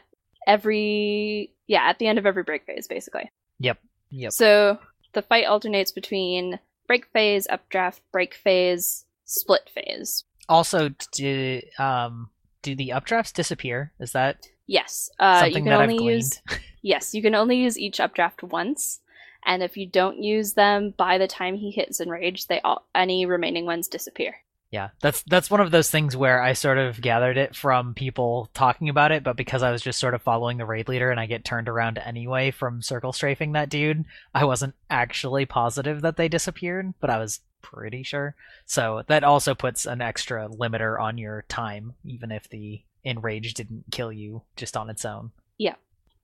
every, 0.48 1.52
yeah, 1.68 1.90
at 1.90 1.98
the 1.98 2.08
end 2.08 2.20
of 2.20 2.26
every 2.26 2.44
break 2.44 2.66
phase, 2.66 2.88
basically. 2.88 3.32
Yep. 3.60 3.80
Yep. 4.12 4.32
So 4.32 4.80
the 5.14 5.22
fight 5.22 5.46
alternates 5.46 5.92
between 5.92 6.60
break 6.88 7.08
phase, 7.08 7.48
updraft, 7.50 8.02
break 8.12 8.34
phase, 8.36 9.06
split 9.26 9.70
phase. 9.74 10.24
Also, 10.48 10.90
do 11.12 11.62
um 11.80 12.30
do 12.62 12.76
the 12.76 12.90
updrafts 12.90 13.34
disappear? 13.34 13.92
Is 14.00 14.12
that 14.12 14.48
Yes. 14.68 15.10
Uh, 15.20 15.44
you 15.46 15.54
something 15.54 15.64
can 15.66 15.72
that 15.72 15.82
I've 15.82 15.98
gleaned? 15.98 16.16
use 16.16 16.42
yes, 16.82 17.14
you 17.14 17.22
can 17.22 17.36
only 17.36 17.58
use 17.58 17.78
each 17.78 18.00
updraft 18.00 18.44
once, 18.44 19.02
and 19.46 19.62
if 19.64 19.78
you 19.78 19.88
don't 19.88 20.22
use 20.22 20.54
them 20.54 20.94
by 20.98 21.18
the 21.18 21.28
time 21.28 21.56
he 21.56 21.72
hits 21.72 22.00
enrage, 22.00 22.48
they 22.48 22.62
all 22.62 22.88
any 22.94 23.26
remaining 23.26 23.66
ones 23.66 23.88
disappear. 23.88 24.38
Yeah, 24.76 24.90
that's 25.00 25.24
that's 25.24 25.50
one 25.50 25.62
of 25.62 25.72
those 25.72 25.90
things 25.90 26.18
where 26.18 26.42
I 26.42 26.52
sort 26.52 26.78
of 26.78 27.00
gathered 27.00 27.38
it 27.38 27.56
from 27.56 27.94
people 27.94 28.50
talking 28.54 28.90
about 28.90 29.14
it, 29.14 29.24
but 29.24 29.38
because 29.38 29.64
I 29.64 29.72
was 29.72 29.82
just 29.82 30.02
sort 30.02 30.14
of 30.14 30.22
following 30.22 30.58
the 30.58 30.66
raid 30.66 30.90
leader 30.90 31.12
and 31.12 31.18
I 31.18 31.28
get 31.28 31.46
turned 31.46 31.70
around 31.70 31.98
anyway 31.98 32.52
from 32.52 32.82
circle 32.82 33.14
strafing 33.14 33.54
that 33.54 33.70
dude, 33.70 34.04
I 34.34 34.44
wasn't 34.44 34.76
actually 34.90 35.46
positive 35.46 36.02
that 36.02 36.18
they 36.18 36.28
disappeared, 36.28 36.94
but 37.00 37.10
I 37.10 37.20
was 37.20 37.40
pretty 37.62 38.04
sure. 38.04 38.36
So 38.66 39.04
that 39.08 39.24
also 39.24 39.56
puts 39.56 39.86
an 39.86 40.02
extra 40.02 40.50
limiter 40.50 41.00
on 41.00 41.18
your 41.18 41.46
time, 41.48 41.94
even 42.04 42.30
if 42.30 42.50
the 42.50 42.82
enrage 43.06 43.54
didn't 43.54 43.86
kill 43.94 44.12
you 44.12 44.42
just 44.58 44.76
on 44.76 44.90
its 44.90 45.06
own. 45.06 45.32
Yeah. 45.58 45.76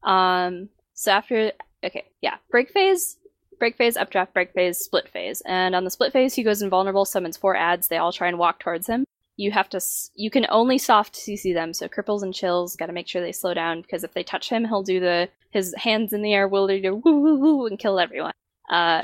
Um, 0.04 0.68
so 0.94 1.14
after 1.14 1.54
okay, 1.86 2.04
yeah, 2.20 2.36
break 2.50 2.70
phase, 2.72 3.16
break 3.62 3.78
phase, 3.78 3.96
updraft, 3.96 4.34
break 4.34 4.52
phase, 4.54 4.78
split 4.80 5.08
phase, 5.08 5.42
and 5.46 5.74
on 5.76 5.86
the 5.86 5.90
split 5.92 6.12
phase, 6.12 6.34
he 6.34 6.44
goes 6.44 6.62
invulnerable, 6.62 7.06
summons 7.06 7.38
four 7.38 7.56
ads. 7.56 7.88
They 7.88 7.98
all 7.98 8.12
try 8.12 8.28
and 8.28 8.38
walk 8.38 8.60
towards 8.60 8.88
him. 8.88 9.06
You 9.38 9.52
have 9.52 9.70
to, 9.70 9.78
s- 9.78 10.10
you 10.16 10.30
can 10.30 10.46
only 10.50 10.78
soft 10.78 11.14
CC 11.16 11.54
them. 11.54 11.74
So 11.74 11.88
cripples 11.88 12.24
and 12.24 12.34
chills, 12.34 12.76
got 12.76 12.88
to 12.88 12.94
make 12.94 13.08
sure 13.08 13.22
they 13.22 13.32
slow 13.32 13.54
down 13.54 13.82
because 13.82 14.04
if 14.04 14.14
they 14.14 14.24
touch 14.24 14.50
him, 14.50 14.66
he'll 14.66 14.84
do 14.84 15.00
the 15.00 15.30
his 15.52 15.74
hands 15.78 16.12
in 16.12 16.22
the 16.22 16.34
air, 16.34 16.48
will 16.48 16.68
do 16.68 16.96
woo 17.06 17.20
woo 17.22 17.40
woo 17.40 17.66
and 17.68 17.78
kill 17.80 18.00
everyone. 18.00 18.34
Uh, 18.70 19.04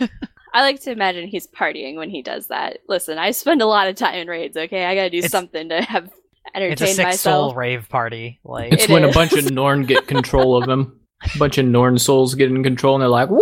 I 0.54 0.62
like 0.62 0.80
to 0.82 0.90
imagine 0.92 1.26
he's 1.28 1.46
partying 1.48 1.96
when 1.96 2.08
he 2.08 2.22
does 2.22 2.46
that. 2.46 2.78
Listen, 2.88 3.18
I 3.18 3.32
spend 3.32 3.60
a 3.60 3.66
lot 3.66 3.88
of 3.88 3.96
time 3.96 4.14
in 4.14 4.28
raids. 4.28 4.56
Okay, 4.56 4.84
I 4.86 4.94
gotta 4.94 5.10
do 5.10 5.18
It's- 5.18 5.30
something 5.30 5.68
to 5.68 5.82
have 5.82 6.10
entertain 6.54 6.72
It's 6.72 6.80
a 6.80 6.84
entertain 6.84 6.94
six 6.94 7.04
myself. 7.04 7.50
soul 7.50 7.54
rave 7.54 7.88
party. 7.88 8.40
Like 8.44 8.72
It's 8.72 8.84
It 8.84 8.90
when 8.90 9.04
a 9.04 9.12
bunch 9.12 9.32
of 9.34 9.50
Norn 9.50 9.82
get 9.84 10.06
control 10.06 10.56
of 10.56 10.68
him. 10.68 11.00
A 11.34 11.38
bunch 11.38 11.58
of 11.58 11.66
Norn 11.66 11.98
souls 11.98 12.34
get 12.34 12.50
in 12.50 12.62
control 12.62 12.94
and 12.94 13.02
they're 13.02 13.08
like, 13.08 13.30
woo! 13.30 13.40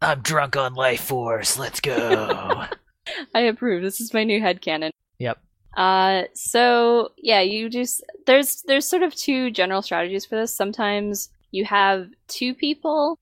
I'm 0.00 0.20
drunk 0.20 0.56
on 0.56 0.74
life 0.74 1.00
force. 1.02 1.58
Let's 1.58 1.80
go. 1.80 2.66
I 3.34 3.40
approve. 3.40 3.82
This 3.82 4.00
is 4.00 4.14
my 4.14 4.24
new 4.24 4.40
head 4.40 4.60
headcanon. 4.60 4.90
Yep. 5.18 5.38
Uh 5.76 6.22
so 6.34 7.12
yeah, 7.16 7.40
you 7.40 7.68
just 7.68 8.02
there's 8.26 8.62
there's 8.62 8.86
sort 8.86 9.02
of 9.02 9.14
two 9.14 9.50
general 9.50 9.82
strategies 9.82 10.24
for 10.24 10.36
this. 10.36 10.54
Sometimes 10.54 11.30
you 11.50 11.64
have 11.64 12.08
two 12.28 12.54
people 12.54 13.18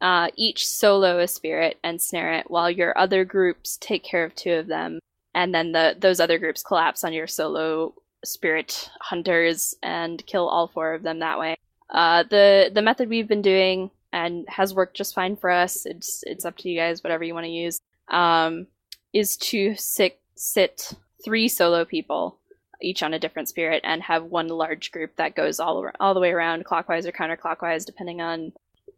uh 0.00 0.28
each 0.36 0.66
solo 0.66 1.18
a 1.18 1.28
spirit 1.28 1.78
and 1.84 2.00
snare 2.00 2.32
it 2.32 2.50
while 2.50 2.70
your 2.70 2.96
other 2.96 3.24
groups 3.24 3.76
take 3.80 4.02
care 4.02 4.24
of 4.24 4.34
two 4.34 4.52
of 4.52 4.66
them 4.66 4.98
and 5.34 5.54
then 5.54 5.72
the 5.72 5.94
those 5.98 6.18
other 6.18 6.38
groups 6.38 6.62
collapse 6.62 7.04
on 7.04 7.12
your 7.12 7.26
solo 7.26 7.94
spirit 8.24 8.90
hunters 9.00 9.74
and 9.82 10.24
kill 10.26 10.48
all 10.48 10.68
four 10.68 10.94
of 10.94 11.02
them 11.02 11.18
that 11.18 11.38
way. 11.38 11.56
Uh 11.90 12.24
the 12.30 12.70
the 12.72 12.82
method 12.82 13.08
we've 13.08 13.28
been 13.28 13.42
doing 13.42 13.90
and 14.12 14.46
has 14.48 14.74
worked 14.74 14.96
just 14.96 15.14
fine 15.14 15.36
for 15.36 15.50
us. 15.50 15.86
It's 15.86 16.22
it's 16.26 16.44
up 16.44 16.56
to 16.58 16.68
you 16.68 16.78
guys 16.78 17.02
whatever 17.02 17.24
you 17.24 17.34
want 17.34 17.46
to 17.46 17.50
use. 17.50 17.80
Um 18.08 18.66
is 19.12 19.36
to 19.38 19.74
sit 19.76 20.18
sit 20.34 20.92
three 21.24 21.48
solo 21.48 21.84
people 21.84 22.38
each 22.82 23.02
on 23.02 23.14
a 23.14 23.18
different 23.18 23.48
spirit, 23.48 23.80
and 23.84 24.02
have 24.02 24.24
one 24.24 24.48
large 24.48 24.92
group 24.92 25.16
that 25.16 25.34
goes 25.34 25.58
all 25.60 25.90
all 25.98 26.14
the 26.14 26.20
way 26.20 26.30
around, 26.30 26.64
clockwise 26.64 27.06
or 27.06 27.12
counterclockwise, 27.12 27.86
depending 27.86 28.20
on 28.20 28.52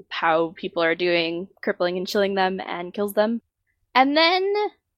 how 0.09 0.55
people 0.57 0.83
are 0.83 0.95
doing, 0.95 1.49
crippling 1.63 1.97
and 1.97 2.07
chilling 2.07 2.35
them, 2.35 2.61
and 2.61 2.95
kills 2.95 3.15
them. 3.15 3.41
And 3.95 4.17
then 4.17 4.53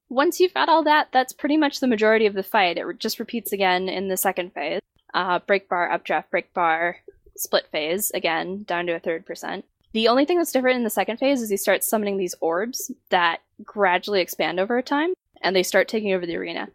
once 0.08 0.40
you've 0.40 0.54
got 0.54 0.68
all 0.68 0.84
that, 0.84 1.08
that's 1.12 1.32
pretty 1.32 1.56
much 1.56 1.80
the 1.80 1.86
majority 1.86 2.26
of 2.26 2.34
the 2.34 2.42
fight. 2.42 2.78
It 2.78 2.98
just 2.98 3.20
repeats 3.20 3.52
again 3.52 3.88
in 3.88 4.08
the 4.08 4.16
second 4.16 4.52
phase. 4.52 4.80
Uh, 5.12 5.40
break 5.40 5.68
bar, 5.68 5.90
updraft, 5.90 6.30
break 6.30 6.52
bar, 6.54 6.96
split 7.36 7.66
phase 7.70 8.10
again, 8.12 8.64
down 8.64 8.86
to 8.86 8.92
a 8.92 9.00
third 9.00 9.26
percent. 9.26 9.64
The 9.92 10.08
only 10.08 10.24
thing 10.24 10.38
that's 10.38 10.52
different 10.52 10.76
in 10.76 10.84
the 10.84 10.90
second 10.90 11.18
phase 11.18 11.42
is 11.42 11.50
you 11.50 11.56
start 11.56 11.82
summoning 11.82 12.16
these 12.16 12.34
orbs 12.40 12.92
that 13.10 13.40
gradually 13.64 14.20
expand 14.20 14.60
over 14.60 14.80
time, 14.82 15.14
and 15.42 15.54
they 15.54 15.62
start 15.62 15.88
taking 15.88 16.12
over 16.12 16.26
the 16.26 16.36
arena. 16.36 16.68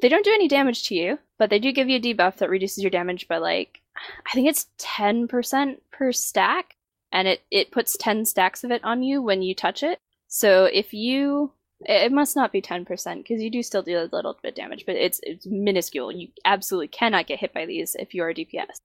They 0.00 0.08
don't 0.08 0.24
do 0.24 0.32
any 0.32 0.48
damage 0.48 0.88
to 0.88 0.94
you, 0.94 1.18
but 1.38 1.50
they 1.50 1.58
do 1.58 1.72
give 1.72 1.88
you 1.88 1.98
a 1.98 2.00
debuff 2.00 2.36
that 2.36 2.50
reduces 2.50 2.82
your 2.82 2.90
damage 2.90 3.28
by 3.28 3.38
like 3.38 3.80
I 4.26 4.32
think 4.32 4.48
it's 4.48 4.66
ten 4.78 5.28
percent 5.28 5.82
per 5.90 6.12
stack, 6.12 6.76
and 7.10 7.28
it 7.28 7.42
it 7.50 7.70
puts 7.70 7.96
ten 7.96 8.24
stacks 8.24 8.64
of 8.64 8.70
it 8.70 8.82
on 8.84 9.02
you 9.02 9.22
when 9.22 9.42
you 9.42 9.54
touch 9.54 9.82
it. 9.82 9.98
So 10.28 10.64
if 10.64 10.94
you 10.94 11.52
it 11.84 12.12
must 12.12 12.36
not 12.36 12.52
be 12.52 12.62
10% 12.62 12.86
because 13.18 13.42
you 13.42 13.50
do 13.50 13.62
still 13.62 13.82
do 13.82 13.98
a 13.98 14.08
little 14.12 14.38
bit 14.40 14.50
of 14.50 14.54
damage, 14.54 14.86
but 14.86 14.94
it's 14.94 15.20
it's 15.22 15.46
minuscule. 15.46 16.12
You 16.12 16.28
absolutely 16.44 16.88
cannot 16.88 17.26
get 17.26 17.40
hit 17.40 17.52
by 17.52 17.66
these 17.66 17.96
if 17.98 18.14
you 18.14 18.22
are 18.22 18.32
DPS. 18.32 18.76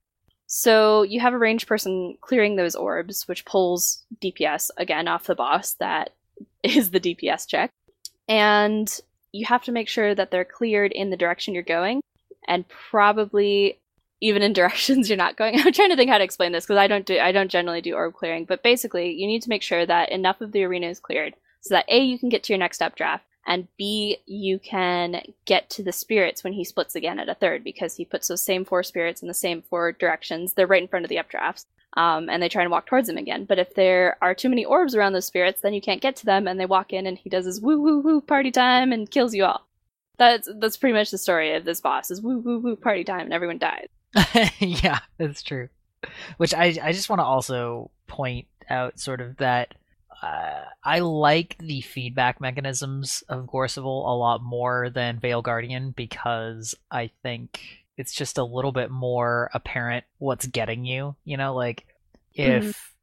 So 0.48 1.04
you 1.04 1.20
have 1.20 1.34
a 1.34 1.38
ranged 1.38 1.68
person 1.68 2.18
clearing 2.22 2.56
those 2.56 2.76
orbs, 2.76 3.28
which 3.28 3.46
pulls 3.46 4.04
DPS 4.22 4.70
again 4.78 5.08
off 5.08 5.26
the 5.26 5.36
boss. 5.36 5.74
That 5.74 6.12
is 6.64 6.92
the 6.92 7.00
DPS 7.00 7.48
check. 7.48 7.70
And 8.28 8.92
you 9.34 9.46
have 9.46 9.64
to 9.64 9.72
make 9.72 9.90
sure 9.90 10.16
that 10.16 10.32
they're 10.32 10.46
cleared 10.46 10.92
in 10.94 11.10
the 11.10 11.18
direction 11.18 11.54
you're 11.54 11.64
going, 11.64 12.02
and 12.48 12.68
probably 12.68 13.80
even 14.22 14.42
in 14.42 14.54
directions 14.54 15.10
you're 15.10 15.18
not 15.18 15.38
going. 15.38 15.60
I'm 15.60 15.74
trying 15.74 15.90
to 15.90 15.96
think 15.98 16.10
how 16.10 16.18
to 16.18 16.24
explain 16.24 16.54
this 16.54 16.66
because 16.66 16.80
I 16.80 16.88
don't 16.88 17.06
do 17.06 17.20
I 17.20 17.32
don't 17.32 17.52
generally 17.52 17.82
do 17.82 17.94
orb 17.94 18.14
clearing, 18.14 18.46
but 18.46 18.64
basically 18.64 19.12
you 19.12 19.28
need 19.28 19.42
to 19.44 19.50
make 19.50 19.62
sure 19.62 19.86
that 19.86 20.12
enough 20.12 20.42
of 20.42 20.54
the 20.54 20.64
arena 20.64 20.88
is 20.88 21.00
cleared 21.00 21.36
so 21.62 21.74
that 21.76 21.86
A 21.90 22.00
you 22.00 22.18
can 22.18 22.30
get 22.30 22.44
to 22.44 22.54
your 22.54 22.60
next 22.60 22.82
updraft 22.82 23.26
and 23.48 23.68
B 23.78 24.18
you 24.26 24.60
can 24.60 25.22
get 25.46 25.70
to 25.72 25.84
the 25.84 25.94
spirits 25.94 26.44
when 26.44 26.54
he 26.54 26.66
splits 26.66 26.96
again 26.96 27.18
at 27.18 27.30
a 27.30 27.34
third 27.34 27.64
because 27.64 27.96
he 27.96 28.06
puts 28.06 28.28
those 28.28 28.44
same 28.44 28.66
four 28.66 28.84
spirits 28.84 29.22
in 29.22 29.30
the 29.30 29.34
same 29.34 29.64
four 29.64 29.94
directions. 29.94 30.54
They're 30.54 30.68
right 30.68 30.82
in 30.82 30.90
front 30.90 31.06
of 31.06 31.10
the 31.10 31.16
updrafts. 31.16 31.66
Um, 31.94 32.30
and 32.30 32.44
they 32.44 32.50
try 32.50 32.62
and 32.62 32.70
walk 32.70 32.86
towards 32.86 33.10
him 33.10 33.18
again. 33.18 33.46
But 33.46 33.58
if 33.58 33.74
there 33.74 34.18
are 34.22 34.36
too 34.36 34.50
many 34.50 34.66
orbs 34.66 34.94
around 34.94 35.14
those 35.14 35.26
spirits, 35.26 35.62
then 35.62 35.74
you 35.74 35.82
can't 35.82 36.02
get 36.02 36.16
to 36.18 36.26
them, 36.26 36.48
and 36.48 36.60
they 36.60 36.68
walk 36.68 36.94
in, 36.94 37.08
and 37.08 37.18
he 37.18 37.30
does 37.30 37.46
his 37.46 37.60
woo 37.60 37.82
woo 37.82 38.02
woo 38.02 38.22
party 38.22 38.52
time 38.52 38.92
and 38.92 39.10
kills 39.10 39.34
you 39.34 39.46
all. 39.46 39.66
That's 40.20 40.48
that's 40.60 40.78
pretty 40.78 40.94
much 40.94 41.10
the 41.10 41.18
story 41.18 41.56
of 41.56 41.66
this 41.66 41.82
boss: 41.82 42.12
is 42.12 42.22
woo 42.22 42.38
woo 42.40 42.60
woo 42.60 42.76
party 42.76 43.04
time, 43.04 43.22
and 43.22 43.34
everyone 43.34 43.58
dies. 43.58 43.88
yeah, 44.60 45.00
that's 45.18 45.42
true. 45.42 45.70
Which 46.36 46.54
I 46.54 46.78
I 46.84 46.92
just 46.92 47.10
want 47.10 47.20
to 47.20 47.26
also 47.26 47.90
point 48.06 48.48
out 48.70 49.00
sort 49.00 49.22
of 49.22 49.38
that 49.38 49.74
uh, 50.22 50.64
I 50.84 51.00
like 51.00 51.58
the 51.60 51.82
feedback 51.82 52.42
mechanisms 52.42 53.24
of 53.30 53.46
Gorseval 53.46 54.08
a 54.08 54.18
lot 54.18 54.42
more 54.42 54.90
than 54.90 55.20
Vale 55.20 55.42
Guardian 55.42 55.92
because 55.92 56.74
I 56.90 57.12
think 57.22 57.60
it's 57.98 58.14
just 58.14 58.38
a 58.38 58.44
little 58.44 58.72
bit 58.72 58.90
more 58.90 59.50
apparent 59.54 60.06
what's 60.18 60.48
getting 60.48 60.86
you. 60.86 61.16
You 61.24 61.38
know, 61.38 61.54
like 61.54 61.86
if 62.34 62.96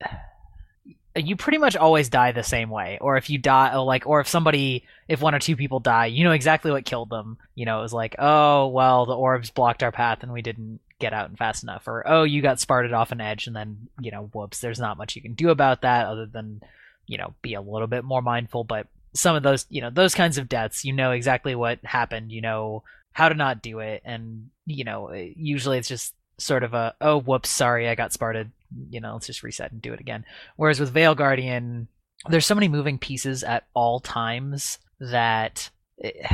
you 1.16 1.34
pretty 1.34 1.58
much 1.58 1.76
always 1.76 2.08
die 2.08 2.32
the 2.32 2.44
same 2.44 2.70
way, 2.70 2.98
or 3.00 3.16
if 3.16 3.30
you 3.30 3.38
die, 3.38 3.74
or 3.74 3.84
like, 3.84 4.06
or 4.06 4.20
if 4.20 4.28
somebody, 4.28 4.84
if 5.08 5.20
one 5.20 5.34
or 5.34 5.40
two 5.40 5.56
people 5.56 5.80
die, 5.80 6.06
you 6.06 6.22
know 6.22 6.32
exactly 6.32 6.70
what 6.70 6.84
killed 6.84 7.10
them. 7.10 7.38
You 7.56 7.66
know, 7.66 7.80
it 7.80 7.82
was 7.82 7.92
like, 7.92 8.14
oh 8.18 8.68
well, 8.68 9.06
the 9.06 9.16
orbs 9.16 9.50
blocked 9.50 9.82
our 9.82 9.92
path 9.92 10.22
and 10.22 10.32
we 10.32 10.42
didn't 10.42 10.80
get 11.00 11.12
out 11.12 11.28
and 11.28 11.38
fast 11.38 11.62
enough, 11.62 11.88
or 11.88 12.04
oh, 12.06 12.22
you 12.22 12.42
got 12.42 12.60
sparted 12.60 12.92
off 12.92 13.10
an 13.10 13.20
edge, 13.20 13.46
and 13.46 13.56
then 13.56 13.88
you 14.00 14.10
know, 14.10 14.30
whoops, 14.32 14.60
there's 14.60 14.78
not 14.78 14.98
much 14.98 15.16
you 15.16 15.22
can 15.22 15.34
do 15.34 15.50
about 15.50 15.82
that 15.82 16.06
other 16.06 16.26
than 16.26 16.60
you 17.06 17.18
know 17.18 17.34
be 17.42 17.54
a 17.54 17.60
little 17.60 17.88
bit 17.88 18.04
more 18.04 18.22
mindful. 18.22 18.62
But 18.62 18.86
some 19.14 19.34
of 19.34 19.42
those, 19.42 19.66
you 19.68 19.80
know, 19.80 19.90
those 19.90 20.14
kinds 20.14 20.38
of 20.38 20.48
deaths, 20.48 20.84
you 20.84 20.92
know 20.92 21.10
exactly 21.10 21.54
what 21.54 21.84
happened, 21.84 22.30
you 22.30 22.40
know 22.40 22.84
how 23.12 23.28
to 23.28 23.34
not 23.34 23.62
do 23.62 23.80
it, 23.80 24.02
and 24.04 24.50
you 24.66 24.84
know, 24.84 25.08
eh, 25.08 25.32
usually 25.34 25.78
it's 25.78 25.88
just 25.88 26.14
sort 26.38 26.62
of 26.62 26.74
a 26.74 26.94
oh 27.00 27.20
whoops, 27.20 27.50
sorry, 27.50 27.88
I 27.88 27.94
got 27.94 28.12
sparted. 28.12 28.52
You 28.88 29.00
know, 29.00 29.14
let's 29.14 29.26
just 29.26 29.42
reset 29.42 29.72
and 29.72 29.82
do 29.82 29.92
it 29.92 30.00
again. 30.00 30.24
Whereas 30.56 30.78
with 30.78 30.92
Vale 30.92 31.16
Guardian, 31.16 31.88
there's 32.28 32.46
so 32.46 32.54
many 32.54 32.68
moving 32.68 32.98
pieces 32.98 33.42
at 33.42 33.64
all 33.74 34.00
times 34.00 34.78
that. 35.00 35.70
It, 35.98 36.24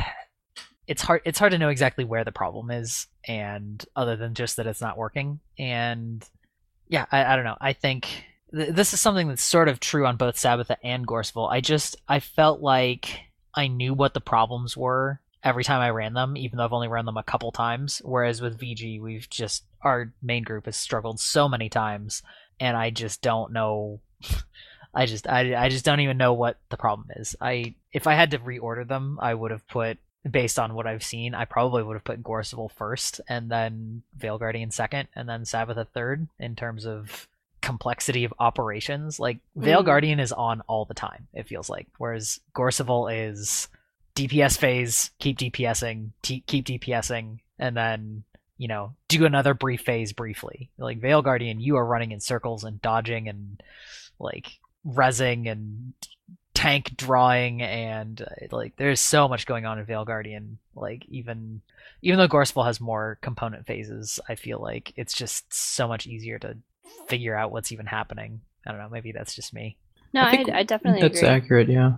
it's 0.87 1.01
hard 1.01 1.21
it's 1.25 1.37
hard 1.37 1.51
to 1.51 1.57
know 1.57 1.69
exactly 1.69 2.05
where 2.05 2.23
the 2.23 2.31
problem 2.31 2.71
is 2.71 3.07
and 3.25 3.85
other 3.95 4.15
than 4.15 4.33
just 4.33 4.55
that 4.55 4.67
it's 4.67 4.81
not 4.81 4.97
working. 4.97 5.39
And 5.59 6.27
yeah 6.87 7.05
i, 7.11 7.33
I 7.33 7.35
don't 7.35 7.45
know. 7.45 7.57
I 7.59 7.73
think 7.73 8.07
th- 8.53 8.73
this 8.73 8.93
is 8.93 9.01
something 9.01 9.27
that's 9.27 9.43
sort 9.43 9.67
of 9.67 9.79
true 9.79 10.05
on 10.05 10.15
both 10.15 10.35
Sabetha 10.35 10.77
and 10.83 11.05
gorseval 11.05 11.51
i 11.51 11.61
just 11.61 11.97
i 12.07 12.19
felt 12.19 12.61
like 12.61 13.19
i 13.53 13.67
knew 13.67 13.93
what 13.93 14.13
the 14.13 14.21
problems 14.21 14.77
were 14.77 15.19
every 15.43 15.63
time 15.63 15.81
i 15.81 15.89
ran 15.89 16.13
them 16.13 16.37
even 16.37 16.57
though 16.57 16.63
i've 16.63 16.73
only 16.73 16.87
run 16.87 17.05
them 17.05 17.17
a 17.17 17.23
couple 17.23 17.51
times. 17.51 18.01
Whereas 18.05 18.41
with 18.41 18.59
vg 18.59 19.01
we've 19.01 19.29
just 19.29 19.65
our 19.81 20.13
main 20.21 20.43
group 20.43 20.65
has 20.65 20.77
struggled 20.77 21.19
so 21.19 21.49
many 21.49 21.69
times 21.69 22.23
and 22.59 22.77
i 22.77 22.89
just 22.89 23.21
don't 23.21 23.51
know. 23.51 23.99
I 24.93 25.05
just 25.05 25.27
I, 25.27 25.53
I 25.53 25.69
just 25.69 25.85
don't 25.85 25.99
even 25.99 26.17
know 26.17 26.33
what 26.33 26.57
the 26.69 26.77
problem 26.77 27.09
is. 27.17 27.35
I 27.39 27.75
if 27.91 28.07
i 28.07 28.15
had 28.15 28.31
to 28.31 28.39
reorder 28.39 28.87
them 28.87 29.19
i 29.21 29.31
would 29.31 29.51
have 29.51 29.67
put 29.67 29.99
based 30.31 30.59
on 30.59 30.73
what 30.73 30.87
I've 30.87 31.03
seen, 31.03 31.33
I 31.33 31.45
probably 31.45 31.83
would 31.83 31.95
have 31.95 32.03
put 32.03 32.23
Gorseval 32.23 32.71
first, 32.71 33.21
and 33.27 33.49
then 33.49 34.03
Vale 34.17 34.37
Guardian 34.37 34.71
second, 34.71 35.07
and 35.15 35.27
then 35.27 35.43
Sabetha 35.43 35.87
third 35.87 36.27
in 36.39 36.55
terms 36.55 36.85
of 36.85 37.27
complexity 37.61 38.23
of 38.23 38.33
operations. 38.39 39.19
Like 39.19 39.39
Veil 39.55 39.81
Mm. 39.81 39.85
Guardian 39.85 40.19
is 40.19 40.31
on 40.31 40.61
all 40.67 40.85
the 40.85 40.93
time. 40.93 41.27
It 41.33 41.47
feels 41.47 41.69
like, 41.69 41.87
whereas 41.97 42.39
Gorseval 42.55 43.29
is 43.29 43.67
DPS 44.15 44.57
phase, 44.57 45.11
keep 45.19 45.37
DPSing, 45.37 46.11
t- 46.21 46.43
keep 46.47 46.65
DPSing, 46.65 47.39
and 47.59 47.75
then 47.75 48.23
you 48.57 48.67
know 48.67 48.93
do 49.07 49.25
another 49.25 49.53
brief 49.53 49.81
phase 49.81 50.13
briefly. 50.13 50.69
Like 50.77 50.99
Vale 50.99 51.21
Guardian, 51.21 51.59
you 51.59 51.77
are 51.77 51.85
running 51.85 52.11
in 52.11 52.19
circles 52.19 52.63
and 52.63 52.81
dodging 52.81 53.27
and 53.27 53.61
like 54.19 54.59
resing 54.85 55.51
and 55.51 55.93
tank 56.57 56.97
drawing 56.97 57.61
and 57.61 58.19
uh, 58.19 58.47
like 58.49 58.75
there's 58.77 58.99
so 58.99 59.27
much 59.27 59.45
going 59.45 59.67
on 59.67 59.77
in 59.77 59.85
Vale 59.85 60.05
Guardian. 60.05 60.57
Like 60.75 61.05
even 61.07 61.61
even 62.01 62.17
though 62.17 62.27
Gorseval 62.27 62.65
has 62.65 62.81
more 62.81 63.19
component 63.21 63.67
phases, 63.67 64.19
I 64.27 64.33
feel 64.33 64.59
like 64.59 64.91
it's 64.95 65.13
just 65.13 65.53
so 65.53 65.87
much 65.87 66.07
easier 66.07 66.39
to 66.39 66.57
figure 67.07 67.35
out 67.35 67.51
what's 67.51 67.71
even 67.71 67.85
happening. 67.85 68.41
I 68.65 68.71
don't 68.71 68.79
know, 68.79 68.89
maybe 68.89 69.11
that's 69.11 69.35
just 69.35 69.53
me. 69.53 69.77
No, 70.13 70.21
I 70.21 70.45
I, 70.51 70.57
I, 70.59 70.63
definitely 70.63 71.01
That's 71.01 71.19
agree. 71.19 71.29
accurate, 71.29 71.69
yeah. 71.69 71.91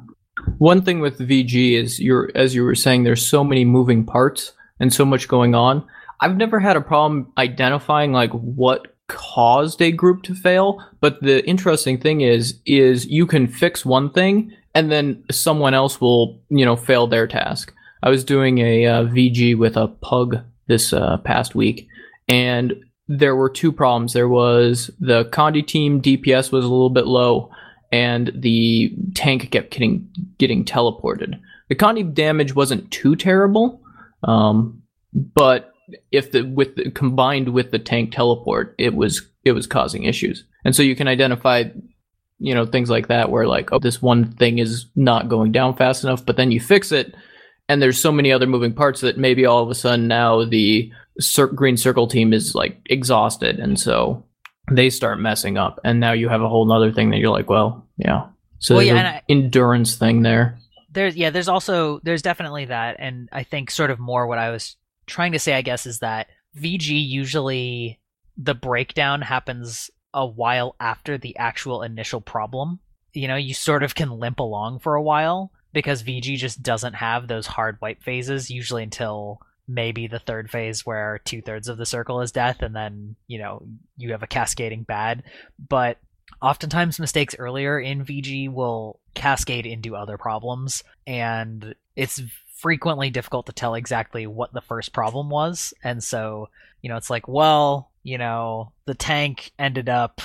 One 0.57 0.81
thing 0.81 0.99
with 0.99 1.19
VG 1.19 1.81
is 1.81 1.97
you're 1.97 2.29
as 2.35 2.53
you 2.53 2.65
were 2.65 2.75
saying, 2.75 3.03
there's 3.03 3.25
so 3.25 3.45
many 3.45 3.63
moving 3.63 4.05
parts 4.05 4.51
and 4.81 4.93
so 4.93 5.05
much 5.05 5.29
going 5.29 5.55
on. 5.55 5.87
I've 6.19 6.35
never 6.35 6.59
had 6.59 6.75
a 6.75 6.81
problem 6.81 7.31
identifying 7.37 8.11
like 8.11 8.31
what 8.31 8.88
caused 9.09 9.81
a 9.81 9.91
group 9.91 10.23
to 10.23 10.33
fail, 10.33 10.81
but 11.01 11.21
the 11.21 11.45
interesting 11.45 11.99
thing 11.99 12.21
is 12.21 12.59
is 12.65 13.05
you 13.07 13.27
can 13.27 13.47
fix 13.47 13.85
one 13.85 14.09
thing 14.11 14.53
and 14.73 14.89
then 14.89 15.21
someone 15.29 15.73
else 15.73 15.99
will, 15.99 16.41
you 16.49 16.63
know, 16.63 16.77
fail 16.77 17.07
their 17.07 17.27
task. 17.27 17.73
I 18.01 18.09
was 18.09 18.23
doing 18.23 18.59
a 18.59 18.85
uh, 18.85 19.03
VG 19.03 19.57
with 19.57 19.75
a 19.75 19.87
pug 19.87 20.37
this 20.67 20.93
uh, 20.93 21.17
past 21.17 21.55
week 21.55 21.87
and 22.29 22.73
there 23.09 23.35
were 23.35 23.49
two 23.49 23.71
problems. 23.71 24.13
There 24.13 24.29
was 24.29 24.91
the 24.99 25.25
Condi 25.25 25.65
team 25.65 26.01
DPS 26.01 26.51
was 26.51 26.63
a 26.63 26.69
little 26.69 26.91
bit 26.91 27.07
low 27.07 27.51
and 27.91 28.31
the 28.35 28.95
tank 29.15 29.51
kept 29.51 29.71
getting 29.71 30.07
getting 30.37 30.63
teleported. 30.63 31.39
The 31.67 31.75
Condi 31.75 32.13
damage 32.13 32.55
wasn't 32.55 32.89
too 32.91 33.15
terrible, 33.15 33.81
um, 34.23 34.81
but 35.13 35.73
if 36.11 36.31
the 36.31 36.43
with 36.43 36.75
the, 36.75 36.91
combined 36.91 37.49
with 37.49 37.71
the 37.71 37.79
tank 37.79 38.11
teleport, 38.13 38.75
it 38.77 38.93
was 38.95 39.27
it 39.43 39.51
was 39.53 39.67
causing 39.67 40.03
issues. 40.03 40.43
And 40.65 40.75
so 40.75 40.83
you 40.83 40.95
can 40.95 41.07
identify, 41.07 41.63
you 42.39 42.53
know, 42.53 42.65
things 42.65 42.89
like 42.89 43.07
that 43.07 43.29
where 43.31 43.47
like 43.47 43.71
oh 43.71 43.79
this 43.79 44.01
one 44.01 44.31
thing 44.33 44.59
is 44.59 44.85
not 44.95 45.29
going 45.29 45.51
down 45.51 45.75
fast 45.75 46.03
enough, 46.03 46.25
but 46.25 46.35
then 46.37 46.51
you 46.51 46.59
fix 46.59 46.91
it, 46.91 47.15
and 47.67 47.81
there's 47.81 47.99
so 48.01 48.11
many 48.11 48.31
other 48.31 48.47
moving 48.47 48.73
parts 48.73 49.01
that 49.01 49.17
maybe 49.17 49.45
all 49.45 49.63
of 49.63 49.69
a 49.69 49.75
sudden 49.75 50.07
now 50.07 50.43
the 50.45 50.91
cir- 51.19 51.47
green 51.47 51.77
circle 51.77 52.07
team 52.07 52.33
is 52.33 52.55
like 52.55 52.79
exhausted, 52.89 53.59
and 53.59 53.79
so 53.79 54.23
they 54.71 54.89
start 54.89 55.19
messing 55.19 55.57
up, 55.57 55.79
and 55.83 55.99
now 55.99 56.11
you 56.11 56.29
have 56.29 56.41
a 56.41 56.49
whole 56.49 56.65
nother 56.65 56.91
thing 56.91 57.09
that 57.09 57.17
you're 57.17 57.31
like, 57.31 57.49
well, 57.49 57.87
yeah. 57.97 58.27
So 58.59 58.75
Well, 58.75 58.83
yeah, 58.83 58.95
I- 58.97 59.21
endurance 59.29 59.95
thing 59.95 60.21
there. 60.21 60.59
there's 60.91 61.15
yeah 61.15 61.29
there's 61.29 61.47
also 61.47 61.99
there's 62.03 62.21
definitely 62.23 62.65
that 62.65 62.95
and 62.99 63.29
i 63.31 63.43
think 63.43 63.69
sort 63.71 63.91
of 63.91 63.99
more 63.99 64.25
what 64.27 64.39
i 64.39 64.49
was 64.49 64.75
trying 65.09 65.31
to 65.31 65.39
say 65.39 65.53
i 65.53 65.61
guess 65.61 65.85
is 65.85 65.99
that 65.99 66.27
vg 66.57 66.87
usually 66.89 67.99
the 68.37 68.55
breakdown 68.55 69.21
happens 69.21 69.89
a 70.13 70.25
while 70.25 70.75
after 70.79 71.17
the 71.17 71.37
actual 71.37 71.81
initial 71.81 72.21
problem 72.21 72.79
you 73.13 73.27
know 73.27 73.35
you 73.35 73.53
sort 73.53 73.83
of 73.83 73.95
can 73.95 74.11
limp 74.11 74.39
along 74.39 74.79
for 74.79 74.95
a 74.95 75.01
while 75.01 75.51
because 75.73 76.03
vg 76.03 76.37
just 76.37 76.63
doesn't 76.63 76.93
have 76.93 77.27
those 77.27 77.47
hard 77.47 77.77
wipe 77.81 78.01
phases 78.01 78.49
usually 78.49 78.83
until 78.83 79.39
maybe 79.69 80.07
the 80.07 80.19
third 80.19 80.49
phase 80.49 80.85
where 80.85 81.21
two 81.23 81.41
thirds 81.41 81.67
of 81.67 81.77
the 81.77 81.85
circle 81.85 82.21
is 82.21 82.31
death, 82.31 82.61
and 82.61 82.75
then 82.75 83.15
you 83.27 83.39
know 83.39 83.61
you 83.95 84.11
have 84.11 84.23
a 84.23 84.27
cascading 84.27 84.83
bad. 84.83 85.23
But 85.69 85.99
oftentimes 86.41 86.99
mistakes 86.99 87.35
earlier 87.37 87.79
in 87.79 88.03
VG 88.03 88.51
will 88.51 88.99
cascade 89.13 89.65
into 89.65 89.95
other 89.95 90.17
problems, 90.17 90.83
and 91.07 91.75
it's 91.95 92.21
frequently 92.59 93.09
difficult 93.09 93.45
to 93.45 93.53
tell 93.53 93.75
exactly 93.75 94.27
what 94.27 94.53
the 94.53 94.61
first 94.61 94.91
problem 94.91 95.29
was. 95.29 95.73
And 95.83 96.03
so, 96.03 96.49
you 96.81 96.89
know, 96.89 96.97
it's 96.97 97.09
like, 97.09 97.27
well, 97.27 97.89
you 98.03 98.17
know, 98.17 98.73
the 98.85 98.95
tank 98.95 99.51
ended 99.57 99.87
up 99.87 100.21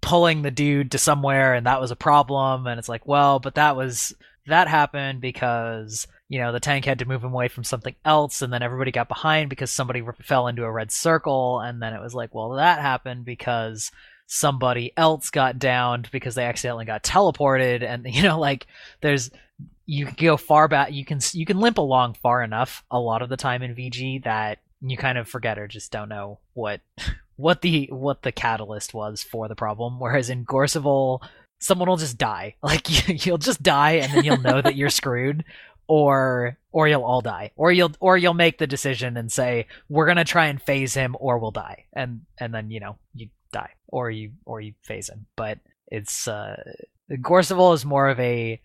pulling 0.00 0.42
the 0.42 0.50
dude 0.50 0.90
to 0.90 0.98
somewhere 0.98 1.54
and 1.54 1.66
that 1.66 1.80
was 1.80 1.92
a 1.92 1.96
problem. 1.96 2.66
And 2.66 2.78
it's 2.78 2.88
like, 2.88 3.06
well, 3.06 3.38
but 3.38 3.54
that 3.54 3.76
was 3.76 4.12
that 4.48 4.66
happened 4.66 5.20
because 5.20 6.08
you 6.28 6.40
know 6.40 6.50
the 6.50 6.58
tank 6.58 6.84
had 6.84 6.98
to 6.98 7.04
move 7.04 7.22
him 7.22 7.32
away 7.32 7.46
from 7.46 7.62
something 7.62 7.94
else 8.04 8.42
and 8.42 8.52
then 8.52 8.60
everybody 8.60 8.90
got 8.90 9.06
behind 9.06 9.48
because 9.48 9.70
somebody 9.70 10.02
fell 10.20 10.48
into 10.48 10.64
a 10.64 10.70
red 10.70 10.90
circle. 10.90 11.60
And 11.60 11.80
then 11.80 11.94
it 11.94 12.02
was 12.02 12.14
like 12.14 12.34
well 12.34 12.50
that 12.50 12.80
happened 12.80 13.24
because 13.24 13.92
somebody 14.26 14.92
else 14.96 15.30
got 15.30 15.60
downed 15.60 16.08
because 16.10 16.34
they 16.34 16.44
accidentally 16.44 16.86
got 16.86 17.04
teleported. 17.04 17.84
And 17.84 18.04
you 18.12 18.24
know 18.24 18.40
like 18.40 18.66
there's 19.00 19.30
you 19.86 20.06
can 20.06 20.14
go 20.18 20.36
far 20.36 20.68
back 20.68 20.92
you 20.92 21.04
can 21.04 21.20
you 21.32 21.44
can 21.44 21.58
limp 21.58 21.78
along 21.78 22.14
far 22.14 22.42
enough 22.42 22.84
a 22.90 22.98
lot 22.98 23.22
of 23.22 23.28
the 23.28 23.36
time 23.36 23.62
in 23.62 23.74
VG 23.74 24.24
that 24.24 24.58
you 24.82 24.96
kind 24.96 25.16
of 25.16 25.28
forget 25.28 25.58
or 25.58 25.68
just 25.68 25.92
don't 25.92 26.08
know 26.08 26.40
what 26.54 26.80
what 27.36 27.62
the 27.62 27.88
what 27.90 28.22
the 28.22 28.32
catalyst 28.32 28.94
was 28.94 29.22
for 29.22 29.48
the 29.48 29.56
problem. 29.56 29.98
Whereas 29.98 30.30
in 30.30 30.44
Gorseval 30.44 31.22
someone 31.58 31.88
will 31.88 31.96
just 31.96 32.18
die. 32.18 32.56
Like 32.62 33.26
you'll 33.26 33.38
just 33.38 33.62
die 33.62 33.92
and 33.92 34.12
then 34.12 34.24
you'll 34.24 34.40
know 34.40 34.60
that 34.60 34.76
you're 34.76 34.90
screwed 34.90 35.44
or 35.88 36.58
or 36.72 36.88
you'll 36.88 37.04
all 37.04 37.20
die. 37.20 37.52
Or 37.56 37.72
you'll 37.72 37.92
or 38.00 38.16
you'll 38.16 38.34
make 38.34 38.58
the 38.58 38.66
decision 38.66 39.16
and 39.16 39.30
say 39.30 39.66
we're 39.88 40.12
to 40.12 40.24
try 40.24 40.46
and 40.46 40.60
phase 40.60 40.94
him 40.94 41.16
or 41.18 41.38
we'll 41.38 41.52
die. 41.52 41.86
And 41.92 42.22
and 42.38 42.52
then 42.54 42.70
you 42.70 42.80
know 42.80 42.96
you 43.14 43.28
die 43.52 43.70
or 43.88 44.10
you 44.10 44.32
or 44.44 44.60
you 44.60 44.74
phase 44.82 45.08
him. 45.08 45.26
But 45.36 45.58
it's 45.88 46.26
uh 46.26 46.56
Gorseval 47.10 47.74
is 47.74 47.84
more 47.84 48.08
of 48.08 48.18
a 48.20 48.60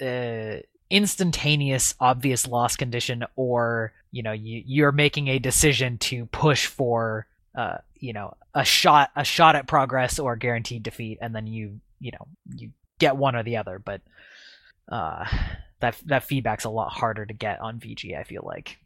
uh, 0.00 0.60
instantaneous 0.90 1.94
obvious 1.98 2.46
loss 2.46 2.76
condition 2.76 3.24
or 3.36 3.92
you 4.10 4.22
know 4.22 4.32
you 4.32 4.62
you're 4.66 4.92
making 4.92 5.28
a 5.28 5.38
decision 5.38 5.98
to 5.98 6.26
push 6.26 6.66
for 6.66 7.26
uh 7.56 7.78
you 7.96 8.12
know 8.12 8.34
a 8.54 8.64
shot 8.64 9.10
a 9.16 9.24
shot 9.24 9.56
at 9.56 9.66
progress 9.66 10.18
or 10.18 10.36
guaranteed 10.36 10.82
defeat 10.82 11.18
and 11.20 11.34
then 11.34 11.46
you 11.46 11.80
you 12.00 12.12
know 12.12 12.26
you 12.54 12.70
get 12.98 13.16
one 13.16 13.34
or 13.34 13.42
the 13.42 13.56
other. 13.56 13.78
But 13.78 14.02
uh 14.88 15.24
that 15.80 15.96
that 16.06 16.24
feedback's 16.24 16.64
a 16.64 16.70
lot 16.70 16.92
harder 16.92 17.26
to 17.26 17.34
get 17.34 17.60
on 17.60 17.80
VG 17.80 18.18
I 18.18 18.24
feel 18.24 18.42
like. 18.44 18.78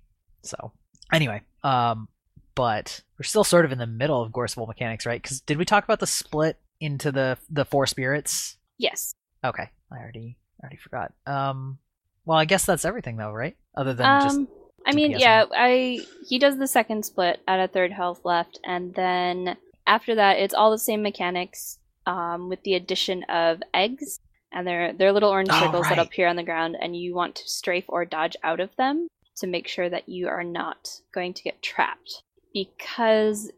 So 0.42 0.72
anyway 1.12 1.42
um 1.62 2.08
but 2.54 3.02
we're 3.18 3.24
still 3.24 3.44
sort 3.44 3.64
of 3.64 3.72
in 3.72 3.78
the 3.78 3.86
middle 3.86 4.22
of 4.22 4.32
Gorseval 4.32 4.68
mechanics 4.68 5.04
right? 5.04 5.22
Cuz 5.22 5.40
did 5.40 5.58
we 5.58 5.64
talk 5.64 5.84
about 5.84 6.00
the 6.00 6.06
split 6.06 6.58
into 6.80 7.10
the 7.10 7.36
the 7.50 7.64
four 7.64 7.86
spirits? 7.86 8.56
Yes. 8.78 9.14
okay 9.44 9.68
I 9.92 9.96
already 9.98 10.38
I 10.60 10.64
already 10.64 10.76
forgot. 10.76 11.12
Um, 11.26 11.78
well, 12.24 12.38
I 12.38 12.44
guess 12.44 12.64
that's 12.64 12.84
everything 12.84 13.16
though, 13.16 13.32
right? 13.32 13.56
Other 13.74 13.94
than 13.94 14.06
Um, 14.06 14.22
just 14.22 14.40
I 14.86 14.92
mean, 14.92 15.12
yeah, 15.12 15.44
I 15.54 16.00
he 16.26 16.38
does 16.38 16.56
the 16.58 16.66
second 16.66 17.04
split 17.04 17.40
at 17.46 17.60
a 17.60 17.68
third 17.68 17.92
health 17.92 18.20
left, 18.24 18.58
and 18.64 18.94
then 18.94 19.56
after 19.86 20.14
that, 20.14 20.38
it's 20.38 20.54
all 20.54 20.70
the 20.70 20.78
same 20.78 21.02
mechanics, 21.02 21.78
um, 22.06 22.48
with 22.48 22.62
the 22.62 22.74
addition 22.74 23.24
of 23.24 23.62
eggs, 23.74 24.20
and 24.52 24.66
they're 24.66 24.92
they're 24.92 25.12
little 25.12 25.30
orange 25.30 25.50
Oh, 25.52 25.60
circles 25.60 25.88
that 25.88 25.98
appear 25.98 26.26
on 26.28 26.36
the 26.36 26.42
ground, 26.42 26.76
and 26.80 26.96
you 26.96 27.14
want 27.14 27.34
to 27.36 27.48
strafe 27.48 27.84
or 27.88 28.04
dodge 28.04 28.36
out 28.42 28.60
of 28.60 28.74
them 28.76 29.08
to 29.36 29.46
make 29.46 29.68
sure 29.68 29.88
that 29.88 30.08
you 30.08 30.28
are 30.28 30.44
not 30.44 31.00
going 31.12 31.34
to 31.34 31.42
get 31.42 31.62
trapped, 31.62 32.22
because 32.52 33.50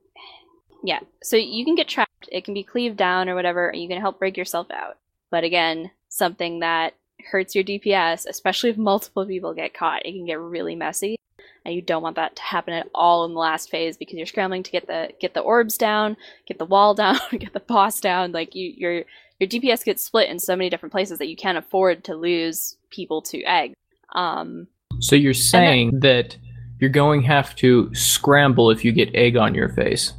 yeah, 0.83 1.01
so 1.23 1.37
you 1.37 1.65
can 1.65 1.75
get 1.75 1.89
trapped. 1.89 2.29
It 2.33 2.45
can 2.45 2.55
be 2.55 2.65
cleaved 2.65 2.97
down 2.97 3.29
or 3.29 3.35
whatever. 3.35 3.69
and 3.69 3.81
You 3.81 3.89
can 3.89 4.01
help 4.01 4.19
break 4.19 4.37
yourself 4.37 4.67
out, 4.71 4.97
but 5.31 5.45
again, 5.45 5.91
something 6.09 6.61
that 6.61 6.95
hurts 7.31 7.55
your 7.55 7.64
DPS, 7.64 8.26
especially 8.26 8.70
if 8.70 8.76
multiple 8.76 9.26
people 9.26 9.55
get 9.55 9.74
caught. 9.74 10.07
It 10.07 10.12
can 10.12 10.26
get 10.26 10.41
really 10.41 10.74
messy, 10.74 11.16
and 11.64 11.74
you 11.74 11.83
don't 11.83 12.03
want 12.03 12.16
that 12.16 12.37
to 12.37 12.43
happen 12.43 12.74
at 12.74 12.89
all 12.95 13.24
in 13.24 13.35
the 13.35 13.39
last 13.39 13.70
phase 13.70 13.97
because 13.97 14.16
you're 14.16 14.26
scrambling 14.26 14.62
to 14.62 14.70
get 14.70 14.87
the 14.87 15.11
get 15.20 15.35
the 15.35 15.41
orbs 15.41 15.76
down, 15.76 16.16
get 16.47 16.59
the 16.59 16.64
wall 16.64 16.95
down, 17.05 17.18
get 17.33 17.53
the 17.53 17.61
boss 17.61 18.01
down. 18.01 18.33
Like 18.33 18.55
you, 18.55 18.72
your 18.76 19.05
your 19.39 19.49
DPS 19.49 19.85
gets 19.85 20.05
split 20.05 20.28
in 20.28 20.39
so 20.39 20.55
many 20.55 20.68
different 20.68 20.93
places 20.93 21.18
that 21.18 21.28
you 21.28 21.37
can't 21.37 21.59
afford 21.59 22.05
to 22.05 22.14
lose 22.14 22.76
people 22.91 23.22
to 23.22 23.43
egg. 23.45 23.72
Um, 24.14 24.66
So 24.99 25.16
you're 25.16 25.33
saying 25.35 26.01
that 26.01 26.37
you're 26.78 26.91
going 26.91 27.22
to 27.22 27.26
have 27.28 27.55
to 27.57 27.95
scramble 27.95 28.70
if 28.70 28.85
you 28.85 28.93
get 28.93 29.14
egg 29.14 29.37
on 29.37 29.55
your 29.55 29.68
face. 29.70 30.12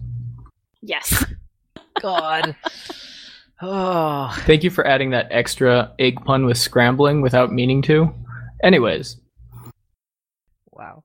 yes, 0.82 1.26
God. 2.01 2.55
Oh, 3.62 4.36
Thank 4.45 4.64
you 4.64 4.70
for 4.70 4.86
adding 4.86 5.12
that 5.12 5.28
extra 5.32 5.93
egg 5.99 6.24
pun 6.24 6.45
with 6.45 6.57
scrambling 6.57 7.22
without 7.22 7.51
meaning 7.51 7.82
to. 7.84 8.14
Anyways, 8.64 9.18
wow. 10.72 11.03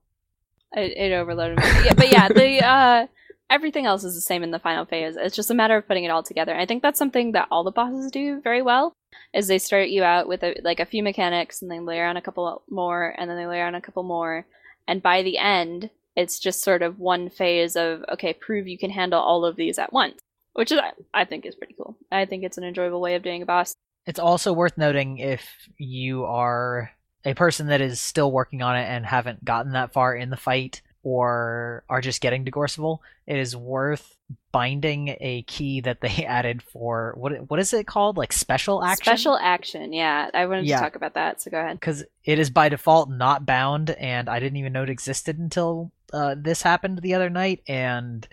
it, 0.73 0.97
it 0.97 1.13
overloaded 1.13 1.57
me. 1.57 1.65
Yeah, 1.85 1.93
but 1.93 2.11
yeah, 2.11 2.27
the 2.27 2.65
uh, 2.65 3.07
everything 3.49 3.85
else 3.85 4.03
is 4.03 4.15
the 4.15 4.21
same 4.21 4.43
in 4.43 4.51
the 4.51 4.59
final 4.59 4.85
phase. 4.85 5.15
It's 5.17 5.35
just 5.35 5.51
a 5.51 5.55
matter 5.55 5.77
of 5.77 5.87
putting 5.87 6.03
it 6.03 6.09
all 6.09 6.23
together. 6.23 6.51
And 6.51 6.61
I 6.61 6.65
think 6.65 6.83
that's 6.83 6.99
something 6.99 7.31
that 7.31 7.47
all 7.51 7.63
the 7.63 7.71
bosses 7.71 8.11
do 8.11 8.41
very 8.41 8.61
well. 8.61 8.93
Is 9.33 9.47
they 9.47 9.57
start 9.57 9.89
you 9.89 10.03
out 10.03 10.27
with 10.27 10.43
a, 10.43 10.59
like 10.63 10.79
a 10.79 10.85
few 10.85 11.01
mechanics, 11.01 11.61
and 11.61 11.71
they 11.71 11.79
layer 11.79 12.05
on 12.05 12.17
a 12.17 12.21
couple 12.21 12.63
more, 12.69 13.15
and 13.17 13.29
then 13.29 13.37
they 13.37 13.47
layer 13.47 13.65
on 13.65 13.75
a 13.75 13.81
couple 13.81 14.03
more, 14.03 14.45
and 14.87 15.01
by 15.01 15.23
the 15.23 15.37
end, 15.37 15.89
it's 16.15 16.39
just 16.39 16.63
sort 16.63 16.81
of 16.81 16.99
one 16.99 17.29
phase 17.29 17.75
of 17.75 18.03
okay, 18.13 18.33
prove 18.33 18.67
you 18.67 18.77
can 18.77 18.89
handle 18.89 19.21
all 19.21 19.45
of 19.45 19.55
these 19.55 19.79
at 19.79 19.93
once, 19.93 20.19
which 20.57 20.71
is 20.71 20.79
I 21.13 21.25
think 21.25 21.45
is 21.45 21.53
pretty 21.55 21.75
cool. 21.75 21.95
I 22.11 22.25
think 22.25 22.43
it's 22.43 22.57
an 22.57 22.63
enjoyable 22.63 22.99
way 22.99 23.13
of 23.13 23.21
doing 23.21 23.43
a 23.43 23.45
boss. 23.45 23.75
It's 24.07 24.19
also 24.19 24.53
worth 24.53 24.75
noting 24.77 25.19
if 25.19 25.45
you 25.77 26.25
are 26.25 26.91
a 27.23 27.35
person 27.35 27.67
that 27.67 27.79
is 27.81 28.01
still 28.01 28.31
working 28.31 28.61
on 28.63 28.75
it 28.75 28.85
and 28.85 29.05
haven't 29.05 29.45
gotten 29.45 29.73
that 29.73 29.93
far 29.93 30.15
in 30.15 30.29
the 30.31 30.37
fight 30.37 30.81
or 31.03 31.83
are 31.89 32.01
just 32.01 32.21
getting 32.21 32.45
to 32.45 32.51
Gorseval, 32.51 32.99
it 33.27 33.37
is 33.37 33.55
worth 33.55 34.17
binding 34.51 35.15
a 35.19 35.43
key 35.43 35.81
that 35.81 36.01
they 36.01 36.25
added 36.27 36.63
for 36.63 37.13
what 37.17 37.49
what 37.49 37.59
is 37.59 37.71
it 37.73 37.85
called? 37.85 38.17
Like 38.17 38.33
special 38.33 38.83
action? 38.83 39.03
Special 39.03 39.37
action, 39.37 39.93
yeah. 39.93 40.29
I 40.33 40.47
wanted 40.47 40.65
Yeah. 40.65 40.77
to 40.77 40.83
talk 40.83 40.95
about 40.95 41.13
that, 41.13 41.39
so 41.41 41.51
go 41.51 41.59
ahead. 41.59 41.79
because 41.79 42.03
it 42.25 42.39
is 42.39 42.49
by 42.49 42.69
default 42.69 43.09
not 43.11 43.45
bound, 43.45 43.91
and 43.91 44.27
I 44.27 44.39
didn't 44.39 44.57
even 44.57 44.73
know 44.73 44.83
it 44.83 44.89
existed 44.89 45.37
until 45.37 45.91
uh, 46.11 46.35
this 46.37 46.61
happened 46.63 46.99
the 47.01 47.13
other 47.13 47.29
night. 47.29 47.61
And 47.67 48.27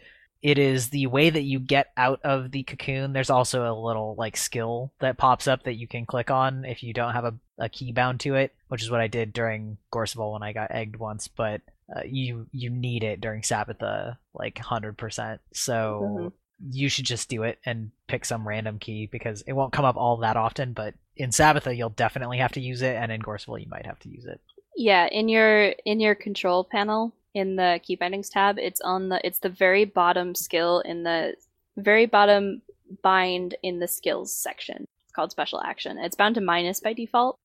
it 0.45 0.59
is 0.59 0.91
the 0.91 1.07
way 1.07 1.31
that 1.31 1.43
you 1.43 1.59
get 1.59 1.87
out 1.97 2.21
of 2.23 2.51
the 2.51 2.63
cocoon. 2.65 3.15
There's 3.15 3.31
also 3.31 3.63
a 3.67 3.73
little 3.73 4.15
like 4.19 4.37
skill 4.37 4.93
that 5.01 5.17
pops 5.17 5.49
up 5.49 5.63
that 5.63 5.77
you 5.77 5.89
can 5.89 6.05
click 6.05 6.31
on 6.31 6.67
if 6.67 6.83
you 6.83 6.93
don't 6.93 7.15
have 7.15 7.25
a, 7.25 7.35
a 7.59 7.71
key 7.71 7.93
bound 7.93 8.21
to 8.21 8.35
it, 8.35 8.55
which 8.69 8.83
is 8.83 8.91
what 8.91 9.01
I 9.01 9.07
did 9.07 9.33
during 9.33 9.79
Gorseval 9.91 10.35
when 10.35 10.43
I 10.43 10.53
got 10.53 10.71
egged 10.71 10.97
once. 10.97 11.29
But 11.29 11.63
uh, 11.97 12.03
you 12.05 12.47
you 12.53 12.69
need 12.69 13.05
it 13.05 13.23
during 13.23 13.41
Sabetha 13.41 14.19
like 14.35 14.59
hundred 14.59 14.99
percent. 14.99 15.41
So 15.55 16.03
Mhm. 16.05 16.33
you 16.71 16.91
should 16.91 17.07
just 17.07 17.31
do 17.31 17.43
it 17.45 17.59
and 17.65 17.91
pick 18.07 18.27
some 18.27 18.47
random 18.47 18.79
key 18.79 19.09
because 19.11 19.41
it 19.47 19.55
won't 19.55 19.73
come 19.73 19.87
up 19.87 19.97
all 19.97 20.19
that 20.19 20.37
often. 20.37 20.75
But 20.75 20.93
in 21.17 21.31
Sabetha, 21.31 21.75
you'll 21.75 21.89
definitely 21.89 22.37
have 22.37 22.53
to 22.53 22.61
use 22.61 22.83
it, 22.83 22.97
and 22.97 23.11
in 23.11 23.23
Gorseval, 23.23 23.63
you 23.63 23.69
might 23.71 23.87
have 23.87 23.99
to 24.01 24.11
use 24.11 24.27
it. 24.27 24.43
Yeah, 24.77 25.07
in 25.07 25.31
your 25.31 25.69
in 25.87 26.01
your 26.01 26.15
control 26.15 26.65
panel 26.65 27.15
in 27.35 27.57
the 27.57 27.81
key 27.83 27.97
bindings 27.97 28.31
tab, 28.31 28.59
it's 28.59 28.81
on 28.81 29.09
the 29.09 29.21
it's 29.27 29.41
the 29.41 29.49
very 29.49 29.85
bottom 29.85 30.35
skill 30.35 30.81
in 30.81 31.03
the 31.03 31.35
very 31.77 32.07
bottom 32.07 32.63
bind 33.03 33.57
in 33.63 33.81
the 33.81 33.89
skills 33.89 34.35
section. 34.35 34.87
It's 35.05 35.13
called 35.13 35.33
special 35.33 35.61
action. 35.61 35.99
It's 35.99 36.17
bound 36.17 36.37
to 36.37 36.41
minus 36.41 36.81
by 36.81 36.93
default, 36.93 37.37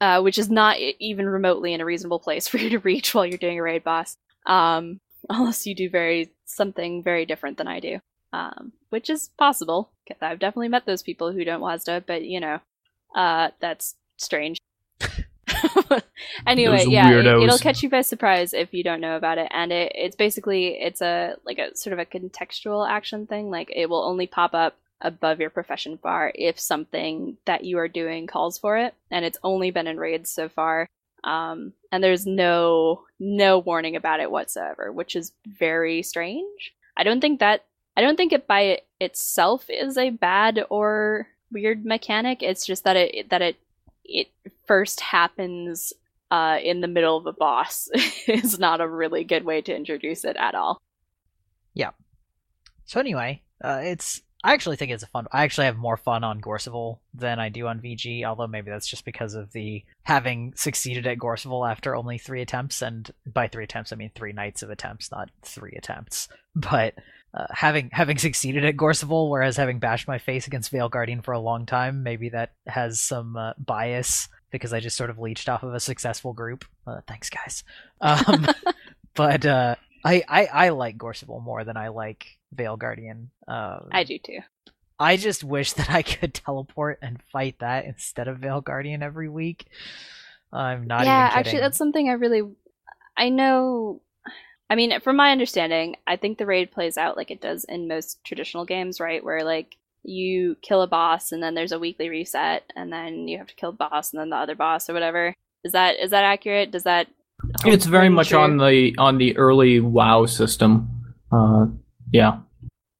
uh, 0.00 0.20
which 0.20 0.38
is 0.38 0.50
not 0.50 0.76
even 0.78 1.28
remotely 1.28 1.72
in 1.72 1.80
a 1.80 1.84
reasonable 1.84 2.20
place 2.20 2.46
for 2.48 2.58
you 2.58 2.70
to 2.70 2.78
reach 2.78 3.14
while 3.14 3.26
you're 3.26 3.38
doing 3.38 3.58
a 3.58 3.62
raid 3.62 3.84
boss, 3.84 4.16
um, 4.44 5.00
unless 5.30 5.66
you 5.66 5.74
do 5.74 5.88
very 5.88 6.32
something 6.44 7.02
very 7.02 7.26
different 7.26 7.56
than 7.58 7.68
I 7.68 7.80
do, 7.80 7.98
um, 8.32 8.72
which 8.90 9.10
is 9.10 9.30
possible. 9.38 9.90
I've 10.20 10.38
definitely 10.38 10.68
met 10.68 10.86
those 10.86 11.02
people 11.02 11.32
who 11.32 11.44
don't 11.44 11.62
WASDA, 11.62 12.04
but 12.06 12.22
you 12.22 12.38
know, 12.38 12.60
uh, 13.14 13.50
that's 13.60 13.96
strange. 14.18 14.58
anyway, 16.46 16.84
yeah, 16.86 17.10
it, 17.10 17.26
it'll 17.26 17.58
catch 17.58 17.82
you 17.82 17.88
by 17.88 18.02
surprise 18.02 18.52
if 18.52 18.72
you 18.72 18.82
don't 18.82 19.00
know 19.00 19.16
about 19.16 19.38
it, 19.38 19.48
and 19.50 19.72
it, 19.72 19.92
it's 19.94 20.16
basically 20.16 20.68
it's 20.80 21.00
a 21.00 21.36
like 21.44 21.58
a 21.58 21.76
sort 21.76 21.92
of 21.92 21.98
a 21.98 22.04
contextual 22.04 22.88
action 22.88 23.26
thing. 23.26 23.50
Like 23.50 23.70
it 23.74 23.88
will 23.88 24.02
only 24.02 24.26
pop 24.26 24.54
up 24.54 24.76
above 25.00 25.40
your 25.40 25.50
profession 25.50 25.96
bar 25.96 26.32
if 26.34 26.58
something 26.58 27.36
that 27.44 27.64
you 27.64 27.78
are 27.78 27.88
doing 27.88 28.26
calls 28.26 28.58
for 28.58 28.76
it, 28.78 28.94
and 29.10 29.24
it's 29.24 29.38
only 29.42 29.70
been 29.70 29.86
in 29.86 29.98
raids 29.98 30.30
so 30.30 30.48
far. 30.48 30.88
Um, 31.24 31.72
and 31.90 32.02
there's 32.02 32.26
no 32.26 33.04
no 33.18 33.58
warning 33.58 33.96
about 33.96 34.20
it 34.20 34.30
whatsoever, 34.30 34.92
which 34.92 35.16
is 35.16 35.32
very 35.46 36.02
strange. 36.02 36.74
I 36.96 37.02
don't 37.02 37.20
think 37.20 37.40
that 37.40 37.64
I 37.96 38.00
don't 38.00 38.16
think 38.16 38.32
it 38.32 38.46
by 38.46 38.80
itself 39.00 39.66
is 39.68 39.96
a 39.96 40.10
bad 40.10 40.64
or 40.70 41.28
weird 41.50 41.84
mechanic. 41.84 42.42
It's 42.42 42.66
just 42.66 42.84
that 42.84 42.96
it 42.96 43.30
that 43.30 43.42
it 43.42 43.56
it 44.08 44.28
first 44.66 45.00
happens 45.00 45.92
uh, 46.30 46.58
in 46.62 46.80
the 46.80 46.88
middle 46.88 47.16
of 47.16 47.26
a 47.26 47.32
boss 47.32 47.88
is 48.28 48.58
not 48.58 48.80
a 48.80 48.88
really 48.88 49.24
good 49.24 49.44
way 49.44 49.62
to 49.62 49.74
introduce 49.74 50.24
it 50.24 50.36
at 50.36 50.54
all. 50.54 50.80
Yeah. 51.74 51.90
So 52.86 53.00
anyway, 53.00 53.42
uh, 53.62 53.80
it's 53.82 54.22
I 54.44 54.52
actually 54.52 54.76
think 54.76 54.92
it's 54.92 55.02
a 55.02 55.08
fun. 55.08 55.26
I 55.32 55.42
actually 55.42 55.66
have 55.66 55.76
more 55.76 55.96
fun 55.96 56.22
on 56.22 56.40
Gorseval 56.40 57.00
than 57.14 57.40
I 57.40 57.48
do 57.48 57.66
on 57.66 57.80
VG, 57.80 58.24
although 58.24 58.46
maybe 58.46 58.70
that's 58.70 58.86
just 58.86 59.04
because 59.04 59.34
of 59.34 59.50
the 59.52 59.82
having 60.02 60.52
succeeded 60.54 61.06
at 61.06 61.18
Gorseval 61.18 61.68
after 61.68 61.96
only 61.96 62.16
three 62.18 62.42
attempts, 62.42 62.80
and 62.82 63.10
by 63.26 63.48
three 63.48 63.64
attempts 63.64 63.92
I 63.92 63.96
mean 63.96 64.12
three 64.14 64.32
nights 64.32 64.62
of 64.62 64.70
attempts, 64.70 65.10
not 65.10 65.30
three 65.42 65.74
attempts. 65.76 66.28
But 66.58 66.94
uh, 67.36 67.46
having 67.50 67.90
having 67.92 68.18
succeeded 68.26 68.64
at 68.64 68.76
Gorseval, 68.76 69.28
whereas 69.30 69.56
having 69.56 69.78
bashed 69.78 70.08
my 70.08 70.18
face 70.18 70.46
against 70.46 70.70
Vale 70.70 70.88
Guardian 70.88 71.22
for 71.22 71.32
a 71.32 71.40
long 71.40 71.66
time, 71.66 72.02
maybe 72.02 72.30
that 72.30 72.52
has 72.66 73.00
some 73.00 73.36
uh, 73.36 73.52
bias 73.58 74.28
because 74.50 74.72
I 74.72 74.80
just 74.80 74.96
sort 74.96 75.10
of 75.10 75.18
leached 75.18 75.48
off 75.48 75.62
of 75.62 75.74
a 75.74 75.80
successful 75.80 76.32
group. 76.32 76.64
Uh, 76.86 77.00
thanks, 77.06 77.28
guys. 77.30 77.64
Um, 78.00 78.46
but 79.14 79.44
uh, 79.44 79.74
I, 80.04 80.22
I 80.28 80.46
I 80.46 80.68
like 80.70 80.96
Gorseval 80.96 81.42
more 81.42 81.64
than 81.64 81.76
I 81.76 81.88
like 81.88 82.26
Vale 82.52 82.76
Guardian. 82.76 83.30
Um, 83.46 83.88
I 83.92 84.04
do 84.04 84.18
too. 84.18 84.38
I 84.98 85.16
just 85.16 85.44
wish 85.44 85.74
that 85.74 85.90
I 85.90 86.02
could 86.02 86.32
teleport 86.34 86.98
and 87.02 87.22
fight 87.32 87.56
that 87.60 87.84
instead 87.84 88.28
of 88.28 88.38
Vale 88.38 88.60
Guardian 88.60 89.02
every 89.02 89.28
week. 89.28 89.66
I'm 90.52 90.86
not 90.86 91.04
yeah, 91.04 91.30
actually, 91.32 91.60
that's 91.60 91.76
something 91.76 92.08
I 92.08 92.12
really. 92.12 92.42
I 93.16 93.30
know. 93.30 94.00
I 94.68 94.74
mean, 94.74 94.98
from 95.00 95.16
my 95.16 95.30
understanding, 95.30 95.96
I 96.06 96.16
think 96.16 96.38
the 96.38 96.46
raid 96.46 96.72
plays 96.72 96.98
out 96.98 97.16
like 97.16 97.30
it 97.30 97.40
does 97.40 97.64
in 97.64 97.88
most 97.88 98.22
traditional 98.24 98.64
games, 98.64 98.98
right? 98.98 99.24
Where 99.24 99.44
like 99.44 99.76
you 100.02 100.56
kill 100.62 100.82
a 100.82 100.86
boss 100.86 101.32
and 101.32 101.42
then 101.42 101.54
there's 101.54 101.72
a 101.72 101.78
weekly 101.78 102.08
reset, 102.08 102.64
and 102.74 102.92
then 102.92 103.28
you 103.28 103.38
have 103.38 103.46
to 103.48 103.54
kill 103.54 103.72
the 103.72 103.78
boss 103.78 104.12
and 104.12 104.20
then 104.20 104.30
the 104.30 104.36
other 104.36 104.54
boss 104.54 104.90
or 104.90 104.94
whatever. 104.94 105.34
Is 105.64 105.72
that 105.72 105.98
is 106.00 106.10
that 106.10 106.24
accurate? 106.24 106.70
Does 106.70 106.84
that? 106.84 107.08
It's 107.64 107.86
very 107.86 108.08
much 108.08 108.30
true? 108.30 108.38
on 108.38 108.56
the 108.56 108.94
on 108.98 109.18
the 109.18 109.36
early 109.36 109.80
WoW 109.80 110.26
system. 110.26 111.14
Uh, 111.30 111.66
yeah. 112.12 112.38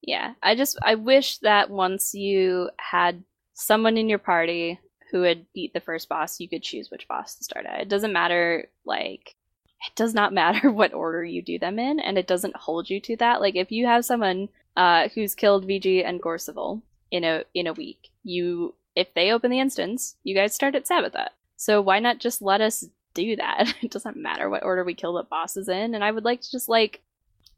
Yeah, 0.03 0.35
I 0.43 0.55
just 0.55 0.79
I 0.83 0.95
wish 0.95 1.39
that 1.39 1.69
once 1.69 2.15
you 2.15 2.71
had 2.79 3.25
someone 3.55 3.97
in 3.97 4.09
your 4.09 4.19
party 4.19 4.79
who 5.11 5.23
had 5.23 5.47
beat 5.53 5.73
the 5.73 5.81
first 5.81 6.09
boss, 6.09 6.39
you 6.39 6.49
could 6.49 6.63
choose 6.63 6.91
which 6.91 7.09
boss 7.09 7.37
to 7.37 7.45
start 7.45 7.67
at. 7.67 7.81
It 7.81 7.89
doesn't 7.89 8.13
matter 8.13 8.69
like 8.85 9.35
it 9.81 9.95
does 9.95 10.15
not 10.15 10.33
matter 10.43 10.71
what 10.71 10.95
order 10.95 11.25
you 11.25 11.43
do 11.43 11.59
them 11.59 11.79
in, 11.79 12.01
and 12.01 12.19
it 12.19 12.27
doesn't 12.27 12.57
hold 12.57 12.91
you 12.91 13.01
to 13.01 13.17
that. 13.17 13.41
Like 13.41 13.57
if 13.57 13.71
you 13.71 13.87
have 13.87 14.05
someone 14.05 14.49
uh, 14.77 15.09
who's 15.15 15.35
killed 15.35 15.67
VG 15.67 16.05
and 16.05 16.23
Gorseval 16.23 16.83
in 17.11 17.25
a 17.25 17.45
in 17.55 17.67
a 17.67 17.73
week, 17.73 18.11
you 18.23 18.75
if 18.95 19.13
they 19.15 19.31
open 19.31 19.51
the 19.51 19.61
instance, 19.61 20.17
you 20.23 20.35
guys 20.35 20.55
start 20.55 20.75
at 20.75 20.87
Sabetha. 20.87 21.29
So 21.57 21.81
why 21.81 22.01
not 22.01 22.19
just 22.19 22.43
let 22.43 22.61
us 22.61 22.85
do 23.15 23.37
that? 23.37 23.75
It 23.83 23.91
doesn't 23.91 24.17
matter 24.17 24.49
what 24.51 24.63
order 24.63 24.85
we 24.85 24.95
kill 24.95 25.15
the 25.15 25.23
bosses 25.23 25.69
in, 25.69 25.95
and 25.95 26.05
I 26.05 26.11
would 26.11 26.25
like 26.25 26.41
to 26.43 26.51
just 26.51 26.69
like 26.69 27.03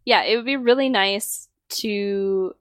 yeah, 0.05 0.23
it 0.23 0.37
would 0.37 0.47
be 0.47 0.57
really 0.57 0.89
nice 0.89 1.49
to 1.69 2.55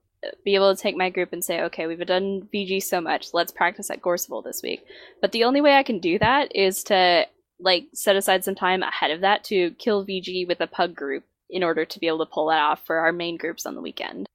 be 0.44 0.54
able 0.54 0.74
to 0.74 0.80
take 0.80 0.96
my 0.96 1.10
group 1.10 1.32
and 1.32 1.44
say, 1.44 1.62
okay, 1.62 1.86
we've 1.86 2.04
done 2.04 2.48
VG 2.52 2.82
so 2.82 3.00
much, 3.00 3.32
let's 3.32 3.52
practice 3.52 3.90
at 3.90 4.02
Gorseval 4.02 4.44
this 4.44 4.62
week. 4.62 4.84
But 5.20 5.32
the 5.32 5.44
only 5.44 5.60
way 5.60 5.74
I 5.74 5.82
can 5.82 5.98
do 5.98 6.18
that 6.18 6.54
is 6.54 6.84
to 6.84 7.26
like 7.60 7.86
set 7.94 8.16
aside 8.16 8.44
some 8.44 8.54
time 8.54 8.82
ahead 8.82 9.10
of 9.10 9.20
that 9.20 9.44
to 9.44 9.72
kill 9.72 10.06
VG 10.06 10.46
with 10.46 10.60
a 10.60 10.66
pug 10.66 10.94
group 10.94 11.24
in 11.50 11.62
order 11.62 11.84
to 11.84 11.98
be 11.98 12.06
able 12.06 12.24
to 12.24 12.30
pull 12.32 12.48
that 12.48 12.60
off 12.60 12.84
for 12.84 12.98
our 12.98 13.12
main 13.12 13.36
groups 13.36 13.66
on 13.66 13.74
the 13.74 13.80
weekend, 13.80 14.28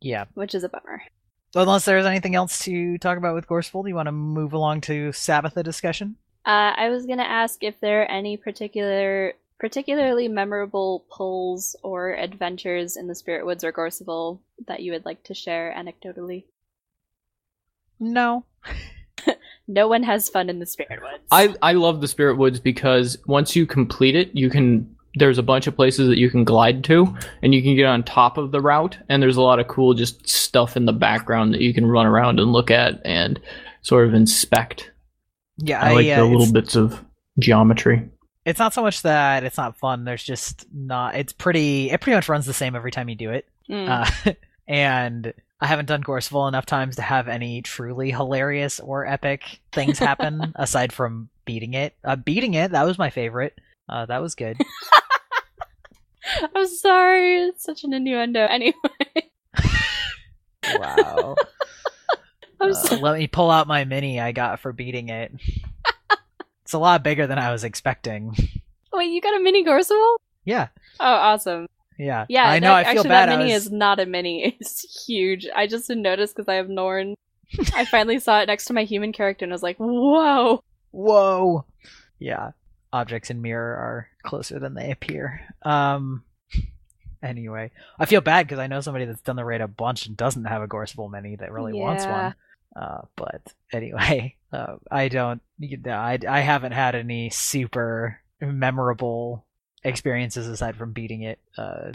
yeah. 0.00 0.24
which 0.34 0.54
is 0.54 0.64
a 0.64 0.68
bummer. 0.68 1.02
So 1.52 1.60
Unless 1.60 1.84
there's 1.84 2.06
anything 2.06 2.34
else 2.34 2.64
to 2.64 2.98
talk 2.98 3.16
about 3.16 3.34
with 3.34 3.46
Gorseval, 3.46 3.84
do 3.84 3.88
you 3.88 3.94
want 3.94 4.06
to 4.06 4.12
move 4.12 4.52
along 4.52 4.80
to 4.82 5.10
Sabetha 5.10 5.62
discussion? 5.62 6.16
Uh, 6.44 6.74
I 6.76 6.88
was 6.88 7.06
gonna 7.06 7.22
ask 7.22 7.62
if 7.62 7.78
there 7.80 8.02
are 8.02 8.10
any 8.10 8.36
particular, 8.36 9.34
particularly 9.58 10.28
memorable 10.28 11.04
pulls 11.10 11.76
or 11.82 12.14
adventures 12.14 12.96
in 12.96 13.06
the 13.06 13.14
Spirit 13.14 13.46
Woods 13.46 13.64
or 13.64 13.72
Gorseval 13.72 14.40
that 14.66 14.82
you 14.82 14.92
would 14.92 15.04
like 15.04 15.22
to 15.24 15.34
share 15.34 15.74
anecdotally. 15.76 16.44
No. 18.00 18.44
No 19.66 19.88
one 19.88 20.02
has 20.02 20.28
fun 20.28 20.50
in 20.50 20.58
the 20.58 20.66
Spirit 20.66 21.00
Woods. 21.00 21.24
I 21.30 21.54
I 21.62 21.72
love 21.72 22.00
the 22.00 22.08
Spirit 22.08 22.36
Woods 22.36 22.60
because 22.60 23.16
once 23.26 23.56
you 23.56 23.66
complete 23.66 24.14
it, 24.14 24.30
you 24.34 24.50
can 24.50 24.94
there's 25.16 25.38
a 25.38 25.42
bunch 25.42 25.66
of 25.66 25.76
places 25.76 26.08
that 26.08 26.18
you 26.18 26.28
can 26.28 26.44
glide 26.44 26.82
to 26.84 27.16
and 27.42 27.54
you 27.54 27.62
can 27.62 27.76
get 27.76 27.86
on 27.86 28.02
top 28.02 28.36
of 28.36 28.50
the 28.50 28.60
route 28.60 28.98
and 29.08 29.22
there's 29.22 29.36
a 29.36 29.42
lot 29.42 29.60
of 29.60 29.68
cool 29.68 29.94
just 29.94 30.28
stuff 30.28 30.76
in 30.76 30.86
the 30.86 30.92
background 30.92 31.54
that 31.54 31.60
you 31.60 31.72
can 31.72 31.86
run 31.86 32.04
around 32.04 32.40
and 32.40 32.52
look 32.52 32.70
at 32.70 33.00
and 33.04 33.40
sort 33.82 34.08
of 34.08 34.14
inspect. 34.14 34.90
Yeah, 35.58 35.80
I, 35.80 35.92
like 35.92 36.08
uh, 36.08 36.16
the 36.16 36.24
little 36.24 36.52
bits 36.52 36.74
of 36.74 37.02
geometry. 37.38 38.08
it's 38.44 38.58
not 38.58 38.74
so 38.74 38.82
much 38.82 39.02
that 39.02 39.44
it's 39.44 39.56
not 39.56 39.78
fun. 39.78 40.04
There's 40.04 40.24
just 40.24 40.66
not. 40.74 41.14
It's 41.14 41.32
pretty. 41.32 41.90
It 41.90 42.00
pretty 42.00 42.16
much 42.16 42.28
runs 42.28 42.46
the 42.46 42.52
same 42.52 42.74
every 42.74 42.90
time 42.90 43.08
you 43.08 43.14
do 43.14 43.30
it. 43.30 43.48
Mm. 43.70 43.88
Uh, 43.88 44.32
and 44.68 45.32
I 45.64 45.66
haven't 45.66 45.86
done 45.86 46.02
Gorseval 46.02 46.46
enough 46.46 46.66
times 46.66 46.96
to 46.96 47.02
have 47.02 47.26
any 47.26 47.62
truly 47.62 48.10
hilarious 48.10 48.80
or 48.80 49.06
epic 49.06 49.60
things 49.72 49.98
happen 49.98 50.52
aside 50.56 50.92
from 50.92 51.30
beating 51.46 51.72
it. 51.72 51.96
Uh, 52.04 52.16
beating 52.16 52.52
it 52.52 52.72
that 52.72 52.82
was 52.84 52.98
my 52.98 53.08
favorite. 53.08 53.58
Uh, 53.88 54.04
that 54.04 54.20
was 54.20 54.34
good. 54.34 54.58
I'm 56.54 56.66
sorry, 56.66 57.44
it's 57.44 57.64
such 57.64 57.82
an 57.82 57.94
innuendo. 57.94 58.46
Anyway, 58.50 58.74
Wow. 60.76 61.34
Uh, 62.60 62.98
let 63.00 63.18
me 63.18 63.26
pull 63.26 63.50
out 63.50 63.66
my 63.66 63.84
mini 63.86 64.20
I 64.20 64.32
got 64.32 64.60
for 64.60 64.74
beating 64.74 65.08
it. 65.08 65.32
it's 66.62 66.74
a 66.74 66.78
lot 66.78 67.02
bigger 67.02 67.26
than 67.26 67.38
I 67.38 67.52
was 67.52 67.64
expecting. 67.64 68.36
Wait, 68.92 69.06
you 69.06 69.22
got 69.22 69.34
a 69.34 69.42
mini 69.42 69.64
Gorseval? 69.64 70.16
Yeah. 70.44 70.68
Oh, 71.00 71.06
awesome. 71.06 71.68
Yeah. 71.98 72.26
Yeah, 72.28 72.44
I 72.48 72.58
know. 72.58 72.68
that- 72.68 72.74
I 72.74 72.82
feel 72.84 72.90
actually, 73.00 73.08
bad. 73.08 73.28
that 73.28 73.38
mini 73.38 73.52
was- 73.52 73.66
is 73.66 73.72
not 73.72 74.00
a 74.00 74.06
mini. 74.06 74.56
It's 74.60 75.04
huge. 75.06 75.46
I 75.54 75.66
just 75.66 75.86
didn't 75.88 76.02
notice 76.02 76.32
because 76.32 76.48
I 76.48 76.54
have 76.54 76.68
Norn. 76.68 77.14
I 77.74 77.84
finally 77.84 78.18
saw 78.18 78.40
it 78.40 78.46
next 78.46 78.64
to 78.66 78.72
my 78.72 78.84
human 78.84 79.12
character 79.12 79.44
and 79.44 79.52
I 79.52 79.54
was 79.54 79.62
like, 79.62 79.76
whoa. 79.78 80.62
Whoa. 80.90 81.64
Yeah. 82.18 82.52
Objects 82.92 83.30
in 83.30 83.42
mirror 83.42 83.74
are 83.74 84.08
closer 84.22 84.58
than 84.58 84.74
they 84.74 84.90
appear. 84.90 85.40
Um. 85.62 86.22
Anyway, 87.22 87.70
I 87.98 88.04
feel 88.04 88.20
bad 88.20 88.46
because 88.46 88.58
I 88.58 88.66
know 88.66 88.82
somebody 88.82 89.06
that's 89.06 89.22
done 89.22 89.36
the 89.36 89.44
raid 89.46 89.62
a 89.62 89.66
bunch 89.66 90.06
and 90.06 90.14
doesn't 90.14 90.44
have 90.44 90.60
a 90.60 90.68
Gorseval 90.68 91.10
mini 91.10 91.36
that 91.36 91.50
really 91.52 91.72
wants 91.72 92.04
one. 92.04 92.34
Uh, 92.76 93.00
but 93.16 93.40
anyway, 93.72 94.36
uh, 94.52 94.76
I 94.90 95.08
don't. 95.08 95.40
You 95.58 95.78
know, 95.78 95.92
I 95.96 96.18
I 96.28 96.40
haven't 96.40 96.72
had 96.72 96.94
any 96.94 97.30
super 97.30 98.20
memorable 98.42 99.46
experiences 99.84 100.48
aside 100.48 100.76
from 100.76 100.92
beating 100.92 101.22
it. 101.22 101.38
Uh, 101.56 101.92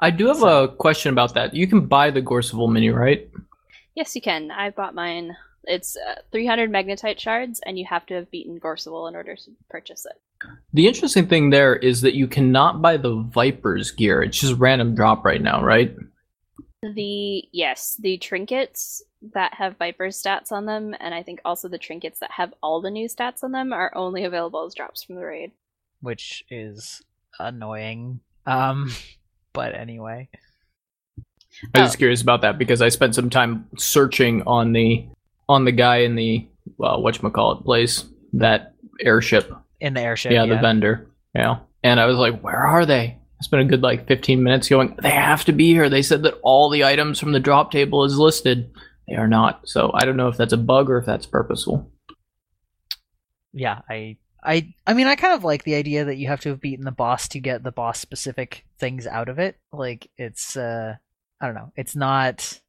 I 0.00 0.10
do 0.10 0.26
have 0.26 0.38
So- 0.38 0.64
a 0.64 0.68
question 0.68 1.12
about 1.12 1.34
that. 1.34 1.54
You 1.54 1.66
can 1.66 1.86
buy 1.86 2.10
the 2.10 2.22
Gorseval 2.22 2.70
mini, 2.70 2.90
right? 2.90 3.28
Yes, 3.94 4.14
you 4.14 4.20
can. 4.22 4.50
I 4.50 4.70
bought 4.70 4.94
mine. 4.94 5.36
It's 5.64 5.96
uh, 5.96 6.20
300 6.32 6.70
magnetite 6.70 7.18
shards, 7.18 7.60
and 7.66 7.78
you 7.78 7.84
have 7.86 8.06
to 8.06 8.14
have 8.14 8.30
beaten 8.30 8.60
Gorseval 8.60 9.08
in 9.08 9.16
order 9.16 9.34
to 9.34 9.50
purchase 9.68 10.04
it. 10.06 10.12
The 10.74 10.86
interesting 10.86 11.26
thing 11.26 11.50
there 11.50 11.74
is 11.74 12.02
that 12.02 12.14
you 12.14 12.28
cannot 12.28 12.80
buy 12.82 12.98
the 12.98 13.16
Viper's 13.16 13.90
gear. 13.90 14.22
It's 14.22 14.38
just 14.38 14.54
random 14.60 14.94
drop 14.94 15.24
right 15.24 15.40
now, 15.42 15.64
right? 15.64 15.96
The 16.82 17.42
yes, 17.52 17.96
the 17.98 18.18
trinkets 18.18 19.02
that 19.32 19.54
have 19.54 19.78
Viper 19.78 20.08
stats 20.08 20.52
on 20.52 20.66
them, 20.66 20.94
and 21.00 21.14
I 21.14 21.22
think 21.22 21.40
also 21.44 21.68
the 21.68 21.78
trinkets 21.78 22.20
that 22.20 22.30
have 22.32 22.52
all 22.62 22.80
the 22.80 22.90
new 22.90 23.08
stats 23.08 23.42
on 23.42 23.50
them 23.50 23.72
are 23.72 23.90
only 23.96 24.24
available 24.24 24.64
as 24.66 24.74
drops 24.74 25.02
from 25.02 25.16
the 25.16 25.24
raid. 25.24 25.52
which 26.00 26.44
is 26.50 27.02
annoying. 27.38 28.20
Um, 28.46 28.92
but 29.52 29.74
anyway, 29.74 30.28
I 31.74 31.82
was 31.82 31.94
Oh. 31.94 31.98
curious 31.98 32.22
about 32.22 32.42
that 32.42 32.58
because 32.58 32.82
I 32.82 32.88
spent 32.90 33.14
some 33.14 33.30
time 33.30 33.66
searching 33.78 34.42
on 34.46 34.72
the 34.72 35.06
on 35.48 35.64
the 35.64 35.72
guy 35.72 35.98
in 35.98 36.16
the 36.16 36.46
well, 36.76 37.00
whatchamacallit 37.00 37.64
place, 37.64 38.04
that 38.34 38.74
airship. 39.00 39.50
in 39.80 39.94
the 39.94 40.00
airship, 40.00 40.32
yeah, 40.32 40.44
yeah, 40.44 40.54
the 40.56 40.60
vendor. 40.60 41.06
Yeah. 41.34 41.58
And 41.84 42.00
I 42.00 42.06
was 42.06 42.16
like, 42.16 42.40
where 42.40 42.56
are 42.66 42.84
they? 42.84 43.16
I 43.38 43.42
spent 43.42 43.62
a 43.62 43.66
good 43.66 43.82
like 43.82 44.08
15 44.08 44.42
minutes 44.42 44.68
going, 44.68 44.96
they 45.00 45.10
have 45.10 45.44
to 45.44 45.52
be 45.52 45.66
here. 45.68 45.88
They 45.88 46.02
said 46.02 46.22
that 46.24 46.34
all 46.42 46.70
the 46.70 46.84
items 46.84 47.20
from 47.20 47.32
the 47.32 47.38
drop 47.40 47.70
table 47.70 48.02
is 48.04 48.18
listed. 48.18 48.72
They 49.06 49.14
are 49.14 49.28
not. 49.28 49.68
So 49.68 49.92
I 49.94 50.04
don't 50.04 50.16
know 50.16 50.28
if 50.28 50.36
that's 50.36 50.52
a 50.54 50.56
bug 50.56 50.90
or 50.90 50.98
if 50.98 51.06
that's 51.06 51.26
purposeful. 51.26 51.88
yeah, 53.52 53.80
I, 53.88 54.16
I, 54.46 54.72
I 54.86 54.94
mean, 54.94 55.08
I 55.08 55.16
kind 55.16 55.34
of 55.34 55.44
like 55.44 55.64
the 55.64 55.74
idea 55.74 56.04
that 56.04 56.16
you 56.16 56.28
have 56.28 56.40
to 56.40 56.50
have 56.50 56.60
beaten 56.60 56.84
the 56.84 56.92
boss 56.92 57.28
to 57.28 57.40
get 57.40 57.64
the 57.64 57.72
boss 57.72 57.98
specific 57.98 58.64
things 58.78 59.06
out 59.06 59.28
of 59.28 59.38
it. 59.38 59.58
Like 59.72 60.08
it's, 60.16 60.56
uh, 60.56 60.94
I 61.40 61.46
don't 61.46 61.54
know, 61.54 61.72
it's 61.76 61.96
not. 61.96 62.60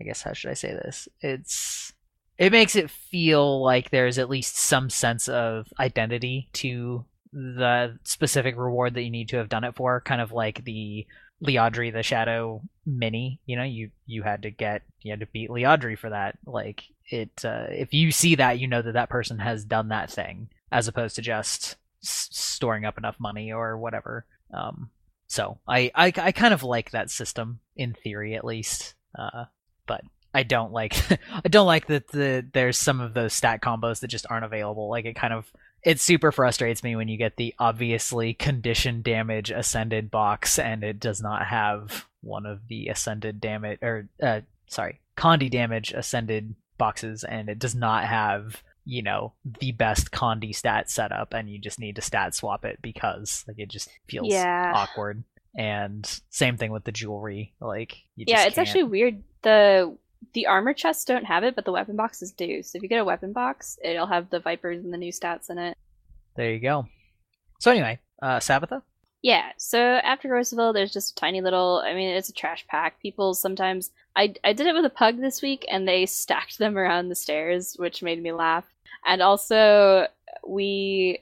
I 0.00 0.04
guess 0.04 0.22
how 0.22 0.32
should 0.32 0.50
I 0.50 0.54
say 0.54 0.72
this? 0.72 1.08
It's 1.20 1.92
it 2.38 2.52
makes 2.52 2.74
it 2.74 2.90
feel 2.90 3.62
like 3.62 3.90
there's 3.90 4.18
at 4.18 4.30
least 4.30 4.56
some 4.56 4.88
sense 4.88 5.28
of 5.28 5.66
identity 5.78 6.48
to 6.54 7.04
the 7.32 7.98
specific 8.04 8.56
reward 8.56 8.94
that 8.94 9.02
you 9.02 9.10
need 9.10 9.28
to 9.28 9.36
have 9.36 9.50
done 9.50 9.62
it 9.62 9.76
for. 9.76 10.00
Kind 10.00 10.22
of 10.22 10.32
like 10.32 10.64
the 10.64 11.06
Liadri 11.44 11.92
the 11.92 12.02
Shadow 12.02 12.62
mini. 12.86 13.40
You 13.44 13.56
know, 13.56 13.62
you 13.62 13.90
you 14.06 14.22
had 14.22 14.42
to 14.42 14.50
get 14.50 14.82
you 15.02 15.12
had 15.12 15.20
to 15.20 15.26
beat 15.26 15.50
Liadri 15.50 15.98
for 15.98 16.10
that. 16.10 16.38
Like 16.46 16.84
it, 17.10 17.44
uh, 17.44 17.66
if 17.68 17.92
you 17.92 18.10
see 18.10 18.36
that, 18.36 18.58
you 18.58 18.66
know 18.66 18.80
that 18.82 18.92
that 18.92 19.10
person 19.10 19.38
has 19.38 19.64
done 19.64 19.88
that 19.88 20.10
thing. 20.10 20.48
As 20.70 20.88
opposed 20.88 21.16
to 21.16 21.22
just 21.22 21.76
s- 22.02 22.28
storing 22.30 22.84
up 22.84 22.98
enough 22.98 23.16
money 23.18 23.52
or 23.52 23.76
whatever. 23.76 24.26
Um, 24.52 24.90
so 25.26 25.58
I, 25.66 25.90
I 25.94 26.12
I 26.16 26.32
kind 26.32 26.54
of 26.54 26.62
like 26.62 26.90
that 26.90 27.10
system 27.10 27.60
in 27.76 27.94
theory 27.94 28.34
at 28.34 28.44
least. 28.44 28.94
Uh, 29.16 29.44
but 29.86 30.02
I 30.34 30.42
don't 30.42 30.72
like 30.72 30.94
I 31.44 31.48
don't 31.48 31.66
like 31.66 31.86
that 31.86 32.08
the 32.08 32.46
there's 32.52 32.78
some 32.78 33.00
of 33.00 33.14
those 33.14 33.32
stat 33.32 33.60
combos 33.60 34.00
that 34.00 34.08
just 34.08 34.26
aren't 34.28 34.44
available. 34.44 34.88
Like 34.88 35.04
it 35.04 35.14
kind 35.14 35.32
of 35.32 35.50
it 35.82 36.00
super 36.00 36.30
frustrates 36.30 36.82
me 36.82 36.96
when 36.96 37.08
you 37.08 37.16
get 37.16 37.36
the 37.36 37.54
obviously 37.58 38.34
condition 38.34 39.02
damage 39.02 39.50
ascended 39.50 40.10
box 40.10 40.58
and 40.58 40.84
it 40.84 41.00
does 41.00 41.22
not 41.22 41.46
have 41.46 42.06
one 42.20 42.44
of 42.44 42.68
the 42.68 42.88
ascended 42.88 43.40
damage 43.40 43.78
or 43.82 44.08
uh, 44.22 44.40
sorry 44.66 45.00
condi 45.16 45.50
damage 45.50 45.92
ascended 45.92 46.54
boxes 46.76 47.24
and 47.24 47.48
it 47.48 47.58
does 47.58 47.74
not 47.74 48.04
have 48.04 48.62
you 48.84 49.02
know 49.02 49.32
the 49.60 49.72
best 49.72 50.10
condi 50.10 50.54
stat 50.54 50.88
setup 50.90 51.32
and 51.34 51.50
you 51.50 51.58
just 51.58 51.78
need 51.78 51.96
to 51.96 52.02
stat 52.02 52.34
swap 52.34 52.64
it 52.64 52.78
because 52.82 53.44
like 53.46 53.58
it 53.58 53.68
just 53.68 53.88
feels 54.08 54.28
Yeah. 54.28 54.72
awkward 54.74 55.22
and 55.56 56.20
same 56.30 56.56
thing 56.56 56.70
with 56.72 56.84
the 56.84 56.92
jewelry 56.92 57.52
like 57.60 57.96
you 58.16 58.24
yeah, 58.28 58.44
it's 58.46 58.54
can't- 58.54 58.66
actually 58.68 58.84
weird. 58.84 59.22
The 59.42 59.96
the 60.34 60.46
armor 60.46 60.74
chests 60.74 61.04
don't 61.06 61.24
have 61.24 61.44
it, 61.44 61.56
but 61.56 61.64
the 61.64 61.72
weapon 61.72 61.96
boxes 61.96 62.30
do. 62.32 62.62
So 62.62 62.76
if 62.76 62.82
you 62.82 62.88
get 62.88 63.00
a 63.00 63.04
weapon 63.04 63.32
box, 63.32 63.78
it'll 63.82 64.06
have 64.06 64.28
the 64.30 64.38
vipers 64.40 64.84
and 64.84 64.92
the 64.92 64.98
new 64.98 65.12
stats 65.12 65.48
in 65.50 65.58
it. 65.58 65.76
there 66.36 66.52
you 66.52 66.60
go 66.60 66.86
so 67.58 67.70
anyway 67.70 67.98
uh 68.22 68.38
Sabetha 68.38 68.82
Yeah, 69.22 69.50
so 69.58 69.78
after 69.78 70.28
Gorseval, 70.28 70.72
there's 70.72 70.92
just 70.92 71.12
a 71.12 71.14
tiny 71.20 71.40
little. 71.42 71.82
I 71.84 71.92
mean, 71.94 72.08
it's 72.10 72.28
a 72.30 72.32
trash 72.32 72.66
pack. 72.68 73.00
People 73.02 73.34
sometimes. 73.34 73.90
I, 74.20 74.34
I 74.44 74.52
did 74.52 74.66
it 74.66 74.74
with 74.74 74.84
a 74.84 74.90
pug 74.90 75.18
this 75.18 75.40
week, 75.40 75.64
and 75.70 75.88
they 75.88 76.04
stacked 76.04 76.58
them 76.58 76.76
around 76.76 77.08
the 77.08 77.14
stairs, 77.14 77.74
which 77.78 78.02
made 78.02 78.22
me 78.22 78.32
laugh. 78.32 78.66
And 79.06 79.22
also, 79.22 80.08
we. 80.46 81.20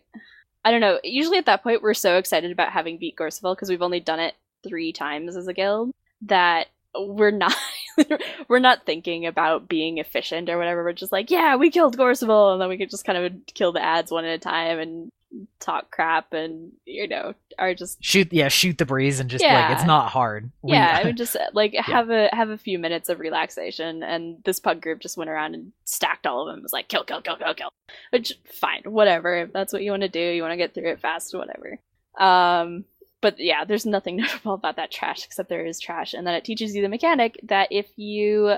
I 0.65 0.73
don't 0.73 0.81
know. 0.81 0.99
Usually 1.05 1.39
at 1.39 1.47
that 1.47 1.63
point, 1.63 1.81
we're 1.81 1.95
so 1.95 2.19
excited 2.19 2.51
about 2.51 2.73
having 2.73 2.99
beat 2.99 3.17
Gorseval 3.17 3.55
because 3.55 3.71
we've 3.71 3.83
only 3.83 4.01
done 4.01 4.19
it 4.19 4.35
three 4.67 4.93
times 4.93 5.37
as 5.37 5.47
a 5.47 5.53
guild 5.53 5.93
that 6.23 6.67
we're 6.99 7.31
not. 7.31 7.55
we're 8.49 8.59
not 8.59 8.85
thinking 8.85 9.27
about 9.27 9.69
being 9.69 9.99
efficient 9.99 10.49
or 10.49 10.59
whatever. 10.59 10.83
We're 10.83 10.93
just 10.93 11.13
like, 11.13 11.31
yeah, 11.31 11.55
we 11.55 11.71
killed 11.71 11.97
Gorseval, 11.97 12.53
and 12.53 12.61
then 12.61 12.69
we 12.69 12.79
could 12.79 12.91
just 12.91 13.05
kind 13.05 13.25
of 13.25 13.33
kill 13.55 13.71
the 13.71 13.83
ads 13.83 14.11
one 14.11 14.25
at 14.25 14.35
a 14.35 14.39
time 14.39 14.81
and 14.81 15.13
talk 15.61 15.91
crap 15.91 16.33
and 16.33 16.73
you 16.87 17.07
know 17.07 17.35
are 17.59 17.75
just 17.75 18.03
shoot 18.03 18.33
yeah 18.33 18.49
shoot 18.49 18.79
the 18.79 18.87
breeze 18.87 19.21
and 19.21 19.29
just 19.29 19.43
like 19.45 19.51
Yeah. 19.51 19.73
it's 19.75 19.85
not 19.85 20.09
hard 20.09 20.51
We- 20.63 20.73
yeah, 20.73 20.99
I 21.01 21.05
would 21.07 21.17
just 21.19 21.37
uh, 21.37 21.41
like 21.53 21.75
have 21.75 22.09
a 22.11 22.29
have 22.33 22.49
a 22.49 22.57
few 22.59 22.79
minutes 22.79 23.09
of 23.09 23.19
relaxation, 23.21 24.03
and 24.03 24.39
this 24.45 24.59
pug 24.59 24.81
group 24.81 25.01
just 25.01 25.17
went 25.19 25.29
around 25.31 25.55
and 25.55 25.73
stacked 25.85 26.27
all 26.27 26.43
of 26.43 26.53
them. 26.53 26.61
It 26.61 26.63
was 26.63 26.73
like 26.73 26.89
kill, 26.89 27.05
kill, 27.05 27.21
kill, 27.21 27.37
kill, 27.37 27.55
kill. 27.55 27.69
Which 28.11 28.33
fine, 28.47 28.83
whatever. 28.85 29.37
If 29.37 29.53
that's 29.53 29.73
what 29.73 29.83
you 29.83 29.91
want 29.91 30.03
to 30.03 30.09
do, 30.09 30.21
you 30.21 30.43
want 30.43 30.53
to 30.53 30.57
get 30.57 30.73
through 30.75 30.91
it 30.91 31.01
fast, 31.01 31.35
whatever. 31.35 31.79
Um, 32.19 32.85
but 33.21 33.39
yeah, 33.39 33.65
there's 33.65 33.87
nothing 33.87 34.17
notable 34.19 34.55
about 34.55 34.77
that 34.77 34.91
trash 34.91 35.25
except 35.25 35.49
there 35.49 35.67
is 35.67 35.79
trash, 35.81 36.15
and 36.15 36.27
then 36.27 36.35
it 36.35 36.45
teaches 36.45 36.75
you 36.75 36.83
the 36.83 36.89
mechanic 36.89 37.39
that 37.45 37.69
if 37.71 37.87
you 37.97 38.57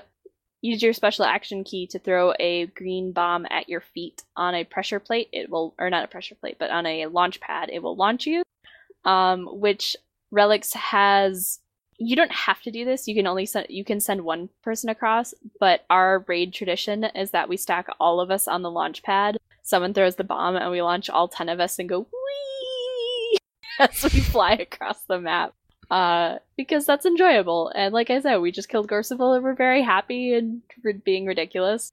use 0.62 0.82
your 0.82 0.92
special 0.92 1.24
action 1.24 1.64
key 1.64 1.86
to 1.88 1.98
throw 1.98 2.32
a 2.38 2.66
green 2.66 3.12
bomb 3.12 3.46
at 3.50 3.68
your 3.68 3.80
feet 3.80 4.22
on 4.36 4.54
a 4.54 4.64
pressure 4.64 5.00
plate, 5.00 5.28
it 5.32 5.50
will, 5.50 5.74
or 5.78 5.90
not 5.90 6.04
a 6.04 6.08
pressure 6.08 6.34
plate, 6.34 6.56
but 6.58 6.70
on 6.70 6.86
a 6.86 7.06
launch 7.06 7.40
pad, 7.40 7.70
it 7.72 7.82
will 7.82 7.96
launch 7.96 8.26
you. 8.26 8.42
Um, 9.04 9.48
which 9.50 9.96
Relics 10.30 10.74
has 10.74 11.60
you 12.02 12.16
don't 12.16 12.32
have 12.32 12.62
to 12.62 12.70
do 12.70 12.86
this. 12.86 13.06
You 13.06 13.14
can 13.14 13.26
only 13.26 13.44
send 13.44 13.66
you 13.68 13.84
can 13.84 14.00
send 14.00 14.22
one 14.22 14.48
person 14.62 14.88
across, 14.88 15.34
but 15.60 15.84
our 15.90 16.24
raid 16.26 16.54
tradition 16.54 17.04
is 17.04 17.30
that 17.32 17.48
we 17.48 17.58
stack 17.58 17.88
all 18.00 18.20
of 18.20 18.30
us 18.30 18.48
on 18.48 18.62
the 18.62 18.70
launch 18.70 19.02
pad. 19.02 19.36
Someone 19.62 19.92
throws 19.92 20.16
the 20.16 20.24
bomb 20.24 20.56
and 20.56 20.70
we 20.70 20.80
launch 20.80 21.10
all 21.10 21.28
10 21.28 21.50
of 21.50 21.60
us 21.60 21.78
and 21.78 21.88
go 21.88 22.00
wee 22.00 23.38
as 23.78 24.02
we 24.02 24.20
fly 24.20 24.52
across 24.52 25.02
the 25.02 25.20
map. 25.20 25.52
Uh, 25.90 26.38
because 26.56 26.86
that's 26.86 27.04
enjoyable. 27.04 27.72
And 27.74 27.92
like 27.92 28.10
I 28.10 28.20
said, 28.20 28.36
we 28.36 28.52
just 28.52 28.68
killed 28.68 28.88
Gorseval 28.88 29.34
and 29.34 29.42
we're 29.42 29.54
very 29.54 29.82
happy 29.82 30.34
and 30.34 30.62
being 31.04 31.26
ridiculous. 31.26 31.92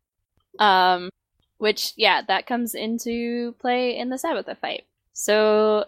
Um, 0.59 1.09
which, 1.57 1.93
yeah, 1.97 2.21
that 2.27 2.45
comes 2.45 2.75
into 2.75 3.53
play 3.59 3.97
in 3.97 4.09
the 4.09 4.17
Sabetha 4.17 4.57
fight. 4.57 4.83
So, 5.13 5.85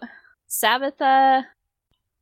Sabetha 0.48 1.44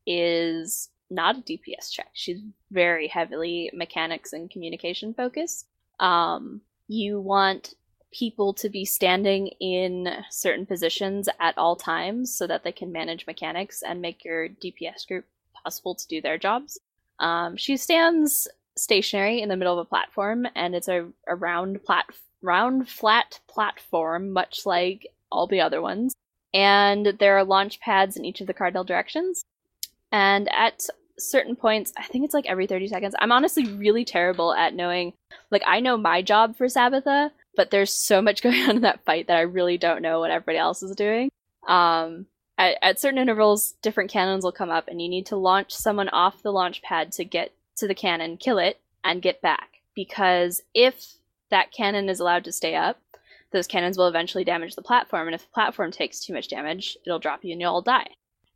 is 0.06 0.90
not 1.10 1.38
a 1.38 1.40
DPS 1.40 1.90
check. 1.90 2.10
She's 2.12 2.40
very 2.70 3.08
heavily 3.08 3.70
mechanics 3.72 4.34
and 4.34 4.50
communication 4.50 5.14
focused. 5.14 5.66
Um, 5.98 6.60
you 6.86 7.20
want 7.20 7.74
people 8.12 8.52
to 8.54 8.68
be 8.68 8.84
standing 8.84 9.48
in 9.60 10.08
certain 10.30 10.66
positions 10.66 11.28
at 11.40 11.56
all 11.56 11.76
times 11.76 12.34
so 12.34 12.46
that 12.46 12.64
they 12.64 12.72
can 12.72 12.92
manage 12.92 13.26
mechanics 13.26 13.82
and 13.82 14.00
make 14.00 14.24
your 14.24 14.48
DPS 14.48 15.06
group 15.06 15.24
to 15.70 16.08
do 16.08 16.20
their 16.20 16.38
jobs. 16.38 16.78
Um, 17.18 17.56
she 17.56 17.76
stands 17.76 18.48
stationary 18.76 19.40
in 19.40 19.48
the 19.48 19.56
middle 19.56 19.78
of 19.78 19.86
a 19.86 19.88
platform, 19.88 20.46
and 20.54 20.74
it's 20.74 20.88
a, 20.88 21.08
a 21.26 21.34
round 21.34 21.82
plat 21.84 22.06
round 22.40 22.88
flat 22.88 23.40
platform, 23.48 24.32
much 24.32 24.64
like 24.64 25.08
all 25.30 25.46
the 25.46 25.60
other 25.60 25.82
ones. 25.82 26.14
And 26.54 27.06
there 27.18 27.36
are 27.36 27.44
launch 27.44 27.80
pads 27.80 28.16
in 28.16 28.24
each 28.24 28.40
of 28.40 28.46
the 28.46 28.54
cardinal 28.54 28.84
directions. 28.84 29.44
And 30.12 30.48
at 30.52 30.86
certain 31.18 31.56
points, 31.56 31.92
I 31.98 32.04
think 32.04 32.24
it's 32.24 32.34
like 32.34 32.46
every 32.46 32.66
30 32.66 32.88
seconds. 32.88 33.14
I'm 33.18 33.32
honestly 33.32 33.66
really 33.66 34.04
terrible 34.04 34.54
at 34.54 34.74
knowing, 34.74 35.12
like, 35.50 35.62
I 35.66 35.80
know 35.80 35.96
my 35.96 36.22
job 36.22 36.56
for 36.56 36.66
Sabetha, 36.66 37.30
but 37.56 37.70
there's 37.70 37.92
so 37.92 38.22
much 38.22 38.42
going 38.42 38.62
on 38.62 38.76
in 38.76 38.82
that 38.82 39.04
fight 39.04 39.26
that 39.26 39.36
I 39.36 39.42
really 39.42 39.78
don't 39.78 40.02
know 40.02 40.20
what 40.20 40.30
everybody 40.30 40.58
else 40.58 40.82
is 40.82 40.94
doing. 40.96 41.30
Um, 41.66 42.26
at, 42.58 42.76
at 42.82 43.00
certain 43.00 43.18
intervals, 43.18 43.74
different 43.80 44.10
cannons 44.10 44.44
will 44.44 44.52
come 44.52 44.70
up, 44.70 44.88
and 44.88 45.00
you 45.00 45.08
need 45.08 45.26
to 45.26 45.36
launch 45.36 45.72
someone 45.72 46.08
off 46.08 46.42
the 46.42 46.52
launch 46.52 46.82
pad 46.82 47.12
to 47.12 47.24
get 47.24 47.52
to 47.76 47.86
the 47.86 47.94
cannon, 47.94 48.36
kill 48.36 48.58
it, 48.58 48.80
and 49.04 49.22
get 49.22 49.40
back. 49.40 49.80
Because 49.94 50.60
if 50.74 51.14
that 51.50 51.72
cannon 51.72 52.08
is 52.08 52.20
allowed 52.20 52.44
to 52.44 52.52
stay 52.52 52.74
up, 52.74 53.00
those 53.52 53.66
cannons 53.66 53.96
will 53.96 54.08
eventually 54.08 54.44
damage 54.44 54.74
the 54.74 54.82
platform, 54.82 55.28
and 55.28 55.34
if 55.34 55.42
the 55.42 55.54
platform 55.54 55.90
takes 55.90 56.20
too 56.20 56.34
much 56.34 56.48
damage, 56.48 56.98
it'll 57.06 57.18
drop 57.18 57.44
you 57.44 57.52
and 57.52 57.60
you'll 57.60 57.74
all 57.74 57.82
die. 57.82 58.08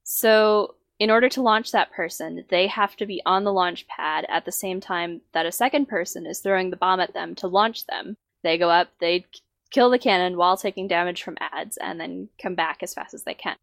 So, 0.05 0.75
in 0.99 1.11
order 1.11 1.29
to 1.31 1.43
launch 1.43 1.73
that 1.73 1.93
person, 1.93 2.45
they 2.51 2.67
have 2.67 2.97
to 2.97 3.07
be 3.07 3.23
on 3.25 3.45
the 3.45 3.53
launch 3.53 3.87
pad 3.87 4.27
at 4.29 4.45
the 4.45 4.53
same 4.53 4.81
time 4.81 5.23
that 5.33 5.47
a 5.47 5.53
second 5.53 5.87
person 5.87 6.27
is 6.27 6.41
throwing 6.41 6.71
the 6.71 6.77
bomb 6.77 7.01
at 7.01 7.15
them 7.15 7.35
to 7.37 7.47
launch 7.47 7.87
them. 7.87 8.17
They 8.43 8.59
go 8.59 8.69
up, 8.69 8.89
they 9.01 9.27
kill 9.71 9.91
the 9.91 9.99
cannon 9.99 10.37
while 10.37 10.57
taking 10.57 10.87
damage 10.89 11.23
from 11.23 11.39
ads, 11.41 11.77
and 11.79 11.99
then 11.99 12.29
come 12.41 12.55
back 12.55 12.83
as 12.83 12.95
fast 12.95 13.15
as 13.15 13.23
they 13.25 13.35
can. 13.35 13.57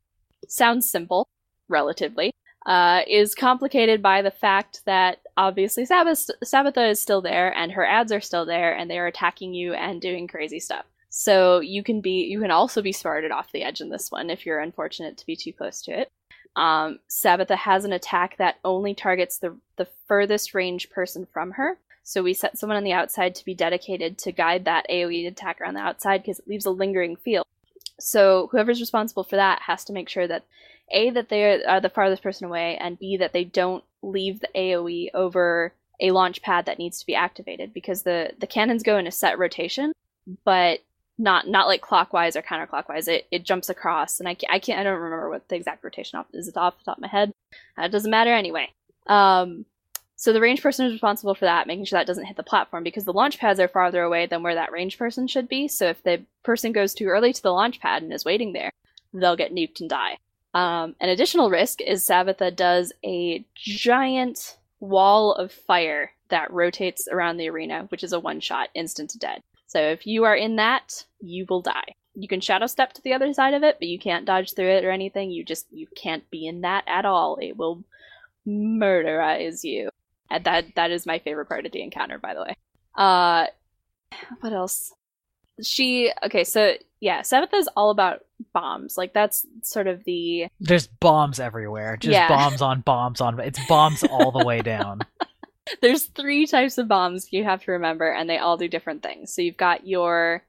Sounds 0.47 0.89
simple, 0.89 1.27
relatively. 1.67 2.31
Uh, 2.65 3.01
is 3.07 3.35
complicated 3.35 4.01
by 4.01 4.21
the 4.21 4.31
fact 4.31 4.81
that 4.85 5.19
obviously 5.37 5.85
Sabbath- 5.85 6.29
Sabetha 6.43 6.89
is 6.89 6.99
still 6.99 7.21
there, 7.21 7.55
and 7.55 7.71
her 7.71 7.85
ads 7.85 8.11
are 8.11 8.21
still 8.21 8.45
there, 8.45 8.75
and 8.75 8.89
they 8.89 8.99
are 8.99 9.07
attacking 9.07 9.53
you 9.53 9.73
and 9.73 10.01
doing 10.01 10.27
crazy 10.27 10.59
stuff. 10.59 10.85
So 11.09 11.59
you 11.59 11.83
can 11.83 12.01
be, 12.01 12.25
you 12.25 12.39
can 12.39 12.51
also 12.51 12.81
be 12.81 12.91
spotted 12.91 13.31
off 13.31 13.51
the 13.51 13.63
edge 13.63 13.81
in 13.81 13.89
this 13.89 14.11
one 14.11 14.29
if 14.29 14.45
you're 14.45 14.59
unfortunate 14.59 15.17
to 15.17 15.25
be 15.25 15.35
too 15.35 15.53
close 15.53 15.81
to 15.83 15.99
it. 15.99 16.09
Um, 16.55 16.99
Sabetha 17.09 17.55
has 17.55 17.85
an 17.85 17.93
attack 17.93 18.37
that 18.37 18.57
only 18.65 18.93
targets 18.93 19.37
the 19.37 19.55
the 19.77 19.87
furthest 20.07 20.53
range 20.53 20.89
person 20.89 21.25
from 21.31 21.51
her. 21.51 21.77
So 22.03 22.23
we 22.23 22.33
set 22.33 22.57
someone 22.57 22.77
on 22.77 22.83
the 22.83 22.91
outside 22.93 23.35
to 23.35 23.45
be 23.45 23.53
dedicated 23.53 24.17
to 24.19 24.31
guide 24.31 24.65
that 24.65 24.85
AoE 24.89 25.27
attacker 25.27 25.63
on 25.63 25.75
the 25.75 25.79
outside 25.79 26.21
because 26.21 26.39
it 26.39 26.47
leaves 26.47 26.65
a 26.65 26.71
lingering 26.71 27.15
field. 27.15 27.45
So 27.99 28.47
whoever's 28.51 28.79
responsible 28.79 29.23
for 29.23 29.35
that 29.35 29.61
has 29.63 29.83
to 29.85 29.93
make 29.93 30.09
sure 30.09 30.27
that 30.27 30.45
a 30.91 31.09
that 31.11 31.29
they 31.29 31.63
are 31.63 31.79
the 31.79 31.89
farthest 31.89 32.23
person 32.23 32.47
away, 32.47 32.77
and 32.77 32.97
b 32.97 33.17
that 33.17 33.33
they 33.33 33.43
don't 33.43 33.83
leave 34.01 34.39
the 34.39 34.49
AoE 34.55 35.09
over 35.13 35.73
a 36.01 36.11
launch 36.11 36.41
pad 36.41 36.65
that 36.65 36.79
needs 36.79 36.99
to 36.99 37.05
be 37.05 37.15
activated 37.15 37.73
because 37.73 38.03
the 38.03 38.31
the 38.39 38.47
cannons 38.47 38.83
go 38.83 38.97
in 38.97 39.07
a 39.07 39.11
set 39.11 39.37
rotation, 39.37 39.93
but 40.45 40.79
not 41.17 41.47
not 41.47 41.67
like 41.67 41.81
clockwise 41.81 42.35
or 42.35 42.41
counterclockwise. 42.41 43.07
It 43.07 43.27
it 43.31 43.43
jumps 43.43 43.69
across, 43.69 44.19
and 44.19 44.27
I 44.27 44.33
can't, 44.33 44.53
I 44.53 44.59
can't 44.59 44.79
I 44.79 44.83
don't 44.83 44.99
remember 44.99 45.29
what 45.29 45.47
the 45.49 45.55
exact 45.55 45.83
rotation 45.83 46.17
off 46.17 46.27
is. 46.33 46.51
Off 46.55 46.77
the 46.79 46.85
top 46.85 46.97
of 46.97 47.01
my 47.01 47.07
head. 47.07 47.31
Uh, 47.77 47.83
it 47.83 47.91
doesn't 47.91 48.11
matter 48.11 48.33
anyway. 48.33 48.69
Um, 49.07 49.65
so 50.19 50.33
the 50.33 50.41
range 50.41 50.61
person 50.61 50.85
is 50.85 50.91
responsible 50.91 51.33
for 51.33 51.45
that, 51.45 51.65
making 51.65 51.85
sure 51.85 51.97
that 51.97 52.05
doesn't 52.05 52.25
hit 52.25 52.35
the 52.35 52.43
platform 52.43 52.83
because 52.83 53.05
the 53.05 53.13
launch 53.13 53.39
pads 53.39 53.57
are 53.57 53.69
farther 53.69 54.03
away 54.03 54.25
than 54.25 54.43
where 54.43 54.55
that 54.55 54.73
range 54.73 54.97
person 54.97 55.27
should 55.27 55.47
be. 55.47 55.69
So 55.69 55.85
if 55.87 56.03
the 56.03 56.21
person 56.43 56.73
goes 56.73 56.93
too 56.93 57.05
early 57.05 57.31
to 57.31 57.41
the 57.41 57.53
launch 57.53 57.79
pad 57.79 58.03
and 58.03 58.11
is 58.11 58.25
waiting 58.25 58.51
there, 58.51 58.69
they'll 59.13 59.37
get 59.37 59.55
nuked 59.55 59.79
and 59.79 59.89
die. 59.89 60.17
Um, 60.53 60.93
an 60.99 61.07
additional 61.07 61.49
risk 61.49 61.79
is 61.79 62.05
Sabetha 62.05 62.53
does 62.53 62.91
a 63.01 63.45
giant 63.55 64.57
wall 64.81 65.31
of 65.35 65.53
fire 65.53 66.11
that 66.27 66.51
rotates 66.51 67.07
around 67.09 67.37
the 67.37 67.49
arena, 67.49 67.85
which 67.87 68.03
is 68.03 68.11
a 68.11 68.19
one 68.19 68.41
shot, 68.41 68.67
instant 68.75 69.11
to 69.11 69.19
dead. 69.19 69.41
So 69.67 69.79
if 69.79 70.05
you 70.05 70.25
are 70.25 70.35
in 70.35 70.57
that, 70.57 71.05
you 71.21 71.45
will 71.47 71.61
die. 71.61 71.95
You 72.13 72.27
can 72.27 72.41
shadow 72.41 72.67
step 72.67 72.91
to 72.91 73.01
the 73.03 73.13
other 73.13 73.31
side 73.31 73.53
of 73.53 73.63
it, 73.63 73.77
but 73.79 73.87
you 73.87 73.97
can't 73.97 74.25
dodge 74.25 74.53
through 74.53 74.71
it 74.71 74.83
or 74.83 74.91
anything. 74.91 75.31
You 75.31 75.45
just 75.45 75.67
you 75.71 75.87
can't 75.95 76.29
be 76.29 76.45
in 76.45 76.59
that 76.61 76.83
at 76.87 77.05
all. 77.05 77.37
It 77.41 77.55
will 77.55 77.85
murderize 78.45 79.63
you. 79.63 79.91
And 80.29 80.43
that 80.45 80.75
that 80.75 80.91
is 80.91 81.05
my 81.05 81.19
favorite 81.19 81.47
part 81.47 81.65
of 81.65 81.71
the 81.71 81.81
encounter, 81.81 82.17
by 82.17 82.33
the 82.33 82.41
way. 82.41 82.55
Uh 82.95 83.47
what 84.41 84.53
else? 84.53 84.93
She 85.61 86.11
okay, 86.25 86.43
so 86.43 86.73
yeah, 86.99 87.21
Sabbath 87.21 87.53
is 87.53 87.69
all 87.75 87.91
about 87.91 88.21
bombs. 88.53 88.97
Like 88.97 89.13
that's 89.13 89.45
sort 89.63 89.87
of 89.87 90.03
the 90.03 90.47
There's 90.59 90.87
bombs 90.87 91.39
everywhere. 91.39 91.97
Just 91.97 92.13
Yeah. 92.13 92.27
bombs 92.27 92.61
on 92.61 92.81
bombs 92.81 93.21
on. 93.21 93.39
It's 93.39 93.59
bombs 93.67 94.03
all 94.03 94.31
the 94.31 94.43
way 94.45 94.61
down. 94.61 94.99
there's 95.81 96.05
three 96.05 96.45
types 96.47 96.77
of 96.77 96.87
bombs 96.87 97.31
you 97.31 97.43
have 97.43 97.63
to 97.63 97.71
remember, 97.71 98.11
and 98.11 98.29
they 98.29 98.37
all 98.37 98.57
do 98.57 98.67
different 98.67 99.03
things. 99.03 99.33
So 99.33 99.41
you've 99.41 99.57
got 99.57 99.87
your 99.87 100.43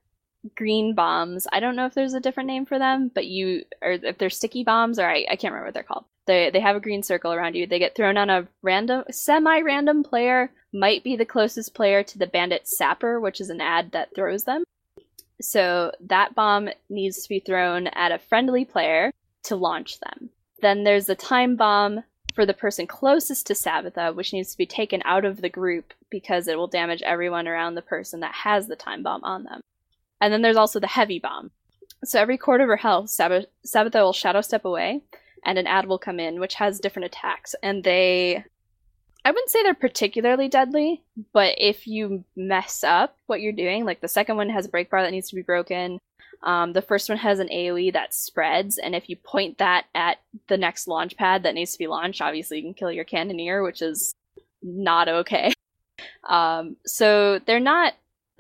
green 0.54 0.94
bombs. 0.94 1.46
I 1.52 1.60
don't 1.60 1.76
know 1.76 1.86
if 1.86 1.94
there's 1.94 2.14
a 2.14 2.20
different 2.20 2.48
name 2.48 2.66
for 2.66 2.78
them, 2.78 3.10
but 3.14 3.26
you 3.26 3.64
or 3.82 3.92
if 3.92 4.18
they're 4.18 4.30
sticky 4.30 4.64
bombs, 4.64 4.98
or 4.98 5.08
I, 5.08 5.26
I 5.30 5.36
can't 5.36 5.52
remember 5.52 5.66
what 5.66 5.74
they're 5.74 5.82
called. 5.82 6.04
They 6.26 6.50
they 6.50 6.60
have 6.60 6.76
a 6.76 6.80
green 6.80 7.02
circle 7.02 7.32
around 7.32 7.54
you. 7.54 7.66
They 7.66 7.78
get 7.78 7.94
thrown 7.94 8.16
on 8.16 8.30
a 8.30 8.48
random, 8.62 9.04
semi-random 9.10 10.04
player. 10.04 10.50
Might 10.72 11.02
be 11.02 11.16
the 11.16 11.24
closest 11.24 11.74
player 11.74 12.02
to 12.04 12.18
the 12.18 12.26
bandit 12.26 12.68
sapper, 12.68 13.18
which 13.18 13.40
is 13.40 13.50
an 13.50 13.60
ad 13.60 13.92
that 13.92 14.14
throws 14.14 14.44
them. 14.44 14.62
So 15.40 15.92
that 16.00 16.34
bomb 16.34 16.68
needs 16.88 17.22
to 17.22 17.28
be 17.28 17.40
thrown 17.40 17.88
at 17.88 18.12
a 18.12 18.18
friendly 18.18 18.64
player 18.64 19.10
to 19.44 19.56
launch 19.56 19.98
them. 20.00 20.30
Then 20.60 20.84
there's 20.84 21.08
a 21.08 21.14
time 21.14 21.56
bomb 21.56 22.04
for 22.34 22.46
the 22.46 22.54
person 22.54 22.86
closest 22.86 23.46
to 23.46 23.54
Sabetha, 23.54 24.14
which 24.14 24.32
needs 24.32 24.52
to 24.52 24.58
be 24.58 24.66
taken 24.66 25.02
out 25.04 25.24
of 25.24 25.40
the 25.40 25.48
group 25.48 25.92
because 26.10 26.46
it 26.46 26.56
will 26.56 26.68
damage 26.68 27.02
everyone 27.02 27.48
around 27.48 27.74
the 27.74 27.82
person 27.82 28.20
that 28.20 28.34
has 28.34 28.68
the 28.68 28.76
time 28.76 29.02
bomb 29.02 29.24
on 29.24 29.44
them. 29.44 29.60
And 30.20 30.32
then 30.32 30.42
there's 30.42 30.56
also 30.56 30.80
the 30.80 30.86
heavy 30.86 31.18
bomb. 31.18 31.50
So 32.04 32.20
every 32.20 32.38
quarter 32.38 32.64
of 32.64 32.68
her 32.68 32.76
health, 32.76 33.10
Sabbath- 33.10 33.46
Sabetha 33.66 34.02
will 34.02 34.12
shadow 34.12 34.40
step 34.40 34.64
away, 34.64 35.02
and 35.44 35.58
an 35.58 35.66
ad 35.66 35.86
will 35.86 35.98
come 35.98 36.20
in, 36.20 36.40
which 36.40 36.54
has 36.54 36.80
different 36.80 37.06
attacks. 37.06 37.54
And 37.62 37.84
they. 37.84 38.44
I 39.22 39.30
wouldn't 39.30 39.50
say 39.50 39.62
they're 39.62 39.74
particularly 39.74 40.48
deadly, 40.48 41.02
but 41.34 41.54
if 41.58 41.86
you 41.86 42.24
mess 42.36 42.82
up 42.82 43.16
what 43.26 43.42
you're 43.42 43.52
doing, 43.52 43.84
like 43.84 44.00
the 44.00 44.08
second 44.08 44.36
one 44.36 44.48
has 44.48 44.64
a 44.64 44.70
break 44.70 44.88
bar 44.88 45.02
that 45.02 45.10
needs 45.10 45.28
to 45.28 45.36
be 45.36 45.42
broken, 45.42 45.98
um, 46.42 46.72
the 46.72 46.80
first 46.80 47.08
one 47.08 47.18
has 47.18 47.38
an 47.38 47.48
AoE 47.48 47.92
that 47.92 48.14
spreads, 48.14 48.78
and 48.78 48.94
if 48.94 49.10
you 49.10 49.16
point 49.16 49.58
that 49.58 49.86
at 49.94 50.18
the 50.48 50.56
next 50.56 50.88
launch 50.88 51.16
pad 51.18 51.42
that 51.42 51.54
needs 51.54 51.72
to 51.72 51.78
be 51.78 51.86
launched, 51.86 52.22
obviously 52.22 52.56
you 52.58 52.62
can 52.62 52.72
kill 52.72 52.90
your 52.90 53.04
cannoneer, 53.04 53.62
which 53.62 53.82
is 53.82 54.14
not 54.62 55.08
okay. 55.08 55.52
Um, 56.24 56.76
so 56.86 57.40
they're 57.46 57.60
not. 57.60 57.92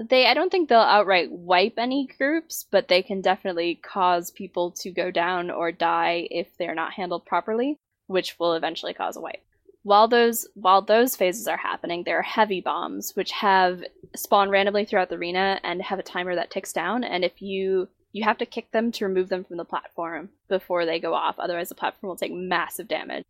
They, 0.08 0.26
I 0.26 0.34
don't 0.34 0.50
think 0.50 0.68
they'll 0.68 0.78
outright 0.78 1.30
wipe 1.30 1.74
any 1.76 2.06
groups, 2.06 2.64
but 2.70 2.88
they 2.88 3.02
can 3.02 3.20
definitely 3.20 3.74
cause 3.74 4.30
people 4.30 4.70
to 4.72 4.90
go 4.90 5.10
down 5.10 5.50
or 5.50 5.72
die 5.72 6.26
if 6.30 6.56
they're 6.56 6.74
not 6.74 6.94
handled 6.94 7.26
properly, 7.26 7.76
which 8.06 8.38
will 8.38 8.54
eventually 8.54 8.94
cause 8.94 9.16
a 9.16 9.20
wipe. 9.20 9.42
While 9.82 10.08
those 10.08 10.46
while 10.54 10.82
those 10.82 11.16
phases 11.16 11.48
are 11.48 11.56
happening, 11.56 12.04
there 12.04 12.18
are 12.18 12.22
heavy 12.22 12.60
bombs 12.60 13.14
which 13.14 13.30
have 13.32 13.82
spawn 14.14 14.50
randomly 14.50 14.84
throughout 14.84 15.08
the 15.08 15.16
arena 15.16 15.60
and 15.64 15.82
have 15.82 15.98
a 15.98 16.02
timer 16.02 16.34
that 16.34 16.50
ticks 16.50 16.72
down. 16.72 17.04
And 17.04 17.24
if 17.24 17.40
you 17.40 17.88
you 18.12 18.24
have 18.24 18.38
to 18.38 18.46
kick 18.46 18.72
them 18.72 18.92
to 18.92 19.06
remove 19.06 19.28
them 19.28 19.44
from 19.44 19.56
the 19.56 19.64
platform 19.64 20.30
before 20.48 20.84
they 20.84 20.98
go 20.98 21.14
off, 21.14 21.38
otherwise 21.38 21.68
the 21.68 21.74
platform 21.74 22.08
will 22.08 22.16
take 22.16 22.32
massive 22.32 22.88
damage. 22.88 23.24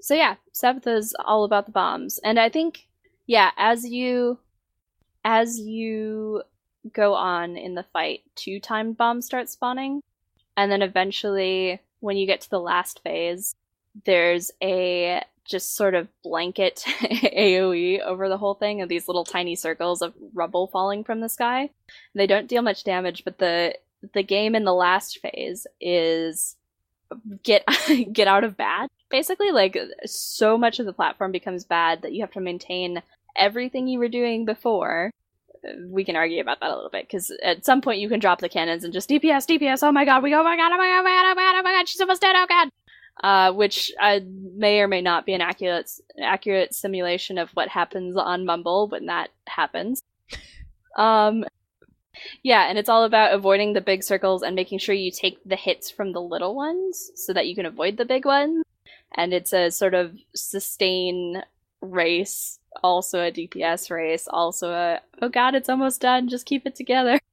So 0.00 0.14
yeah, 0.14 0.36
Sabbath 0.52 0.86
is 0.86 1.14
all 1.24 1.44
about 1.44 1.66
the 1.66 1.72
bombs, 1.72 2.18
and 2.22 2.38
I 2.38 2.48
think 2.48 2.88
yeah, 3.26 3.50
as 3.56 3.86
you 3.86 4.38
as 5.26 5.58
you 5.58 6.42
go 6.92 7.14
on 7.14 7.56
in 7.56 7.74
the 7.74 7.84
fight, 7.92 8.20
two 8.36 8.60
timed 8.60 8.96
bombs 8.96 9.26
start 9.26 9.48
spawning, 9.48 10.00
and 10.56 10.70
then 10.70 10.82
eventually 10.82 11.80
when 11.98 12.16
you 12.16 12.26
get 12.26 12.40
to 12.42 12.50
the 12.50 12.60
last 12.60 13.02
phase, 13.02 13.56
there's 14.04 14.52
a 14.62 15.20
just 15.44 15.74
sort 15.74 15.94
of 15.94 16.08
blanket 16.22 16.84
AoE 16.86 18.00
over 18.02 18.28
the 18.28 18.38
whole 18.38 18.54
thing 18.54 18.80
of 18.80 18.88
these 18.88 19.08
little 19.08 19.24
tiny 19.24 19.56
circles 19.56 20.00
of 20.00 20.14
rubble 20.32 20.68
falling 20.68 21.02
from 21.02 21.20
the 21.20 21.28
sky. 21.28 21.70
They 22.14 22.28
don't 22.28 22.46
deal 22.46 22.62
much 22.62 22.84
damage, 22.84 23.24
but 23.24 23.38
the 23.38 23.76
the 24.14 24.22
game 24.22 24.54
in 24.54 24.62
the 24.62 24.74
last 24.74 25.18
phase 25.18 25.66
is 25.80 26.54
get 27.42 27.64
get 28.12 28.28
out 28.28 28.44
of 28.44 28.56
bad. 28.56 28.90
Basically, 29.10 29.50
like 29.50 29.76
so 30.04 30.56
much 30.56 30.78
of 30.78 30.86
the 30.86 30.92
platform 30.92 31.32
becomes 31.32 31.64
bad 31.64 32.02
that 32.02 32.12
you 32.12 32.20
have 32.20 32.32
to 32.32 32.40
maintain 32.40 33.02
everything 33.38 33.86
you 33.86 33.98
were 33.98 34.08
doing 34.08 34.44
before. 34.44 35.10
We 35.88 36.04
can 36.04 36.16
argue 36.16 36.40
about 36.40 36.60
that 36.60 36.70
a 36.70 36.74
little 36.74 36.90
bit 36.90 37.06
because 37.06 37.32
at 37.42 37.64
some 37.64 37.80
point 37.80 38.00
you 38.00 38.08
can 38.08 38.20
drop 38.20 38.40
the 38.40 38.48
cannons 38.48 38.84
and 38.84 38.92
just 38.92 39.10
DPS, 39.10 39.46
DPS. 39.46 39.82
Oh 39.82 39.92
my 39.92 40.04
god, 40.04 40.22
we 40.22 40.30
go! 40.30 40.40
Oh 40.40 40.44
my 40.44 40.56
god! 40.56 40.72
Oh 40.72 40.76
my 40.76 40.86
god! 40.86 41.00
Oh 41.00 41.04
my 41.04 41.10
god! 41.10 41.24
Oh 41.24 41.34
my 41.34 41.42
god! 41.42 41.58
Oh 41.58 41.62
my 41.62 41.72
god! 41.72 41.88
She's 41.88 42.00
almost 42.00 42.20
dead! 42.22 42.36
Oh 42.36 42.46
god! 42.48 42.70
uh, 43.22 43.52
which 43.52 43.92
may 44.54 44.80
or 44.80 44.88
may 44.88 45.00
not 45.00 45.24
be 45.24 45.32
an 45.32 45.40
accurate 45.40 45.90
accurate 46.22 46.74
simulation 46.74 47.38
of 47.38 47.50
what 47.50 47.68
happens 47.68 48.16
on 48.16 48.44
Mumble 48.44 48.88
when 48.88 49.06
that 49.06 49.30
happens. 49.46 50.02
Um, 50.96 51.44
yeah, 52.42 52.68
and 52.68 52.78
it's 52.78 52.88
all 52.88 53.04
about 53.04 53.34
avoiding 53.34 53.72
the 53.72 53.80
big 53.80 54.02
circles 54.02 54.42
and 54.42 54.54
making 54.54 54.78
sure 54.78 54.94
you 54.94 55.10
take 55.10 55.38
the 55.44 55.56
hits 55.56 55.90
from 55.90 56.12
the 56.12 56.20
little 56.20 56.54
ones 56.54 57.10
so 57.14 57.32
that 57.32 57.46
you 57.46 57.54
can 57.54 57.66
avoid 57.66 57.96
the 57.96 58.04
big 58.04 58.24
ones. 58.24 58.64
And 59.14 59.32
it's 59.32 59.52
a 59.52 59.70
sort 59.70 59.94
of 59.94 60.16
sustain 60.34 61.42
race, 61.80 62.58
also 62.82 63.20
a 63.20 63.32
DPS 63.32 63.90
race, 63.90 64.28
also 64.28 64.72
a 64.72 65.00
oh 65.22 65.28
god, 65.28 65.54
it's 65.54 65.68
almost 65.68 66.00
done, 66.00 66.28
just 66.28 66.46
keep 66.46 66.66
it 66.66 66.76
together. 66.76 67.18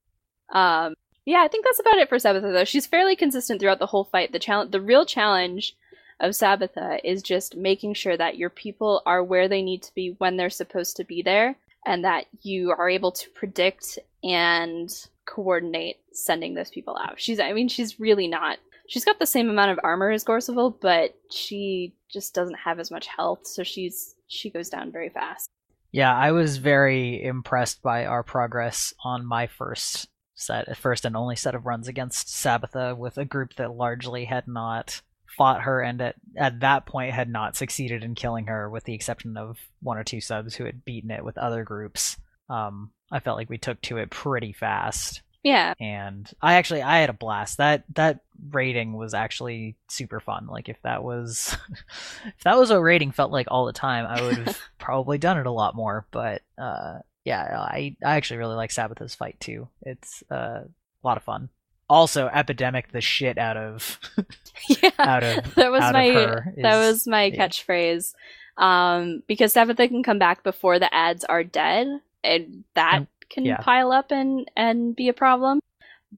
Um, 0.49 0.93
yeah, 1.25 1.41
I 1.41 1.47
think 1.47 1.65
that's 1.65 1.79
about 1.79 1.97
it 1.97 2.09
for 2.09 2.17
Sabetha 2.17 2.53
though. 2.53 2.63
She's 2.63 2.85
fairly 2.85 3.15
consistent 3.15 3.59
throughout 3.59 3.79
the 3.79 3.87
whole 3.87 4.03
fight. 4.03 4.31
The 4.31 4.37
challenge, 4.37 4.71
the 4.71 4.81
real 4.81 5.03
challenge 5.03 5.75
of 6.19 6.31
Sabetha 6.31 6.99
is 7.03 7.23
just 7.23 7.55
making 7.55 7.95
sure 7.95 8.15
that 8.15 8.37
your 8.37 8.51
people 8.51 9.01
are 9.05 9.23
where 9.23 9.47
they 9.47 9.63
need 9.63 9.81
to 9.83 9.93
be 9.95 10.15
when 10.19 10.37
they're 10.37 10.51
supposed 10.51 10.97
to 10.97 11.03
be 11.03 11.23
there, 11.23 11.55
and 11.85 12.03
that 12.03 12.25
you 12.41 12.71
are 12.71 12.89
able 12.89 13.11
to 13.13 13.29
predict 13.31 13.97
and 14.23 14.93
coordinate 15.25 15.97
sending 16.11 16.53
those 16.53 16.69
people 16.69 16.97
out. 16.97 17.19
She's, 17.19 17.39
I 17.39 17.53
mean, 17.53 17.67
she's 17.67 17.99
really 17.99 18.27
not. 18.27 18.59
She's 18.87 19.05
got 19.05 19.19
the 19.19 19.25
same 19.25 19.49
amount 19.49 19.71
of 19.71 19.79
armor 19.83 20.11
as 20.11 20.23
Gorseval, 20.23 20.75
but 20.81 21.15
she 21.31 21.95
just 22.11 22.33
doesn't 22.33 22.57
have 22.65 22.79
as 22.79 22.91
much 22.91 23.07
health, 23.07 23.47
so 23.47 23.63
she's 23.63 24.15
she 24.27 24.49
goes 24.49 24.69
down 24.69 24.91
very 24.91 25.09
fast. 25.09 25.49
Yeah, 25.91 26.13
I 26.13 26.31
was 26.31 26.57
very 26.57 27.23
impressed 27.23 27.81
by 27.81 28.05
our 28.05 28.23
progress 28.23 28.93
on 29.03 29.25
my 29.25 29.47
first 29.47 30.07
set, 30.35 30.75
first 30.77 31.05
and 31.05 31.15
only 31.15 31.35
set 31.35 31.55
of 31.55 31.65
runs 31.65 31.87
against 31.87 32.27
Sabetha 32.27 32.97
with 32.97 33.17
a 33.17 33.25
group 33.25 33.55
that 33.55 33.75
largely 33.75 34.25
had 34.25 34.47
not 34.47 35.01
fought 35.37 35.61
her 35.61 35.81
and 35.81 36.01
at, 36.01 36.15
at 36.37 36.59
that 36.59 36.85
point 36.85 37.13
had 37.13 37.29
not 37.29 37.55
succeeded 37.55 38.03
in 38.03 38.15
killing 38.15 38.47
her, 38.47 38.69
with 38.69 38.83
the 38.83 38.93
exception 38.93 39.37
of 39.37 39.57
one 39.81 39.97
or 39.97 40.03
two 40.03 40.21
subs 40.21 40.55
who 40.55 40.65
had 40.65 40.85
beaten 40.85 41.11
it 41.11 41.23
with 41.23 41.37
other 41.37 41.63
groups. 41.63 42.17
Um, 42.49 42.91
I 43.11 43.19
felt 43.19 43.37
like 43.37 43.49
we 43.49 43.57
took 43.57 43.81
to 43.83 43.97
it 43.97 44.09
pretty 44.09 44.53
fast. 44.53 45.21
Yeah, 45.43 45.73
and 45.79 46.29
I 46.41 46.55
actually 46.55 46.81
I 46.81 46.99
had 46.99 47.09
a 47.09 47.13
blast. 47.13 47.57
That 47.57 47.83
that 47.95 48.21
rating 48.51 48.93
was 48.93 49.13
actually 49.13 49.75
super 49.89 50.19
fun. 50.19 50.47
Like 50.47 50.69
if 50.69 50.81
that 50.83 51.03
was 51.03 51.57
if 52.25 52.43
that 52.43 52.57
was 52.57 52.69
what 52.69 52.77
rating 52.77 53.11
felt 53.11 53.31
like 53.31 53.47
all 53.49 53.65
the 53.65 53.73
time, 53.73 54.05
I 54.07 54.21
would 54.21 54.37
have 54.37 54.59
probably 54.79 55.17
done 55.17 55.37
it 55.37 55.45
a 55.45 55.51
lot 55.51 55.75
more. 55.75 56.05
But 56.11 56.43
uh, 56.57 56.99
yeah, 57.25 57.43
I 57.43 57.95
I 58.03 58.15
actually 58.15 58.37
really 58.37 58.55
like 58.55 58.69
Sabetha's 58.69 59.15
fight 59.15 59.37
too. 59.39 59.67
It's 59.81 60.23
uh, 60.31 60.61
a 60.65 60.67
lot 61.03 61.17
of 61.17 61.23
fun. 61.23 61.49
Also, 61.89 62.27
epidemic 62.27 62.91
the 62.91 63.01
shit 63.01 63.37
out 63.37 63.57
of 63.57 63.99
yeah. 64.69 64.91
out 64.97 65.23
of 65.23 65.55
that 65.55 65.71
was 65.71 65.81
my 65.91 66.07
her 66.09 66.53
that 66.61 66.81
is- 66.81 66.93
was 66.93 67.07
my 67.07 67.25
yeah. 67.25 67.47
catchphrase. 67.47 68.13
Um, 68.55 69.23
because 69.27 69.53
Sabetha 69.53 69.87
can 69.87 70.03
come 70.03 70.19
back 70.19 70.43
before 70.43 70.77
the 70.79 70.93
ads 70.93 71.25
are 71.25 71.43
dead, 71.43 71.87
and 72.23 72.63
that 72.75 72.99
Um, 72.99 73.07
can 73.33 73.45
yeah. 73.45 73.57
pile 73.57 73.91
up 73.91 74.11
and 74.11 74.49
and 74.55 74.95
be 74.95 75.09
a 75.09 75.13
problem. 75.13 75.59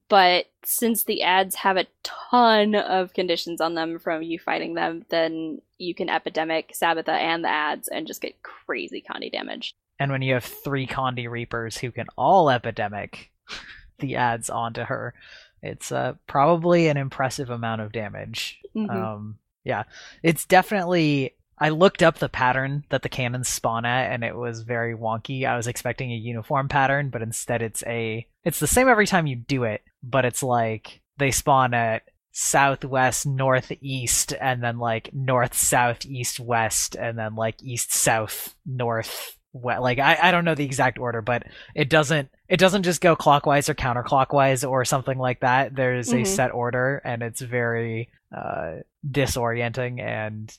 But 0.08 0.46
since 0.62 1.04
the 1.04 1.22
ads 1.22 1.54
have 1.56 1.78
a 1.78 1.86
ton 2.02 2.74
of 2.74 3.14
conditions 3.14 3.62
on 3.62 3.74
them 3.74 3.98
from 3.98 4.22
you 4.22 4.38
fighting 4.38 4.74
them, 4.74 5.06
then 5.08 5.62
you 5.78 5.94
can 5.94 6.10
epidemic 6.10 6.74
Sabetha 6.74 7.08
and 7.08 7.42
the 7.42 7.48
ads 7.48 7.88
and 7.88 8.06
just 8.06 8.20
get 8.20 8.42
crazy 8.42 9.02
Condi 9.08 9.32
damage. 9.32 9.74
and 9.98 10.12
when 10.12 10.20
you 10.20 10.34
have 10.34 10.44
three 10.44 10.86
Condi 10.86 11.28
Reapers 11.30 11.78
who 11.78 11.90
can 11.90 12.06
all 12.16 12.50
epidemic 12.50 13.32
the 13.98 14.16
ads 14.16 14.50
onto 14.50 14.82
her, 14.82 15.14
it's 15.62 15.90
uh, 15.90 16.14
probably 16.26 16.88
an 16.88 16.98
impressive 16.98 17.48
amount 17.48 17.80
of 17.80 17.92
damage. 17.92 18.60
Mhm. 18.74 18.90
Um, 18.90 19.38
yeah, 19.64 19.84
it's 20.22 20.44
definitely. 20.44 21.34
I 21.58 21.70
looked 21.70 22.02
up 22.02 22.18
the 22.18 22.28
pattern 22.28 22.84
that 22.90 23.02
the 23.02 23.08
cannons 23.08 23.48
spawn 23.48 23.84
at, 23.86 24.12
and 24.12 24.22
it 24.22 24.36
was 24.36 24.62
very 24.62 24.94
wonky. 24.94 25.46
I 25.46 25.56
was 25.56 25.66
expecting 25.66 26.12
a 26.12 26.16
uniform 26.16 26.68
pattern, 26.68 27.08
but 27.10 27.22
instead 27.22 27.62
it's 27.62 27.82
a. 27.86 28.26
It's 28.44 28.60
the 28.60 28.66
same 28.66 28.88
every 28.88 29.06
time 29.06 29.26
you 29.26 29.36
do 29.36 29.64
it, 29.64 29.82
but 30.02 30.24
it's 30.24 30.42
like 30.42 31.00
they 31.18 31.30
spawn 31.30 31.72
at 31.74 32.02
southwest, 32.32 33.26
northeast, 33.26 34.34
and 34.38 34.62
then 34.62 34.78
like 34.78 35.10
north, 35.14 35.54
south, 35.54 36.04
east, 36.04 36.38
west, 36.38 36.94
and 36.94 37.18
then 37.18 37.34
like 37.34 37.62
east, 37.62 37.94
south, 37.94 38.54
north, 38.66 39.36
west. 39.54 39.80
Like 39.80 39.98
I, 39.98 40.18
I 40.20 40.30
don't 40.32 40.44
know 40.44 40.54
the 40.54 40.64
exact 40.66 40.98
order, 40.98 41.22
but 41.22 41.44
it 41.74 41.88
doesn't 41.88 42.28
it 42.48 42.58
doesn't 42.58 42.82
just 42.82 43.00
go 43.00 43.16
clockwise 43.16 43.68
or 43.70 43.74
counterclockwise 43.74 44.68
or 44.68 44.84
something 44.84 45.18
like 45.18 45.40
that. 45.40 45.74
There's 45.74 46.12
a 46.12 46.16
Mhm. 46.18 46.26
set 46.26 46.52
order, 46.52 47.00
and 47.04 47.22
it's 47.22 47.40
very 47.40 48.10
uh, 48.36 48.80
disorienting 49.08 50.00
and 50.00 50.54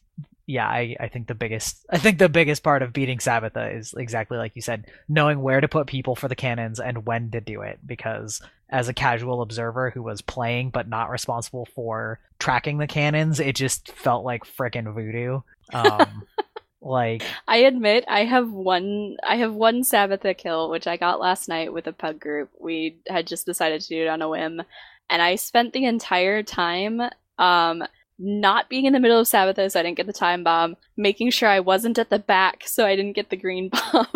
yeah, 0.48 0.66
I, 0.66 0.95
I 0.98 1.10
think 1.10 1.28
the 1.28 1.36
biggest 1.36 1.86
I 1.91 2.00
think 2.00 2.18
the 2.18 2.30
biggest 2.30 2.64
part 2.64 2.82
of 2.82 2.93
beating 2.93 3.20
Sabetha 3.20 3.78
is 3.78 3.93
exactly 3.95 4.38
like 4.38 4.54
you 4.56 4.62
said, 4.62 4.88
knowing 5.08 5.41
where 5.41 5.62
to 5.62 5.68
put 5.68 5.88
people 5.88 6.16
for 6.16 6.30
the 6.30 6.36
cannons 6.36 6.80
and 6.80 7.06
when 7.06 7.30
to 7.32 7.41
do 7.41 7.62
it. 7.62 7.80
Because 7.86 8.41
as 8.70 8.88
a 8.88 8.93
casual 8.93 9.41
observer 9.41 9.89
who 9.91 10.02
was 10.02 10.22
playing 10.22 10.70
but 10.70 10.88
not 10.88 11.10
responsible 11.10 11.68
for 11.76 12.20
tracking 12.39 12.78
the 12.78 12.88
cannons, 12.88 13.39
it 13.39 13.56
just 13.56 13.91
felt 13.91 14.26
like 14.26 14.45
frickin' 14.45 14.93
voodoo. 14.93 15.41
Um, 15.74 16.24
like 16.82 17.24
I 17.45 17.58
admit 17.58 18.06
I 18.08 18.24
have 18.24 18.50
one 18.50 19.18
I 19.28 19.36
have 19.36 19.54
one 19.54 19.82
Sabetha 19.82 20.38
kill 20.38 20.70
which 20.70 20.88
I 20.88 20.95
got 20.95 21.20
last 21.20 21.50
night 21.50 21.74
with 21.74 21.88
a 21.88 21.93
pug 21.93 22.22
group. 22.22 22.50
We 22.58 23.00
had 23.10 23.28
just 23.28 23.45
decided 23.45 23.82
to 23.82 23.89
do 23.89 24.04
it 24.04 24.08
on 24.08 24.22
a 24.22 24.30
whim 24.30 24.62
and 25.10 25.22
I 25.22 25.36
spent 25.36 25.74
the 25.74 25.84
entire 25.84 26.41
time 26.41 27.02
um 27.38 27.84
not 28.20 28.70
being 28.70 28.86
in 28.86 28.93
the 28.93 28.99
middle 28.99 29.20
of 29.20 29.28
Sabetha 29.28 29.72
so 29.72 29.80
I 29.80 29.84
didn't 29.84 29.97
get 29.97 30.07
the 30.07 30.13
time 30.13 30.43
bomb, 30.43 30.76
making 30.95 31.30
sure 31.32 31.49
I 31.49 31.59
wasn't 31.59 31.97
at 31.99 32.09
the 32.09 32.20
back 32.20 32.63
so 32.68 32.86
I 32.86 32.95
didn't 32.95 33.13
get 33.15 33.30
the 33.30 33.36
green 33.38 33.70
bomb, 33.93 34.07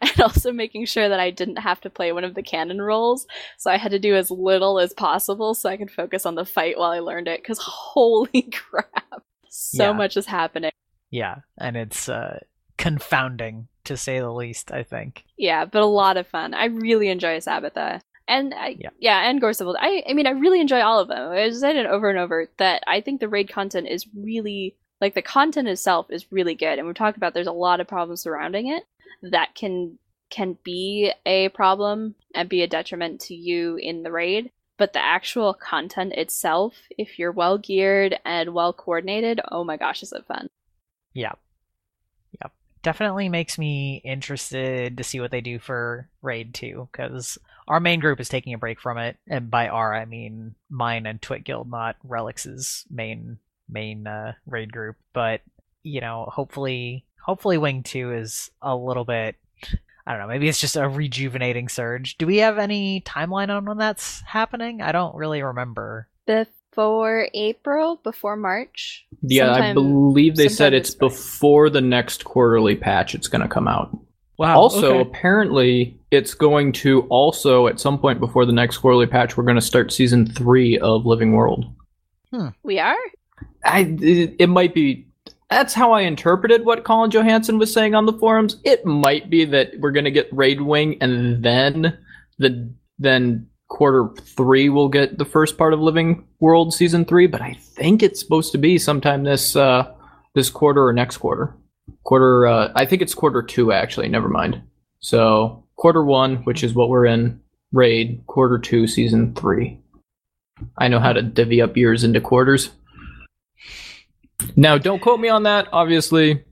and 0.00 0.20
also 0.20 0.52
making 0.52 0.86
sure 0.86 1.08
that 1.08 1.20
I 1.20 1.30
didn't 1.30 1.56
have 1.58 1.80
to 1.82 1.90
play 1.90 2.12
one 2.12 2.24
of 2.24 2.34
the 2.34 2.42
cannon 2.42 2.80
rolls. 2.80 3.26
So 3.56 3.70
I 3.70 3.76
had 3.76 3.90
to 3.92 3.98
do 3.98 4.14
as 4.14 4.30
little 4.30 4.78
as 4.78 4.92
possible 4.92 5.54
so 5.54 5.68
I 5.68 5.76
could 5.76 5.90
focus 5.90 6.24
on 6.26 6.34
the 6.36 6.44
fight 6.44 6.78
while 6.78 6.90
I 6.90 7.00
learned 7.00 7.28
it, 7.28 7.40
because 7.42 7.58
holy 7.62 8.42
crap, 8.52 9.22
so 9.48 9.84
Yeah. 9.86 9.92
much 9.92 10.16
is 10.16 10.26
happening. 10.26 10.70
yeah, 11.10 11.36
and 11.58 11.76
it's 11.76 12.08
uh, 12.08 12.38
confounding 12.76 13.68
to 13.84 13.96
say 13.96 14.18
the 14.20 14.30
least. 14.32 14.70
I 14.72 14.82
think. 14.82 15.24
Yeah, 15.36 15.64
but 15.64 15.82
a 15.82 15.86
lot 15.86 16.16
of 16.16 16.26
fun. 16.26 16.54
I 16.54 16.66
really 16.66 17.08
enjoy 17.08 17.38
Sabetha. 17.38 18.00
And 18.28 18.54
I, 18.54 18.76
Yeah. 18.78 18.90
yeah. 18.98 19.28
and 19.28 19.40
Gorseval. 19.40 19.74
I, 19.80 20.04
I 20.08 20.12
mean, 20.12 20.26
I 20.26 20.30
really 20.30 20.60
enjoy 20.60 20.80
all 20.80 21.00
of 21.00 21.08
them. 21.08 21.30
I've 21.32 21.56
said 21.56 21.76
it 21.76 21.86
over 21.86 22.10
and 22.10 22.18
over 22.18 22.48
that 22.58 22.82
I 22.86 23.00
think 23.00 23.20
the 23.20 23.28
raid 23.28 23.48
content 23.50 23.88
is 23.88 24.06
really 24.14 24.76
like 25.00 25.14
the 25.14 25.22
content 25.22 25.68
itself 25.68 26.06
is 26.10 26.30
really 26.30 26.54
good, 26.54 26.78
and 26.78 26.86
we've 26.86 26.94
talked 26.96 27.16
about 27.16 27.32
there's 27.32 27.46
a 27.46 27.52
lot 27.52 27.80
of 27.80 27.86
problems 27.88 28.20
surrounding 28.20 28.68
it 28.68 28.84
that 29.22 29.54
can 29.54 29.98
can 30.30 30.58
be 30.62 31.10
a 31.24 31.48
problem 31.50 32.14
and 32.34 32.48
be 32.48 32.62
a 32.62 32.66
detriment 32.66 33.20
to 33.22 33.34
you 33.34 33.76
in 33.76 34.02
the 34.02 34.12
raid. 34.12 34.50
But 34.76 34.92
the 34.92 35.04
actual 35.04 35.54
content 35.54 36.12
itself, 36.12 36.74
if 36.98 37.18
you're 37.18 37.32
well 37.32 37.58
geared 37.58 38.18
and 38.24 38.54
well 38.54 38.72
coordinated, 38.72 39.40
oh 39.50 39.64
my 39.64 39.76
gosh, 39.76 40.02
is 40.02 40.12
it 40.12 40.26
fun! 40.26 40.48
Yeah. 41.14 41.32
Yep. 42.42 42.52
Definitely 42.82 43.28
makes 43.28 43.58
me 43.58 44.00
interested 44.04 44.96
to 44.98 45.04
see 45.04 45.18
what 45.18 45.30
they 45.30 45.40
do 45.40 45.58
for 45.58 46.08
Raid 46.22 46.54
2, 46.54 46.88
because 46.92 47.38
our 47.68 47.80
main 47.80 48.00
group 48.00 48.18
is 48.18 48.28
taking 48.28 48.54
a 48.54 48.58
break 48.58 48.80
from 48.80 48.98
it. 48.98 49.16
And 49.28 49.50
by 49.50 49.68
our, 49.68 49.94
I 49.94 50.04
mean 50.04 50.54
mine 50.70 51.06
and 51.06 51.20
Twit 51.20 51.44
Guild, 51.44 51.70
not 51.70 51.96
Relix's 52.02 52.84
main 52.90 53.38
main 53.68 54.06
uh, 54.06 54.32
raid 54.46 54.72
group. 54.72 54.96
But, 55.12 55.42
you 55.82 56.00
know, 56.00 56.28
hopefully 56.32 57.04
hopefully 57.22 57.58
Wing 57.58 57.82
2 57.82 58.14
is 58.14 58.50
a 58.62 58.74
little 58.74 59.04
bit 59.04 59.36
I 60.06 60.12
don't 60.12 60.20
know, 60.20 60.28
maybe 60.28 60.48
it's 60.48 60.60
just 60.60 60.76
a 60.76 60.88
rejuvenating 60.88 61.68
surge. 61.68 62.16
Do 62.16 62.26
we 62.26 62.38
have 62.38 62.56
any 62.56 63.02
timeline 63.02 63.50
on 63.50 63.66
when 63.66 63.76
that's 63.76 64.22
happening? 64.22 64.80
I 64.80 64.90
don't 64.90 65.14
really 65.14 65.42
remember. 65.42 66.08
Before 66.24 67.28
April, 67.34 68.00
before 68.02 68.34
March. 68.34 69.06
Yeah, 69.20 69.52
I 69.52 69.74
believe 69.74 70.36
they 70.36 70.48
said 70.48 70.72
it's 70.72 70.94
before 70.94 71.68
the 71.68 71.82
next 71.82 72.24
quarterly 72.24 72.74
patch 72.74 73.14
it's 73.14 73.28
going 73.28 73.42
to 73.42 73.48
come 73.48 73.68
out. 73.68 73.94
Wow. 74.38 74.56
also, 74.56 75.00
apparently, 75.00 75.98
it's 76.12 76.32
going 76.32 76.70
to 76.74 77.02
also, 77.08 77.66
at 77.66 77.80
some 77.80 77.98
point 77.98 78.20
before 78.20 78.46
the 78.46 78.52
next 78.52 78.78
quarterly 78.78 79.06
patch, 79.06 79.36
we're 79.36 79.44
going 79.44 79.56
to 79.56 79.60
start 79.60 79.92
season 79.92 80.26
three 80.26 80.78
of 80.78 81.04
Living 81.04 81.32
World. 81.32 81.64
We 82.62 82.78
are? 82.78 82.96
I, 83.64 83.96
it, 84.00 84.36
it 84.38 84.46
might 84.48 84.74
be. 84.74 85.08
That's 85.50 85.74
how 85.74 85.92
I 85.92 86.02
interpreted 86.02 86.64
what 86.64 86.84
Colin 86.84 87.10
Johanson 87.10 87.58
was 87.58 87.72
saying 87.72 87.94
on 87.94 88.06
the 88.06 88.12
forums. 88.12 88.60
It 88.64 88.84
might 88.84 89.28
be 89.28 89.44
that 89.46 89.72
we're 89.80 89.92
going 89.92 90.04
to 90.04 90.10
get 90.10 90.28
Raid 90.30 90.60
Wing, 90.60 90.98
and 91.00 91.42
then 91.42 91.98
the 92.38 92.70
then 92.98 93.48
quarter 93.68 94.10
three 94.20 94.68
we'll 94.68 94.88
get 94.88 95.18
the 95.18 95.24
first 95.24 95.58
part 95.58 95.72
of 95.72 95.80
Living 95.80 96.26
World 96.38 96.74
season 96.74 97.04
three. 97.04 97.26
But 97.26 97.40
I 97.40 97.54
think 97.54 98.02
it's 98.02 98.20
supposed 98.20 98.52
to 98.52 98.58
be 98.58 98.78
sometime 98.78 99.24
this 99.24 99.56
uh, 99.56 99.92
this 100.34 100.50
quarter 100.50 100.86
or 100.86 100.92
next 100.92 101.16
quarter. 101.16 101.56
Quarter, 102.04 102.46
uh, 102.46 102.72
I 102.74 102.84
think 102.86 103.02
it's 103.02 103.14
quarter 103.14 103.42
two 103.42 103.72
actually. 103.72 104.08
Never 104.08 104.28
mind. 104.28 104.62
So 105.00 105.64
quarter 105.76 106.04
one, 106.04 106.36
which 106.44 106.62
is 106.64 106.74
what 106.74 106.88
we're 106.88 107.06
in, 107.06 107.40
Raid. 107.72 108.22
Quarter 108.26 108.58
two, 108.58 108.86
season 108.86 109.34
three. 109.34 109.78
I 110.76 110.88
know 110.88 110.98
how 110.98 111.12
to 111.12 111.22
divvy 111.22 111.60
up 111.62 111.76
years 111.76 112.02
into 112.04 112.20
quarters. 112.20 112.70
Now, 114.56 114.78
don't 114.78 115.00
quote 115.00 115.20
me 115.20 115.28
on 115.28 115.44
that. 115.44 115.68
Obviously, 115.72 116.44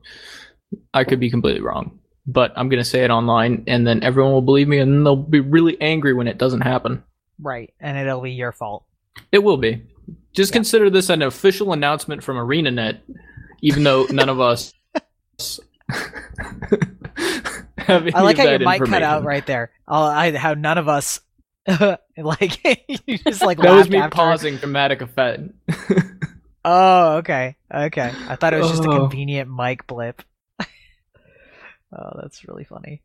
I 0.92 1.04
could 1.04 1.20
be 1.20 1.30
completely 1.30 1.60
wrong, 1.60 1.98
but 2.26 2.52
I'm 2.56 2.68
going 2.68 2.82
to 2.82 2.88
say 2.88 3.04
it 3.04 3.10
online, 3.10 3.64
and 3.66 3.86
then 3.86 4.02
everyone 4.02 4.32
will 4.32 4.42
believe 4.42 4.68
me, 4.68 4.78
and 4.78 5.04
they'll 5.06 5.16
be 5.16 5.40
really 5.40 5.80
angry 5.80 6.12
when 6.12 6.26
it 6.28 6.38
doesn't 6.38 6.62
happen. 6.62 7.02
Right, 7.40 7.72
and 7.80 7.96
it'll 7.96 8.20
be 8.20 8.32
your 8.32 8.52
fault. 8.52 8.84
It 9.32 9.38
will 9.40 9.56
be. 9.56 9.82
Just 10.34 10.52
Yeah. 10.52 10.56
consider 10.58 10.90
this 10.90 11.10
an 11.10 11.22
official 11.22 11.72
announcement 11.72 12.22
from 12.22 12.36
ArenaNet, 12.36 12.98
even 13.62 13.84
though 13.84 14.06
none 14.10 14.28
of 14.28 14.40
us. 14.40 14.72
I 17.88 18.22
like 18.22 18.38
how 18.38 18.44
your 18.44 18.58
mic 18.58 18.82
cut 18.84 19.02
out 19.02 19.24
right 19.24 19.46
there. 19.46 19.70
I, 19.86 20.30
how 20.32 20.54
none 20.54 20.78
of 20.78 20.88
us 20.88 21.20
like 22.16 22.64
you 23.06 23.18
just 23.18 23.42
like 23.42 23.58
That 23.58 23.72
was 23.74 23.88
me 23.88 23.98
after. 23.98 24.14
pausing 24.16 24.56
dramatic 24.56 25.00
effect. 25.02 25.50
Oh, 26.64 27.16
okay, 27.18 27.56
okay. 27.72 28.12
I 28.28 28.36
thought 28.36 28.54
it 28.54 28.58
was 28.58 28.70
just 28.70 28.84
a 28.84 28.90
Oh. 28.90 28.98
convenient 29.00 29.48
mic 29.54 29.86
blip. 29.86 30.22
oh, 30.60 32.10
that's 32.20 32.46
really 32.48 32.64
funny. 32.64 33.02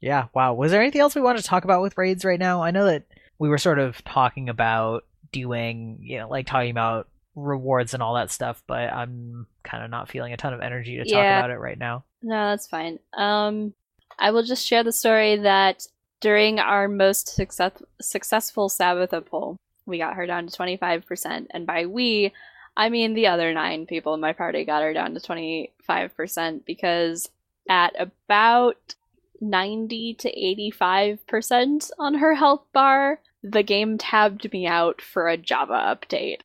Yeah. 0.00 0.26
Wow. 0.34 0.54
Was 0.54 0.72
there 0.72 0.80
anything 0.82 1.00
else 1.00 1.14
we 1.14 1.20
wanted 1.20 1.42
to 1.42 1.48
talk 1.48 1.62
about 1.64 1.80
with 1.82 1.96
raids 1.96 2.24
right 2.24 2.40
now? 2.40 2.60
I 2.62 2.72
know 2.72 2.86
that 2.86 3.04
we 3.38 3.48
were 3.48 3.58
sort 3.58 3.78
of 3.78 4.02
talking 4.04 4.48
about 4.48 5.04
doing, 5.30 5.98
you 6.00 6.18
know, 6.18 6.28
like 6.28 6.46
talking 6.48 6.72
about 6.72 7.08
rewards 7.36 7.94
and 7.94 8.02
all 8.02 8.14
that 8.14 8.32
stuff, 8.32 8.64
but 8.66 8.92
I'm 8.92 9.46
kind 9.62 9.82
of 9.84 9.90
not 9.90 10.08
feeling 10.08 10.32
a 10.32 10.36
ton 10.36 10.52
of 10.54 10.60
energy 10.60 10.96
to 10.96 11.04
talk 11.04 11.12
Yeah. 11.12 11.38
about 11.38 11.50
it 11.50 11.58
right 11.58 11.78
now. 11.78 12.04
No, 12.22 12.50
that's 12.50 12.66
fine. 12.66 12.98
Um, 13.14 13.74
I 14.18 14.30
will 14.30 14.42
just 14.42 14.66
share 14.66 14.82
the 14.84 14.92
story 14.92 15.36
that 15.36 15.86
during 16.20 16.58
our 16.60 16.86
most 16.88 17.28
success- 17.34 17.82
successful 18.00 18.68
Sabetha 18.68 19.24
poll, 19.26 19.56
we 19.86 19.98
got 19.98 20.14
her 20.14 20.26
down 20.26 20.46
to 20.46 20.56
25%. 20.56 21.48
And 21.50 21.66
by 21.66 21.86
we, 21.86 22.32
I 22.76 22.88
mean 22.88 23.14
the 23.14 23.26
other 23.26 23.52
nine 23.52 23.86
people 23.86 24.14
in 24.14 24.20
my 24.20 24.32
party 24.32 24.64
got 24.64 24.82
her 24.82 24.92
down 24.92 25.14
to 25.14 25.20
25% 25.20 26.64
because 26.64 27.28
at 27.68 27.94
about 27.98 28.94
90 29.40 30.14
to 30.14 30.30
85% 30.30 31.90
on 31.98 32.14
her 32.14 32.34
health 32.34 32.62
bar, 32.72 33.20
the 33.42 33.62
game 33.62 33.98
tabbed 33.98 34.52
me 34.52 34.66
out 34.66 35.00
for 35.00 35.28
a 35.28 35.36
Java 35.36 35.96
update. 35.98 36.40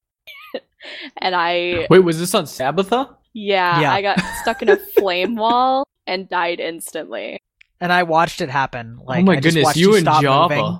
and 1.18 1.36
I 1.36 1.88
Wait, 1.90 2.00
was 2.00 2.20
this 2.20 2.34
on 2.36 2.46
Sabetha? 2.46 3.16
yeah, 3.34 3.82
Yeah. 3.82 3.94
I 3.94 4.02
got 4.02 4.20
stuck 4.42 4.62
in 4.62 4.70
a 4.70 4.78
flame 4.98 5.36
wall 5.36 5.86
and 6.06 6.28
died 6.30 6.60
instantly. 6.60 7.40
And 7.80 7.94
I 7.94 8.04
watched 8.04 8.42
it 8.42 8.50
happen. 8.50 8.98
Oh 9.02 9.04
like, 9.06 9.20
oh 9.22 9.26
my 9.26 9.34
I 9.34 9.40
goodness, 9.40 9.64
watched 9.66 9.78
you 9.78 9.90
you 9.92 9.96
and 9.98 10.04
stop 10.04 10.22
Java. 10.24 10.56
moving. 10.56 10.80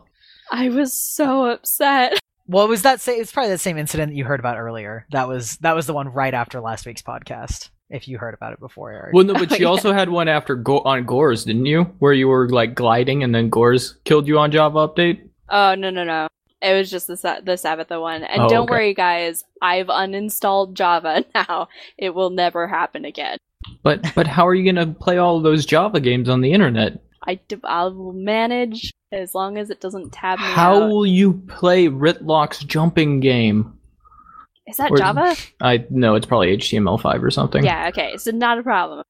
I 0.52 0.70
was 0.70 0.98
so 0.98 1.46
upset. 1.46 2.14
What 2.50 2.70
was 2.70 2.84
that? 2.84 3.02
Say 3.02 3.18
it's 3.18 3.30
probably 3.34 3.52
the 3.52 3.58
same 3.58 3.78
incident 3.78 4.10
that 4.12 4.16
you 4.16 4.24
heard 4.24 4.40
about 4.40 4.58
earlier. 4.58 5.06
That 5.12 5.28
was 5.28 5.58
that 5.58 5.76
was 5.76 5.86
the 5.86 5.92
one 5.92 6.08
right 6.08 6.34
after 6.34 6.62
last 6.62 6.86
week's 6.86 7.02
podcast. 7.02 7.72
If 7.90 8.08
you 8.08 8.18
heard 8.18 8.34
about 8.34 8.54
it 8.54 8.62
before, 8.62 8.90
Eric. 8.94 9.14
Well, 9.14 9.26
no, 9.26 9.34
but 9.34 9.52
she 9.54 9.64
Yeah. 9.64 9.68
also 9.68 9.92
had 9.92 10.08
one 10.08 10.30
after 10.30 10.56
Go- 10.56 10.80
on 10.80 11.04
Gores, 11.04 11.44
didn't 11.44 11.66
you? 11.66 11.84
Where 12.00 12.14
you 12.14 12.30
were 12.30 12.48
like 12.48 12.74
gliding 12.74 13.22
and 13.22 13.36
then 13.36 13.50
Gores 13.50 13.98
killed 14.06 14.30
you 14.30 14.40
on 14.40 14.52
Java 14.52 14.88
update. 14.88 15.28
Oh 15.50 15.76
no 15.76 15.90
no 15.90 16.06
no! 16.06 16.30
It 16.62 16.74
was 16.74 16.90
just 16.90 17.08
the 17.08 17.18
Sa- 17.18 17.40
the 17.42 17.54
Sabetha 17.54 18.02
one. 18.02 18.24
And 18.24 18.42
Oh, 18.44 18.50
don't 18.50 18.64
okay. 18.64 18.72
worry, 18.72 18.94
guys. 18.94 19.44
I've 19.62 19.88
uninstalled 19.88 20.74
Java 20.74 21.24
now. 21.36 21.68
It 21.98 22.16
will 22.16 22.30
never 22.32 22.68
happen 22.68 23.06
again. 23.06 23.38
But 23.84 24.04
but 24.16 24.28
how 24.28 24.48
are 24.48 24.56
you 24.56 24.72
gonna 24.72 24.92
play 24.94 25.18
all 25.18 25.38
of 25.38 25.44
those 25.44 25.66
Java 25.66 26.00
games 26.00 26.30
on 26.30 26.42
the 26.42 26.54
internet? 26.54 27.00
I, 27.24 27.36
d- 27.48 27.58
I 27.66 27.84
will 27.86 28.14
manage 28.14 28.94
as 29.12 29.36
long 29.36 29.58
as 29.58 29.70
it 29.70 29.82
doesn't 29.82 30.14
tab 30.14 30.40
me 30.40 30.46
How 30.46 30.82
out. 30.84 30.90
will 30.90 31.06
you 31.06 31.34
play 31.48 31.88
Rytlock's 31.88 32.60
jumping 32.64 33.20
game? 33.20 33.78
Is 34.66 34.78
that 34.78 34.92
or- 34.92 34.98
Java? 34.98 35.36
I 35.60 35.86
know 35.90 36.16
it's 36.16 36.26
probably 36.26 36.56
HTML5 36.58 37.22
or 37.22 37.30
something. 37.32 37.64
Yeah. 37.66 37.90
Okay. 37.90 38.16
So 38.18 38.32
not 38.32 38.60
a 38.60 38.64
problem. 38.64 39.04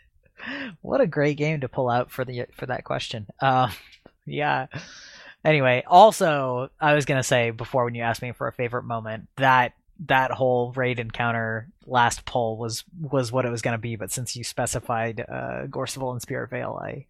what 0.82 1.00
a 1.00 1.06
great 1.06 1.36
game 1.36 1.60
to 1.60 1.68
pull 1.68 1.88
out 1.90 2.10
for 2.12 2.24
the 2.24 2.46
for 2.52 2.66
that 2.66 2.84
question. 2.84 3.26
Uh, 3.40 3.70
yeah. 4.26 4.66
Anyway, 5.48 5.82
also 5.86 6.68
I 6.78 6.92
was 6.92 7.06
gonna 7.06 7.22
say 7.22 7.50
before 7.50 7.86
when 7.86 7.94
you 7.94 8.02
asked 8.02 8.20
me 8.20 8.32
for 8.32 8.48
a 8.48 8.52
favorite 8.52 8.82
moment 8.82 9.28
that 9.36 9.72
that 10.06 10.30
whole 10.30 10.72
raid 10.72 11.00
encounter 11.00 11.68
last 11.86 12.26
poll 12.26 12.58
was 12.58 12.84
was 13.00 13.32
what 13.32 13.46
it 13.46 13.50
was 13.50 13.62
gonna 13.62 13.78
be, 13.78 13.96
but 13.96 14.10
since 14.10 14.36
you 14.36 14.44
specified 14.44 15.24
uh, 15.26 15.66
Gorseval 15.66 16.12
and 16.12 16.20
Spirit 16.20 16.50
Vale, 16.50 16.78
I 16.82 17.06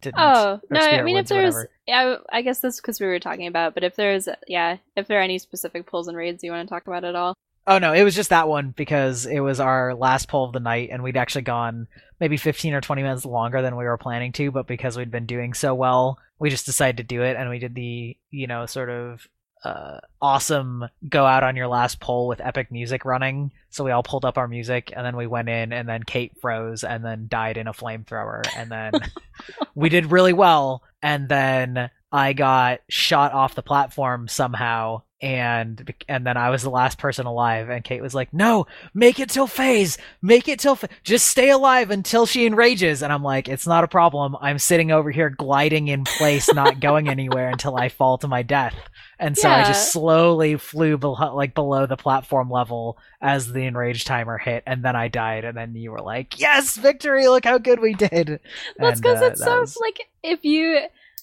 didn't. 0.00 0.20
Oh 0.20 0.60
no! 0.70 0.80
I 0.80 1.02
mean, 1.02 1.16
if 1.16 1.22
Woods 1.22 1.32
or 1.32 1.50
there's, 1.50 1.66
yeah, 1.88 2.16
I 2.30 2.42
guess 2.42 2.60
that's 2.60 2.80
because 2.80 3.00
we 3.00 3.06
were 3.08 3.18
talking 3.18 3.48
about. 3.48 3.74
But 3.74 3.82
if 3.82 3.96
there's, 3.96 4.28
yeah, 4.46 4.76
if 4.94 5.08
there 5.08 5.18
are 5.18 5.22
any 5.22 5.40
specific 5.40 5.84
pulls 5.84 6.06
and 6.06 6.16
raids 6.16 6.44
you 6.44 6.52
want 6.52 6.68
to 6.68 6.72
talk 6.72 6.86
about 6.86 7.02
at 7.02 7.16
all, 7.16 7.34
Oh 7.66 7.78
no, 7.78 7.92
it 7.92 8.02
was 8.02 8.14
just 8.14 8.30
that 8.30 8.48
one 8.48 8.74
because 8.76 9.24
it 9.24 9.40
was 9.40 9.60
our 9.60 9.94
last 9.94 10.28
poll 10.28 10.46
of 10.46 10.52
the 10.52 10.60
night, 10.60 10.88
and 10.90 11.02
we'd 11.02 11.16
actually 11.16 11.42
gone 11.42 11.86
maybe 12.18 12.36
15 12.36 12.74
or 12.74 12.80
20 12.80 13.02
minutes 13.02 13.24
longer 13.24 13.62
than 13.62 13.76
we 13.76 13.84
were 13.84 13.98
planning 13.98 14.32
to. 14.32 14.50
But 14.50 14.66
because 14.66 14.96
we'd 14.96 15.12
been 15.12 15.26
doing 15.26 15.54
so 15.54 15.74
well, 15.74 16.18
we 16.38 16.50
just 16.50 16.66
decided 16.66 16.96
to 16.96 17.02
do 17.04 17.22
it, 17.22 17.36
and 17.36 17.48
we 17.48 17.60
did 17.60 17.74
the 17.74 18.16
you 18.30 18.46
know 18.48 18.66
sort 18.66 18.90
of 18.90 19.28
uh, 19.64 19.98
awesome 20.20 20.84
go 21.08 21.24
out 21.24 21.44
on 21.44 21.54
your 21.54 21.68
last 21.68 22.00
poll 22.00 22.26
with 22.26 22.40
epic 22.40 22.72
music 22.72 23.04
running. 23.04 23.52
So 23.70 23.84
we 23.84 23.92
all 23.92 24.02
pulled 24.02 24.24
up 24.24 24.38
our 24.38 24.48
music, 24.48 24.92
and 24.94 25.06
then 25.06 25.16
we 25.16 25.28
went 25.28 25.48
in, 25.48 25.72
and 25.72 25.88
then 25.88 26.02
Kate 26.02 26.32
froze, 26.40 26.82
and 26.82 27.04
then 27.04 27.28
died 27.28 27.56
in 27.56 27.68
a 27.68 27.72
flamethrower, 27.72 28.42
and 28.56 28.72
then 28.72 28.92
we 29.76 29.88
did 29.88 30.10
really 30.10 30.32
well, 30.32 30.82
and 31.00 31.28
then 31.28 31.90
I 32.10 32.32
got 32.32 32.80
shot 32.88 33.32
off 33.32 33.54
the 33.54 33.62
platform 33.62 34.26
somehow 34.26 35.02
and 35.22 35.94
and 36.08 36.26
then 36.26 36.36
I 36.36 36.50
was 36.50 36.62
the 36.62 36.70
last 36.70 36.98
person 36.98 37.26
alive 37.26 37.70
and 37.70 37.84
Kate 37.84 38.02
was 38.02 38.14
like, 38.14 38.34
"No, 38.34 38.66
make 38.92 39.20
it 39.20 39.30
till 39.30 39.46
phase. 39.46 39.96
Make 40.20 40.48
it 40.48 40.58
till 40.58 40.74
fa- 40.74 40.88
just 41.04 41.28
stay 41.28 41.50
alive 41.50 41.90
until 41.90 42.26
she 42.26 42.44
enrages." 42.44 43.02
And 43.02 43.12
I'm 43.12 43.22
like, 43.22 43.48
"It's 43.48 43.66
not 43.66 43.84
a 43.84 43.88
problem. 43.88 44.36
I'm 44.40 44.58
sitting 44.58 44.90
over 44.90 45.12
here 45.12 45.30
gliding 45.30 45.86
in 45.86 46.02
place, 46.02 46.52
not 46.52 46.80
going 46.80 47.08
anywhere 47.08 47.48
until 47.48 47.76
I 47.76 47.88
fall 47.88 48.18
to 48.18 48.28
my 48.28 48.42
death." 48.42 48.74
And 49.20 49.38
so 49.38 49.48
I 49.48 49.62
just 49.62 49.92
slowly 49.92 50.56
flew 50.56 50.98
below, 50.98 51.36
like 51.36 51.54
below 51.54 51.86
the 51.86 51.96
platform 51.96 52.50
level 52.50 52.98
as 53.20 53.52
the 53.52 53.64
enrage 53.64 54.04
timer 54.04 54.36
hit, 54.36 54.64
and 54.66 54.84
then 54.84 54.96
I 54.96 55.06
died. 55.06 55.44
And 55.44 55.56
then 55.56 55.76
you 55.76 55.92
were 55.92 56.00
like, 56.00 56.40
"Yes, 56.40 56.76
victory! 56.76 57.28
Look 57.28 57.44
how 57.44 57.58
good 57.58 57.78
we 57.78 57.94
did." 57.94 58.40
That's 58.76 59.00
because 59.00 59.22
uh, 59.22 59.26
it's 59.26 59.38
that 59.38 59.46
so 59.46 59.60
was- 59.60 59.78
like 59.80 60.08
if 60.24 60.44
you 60.44 60.80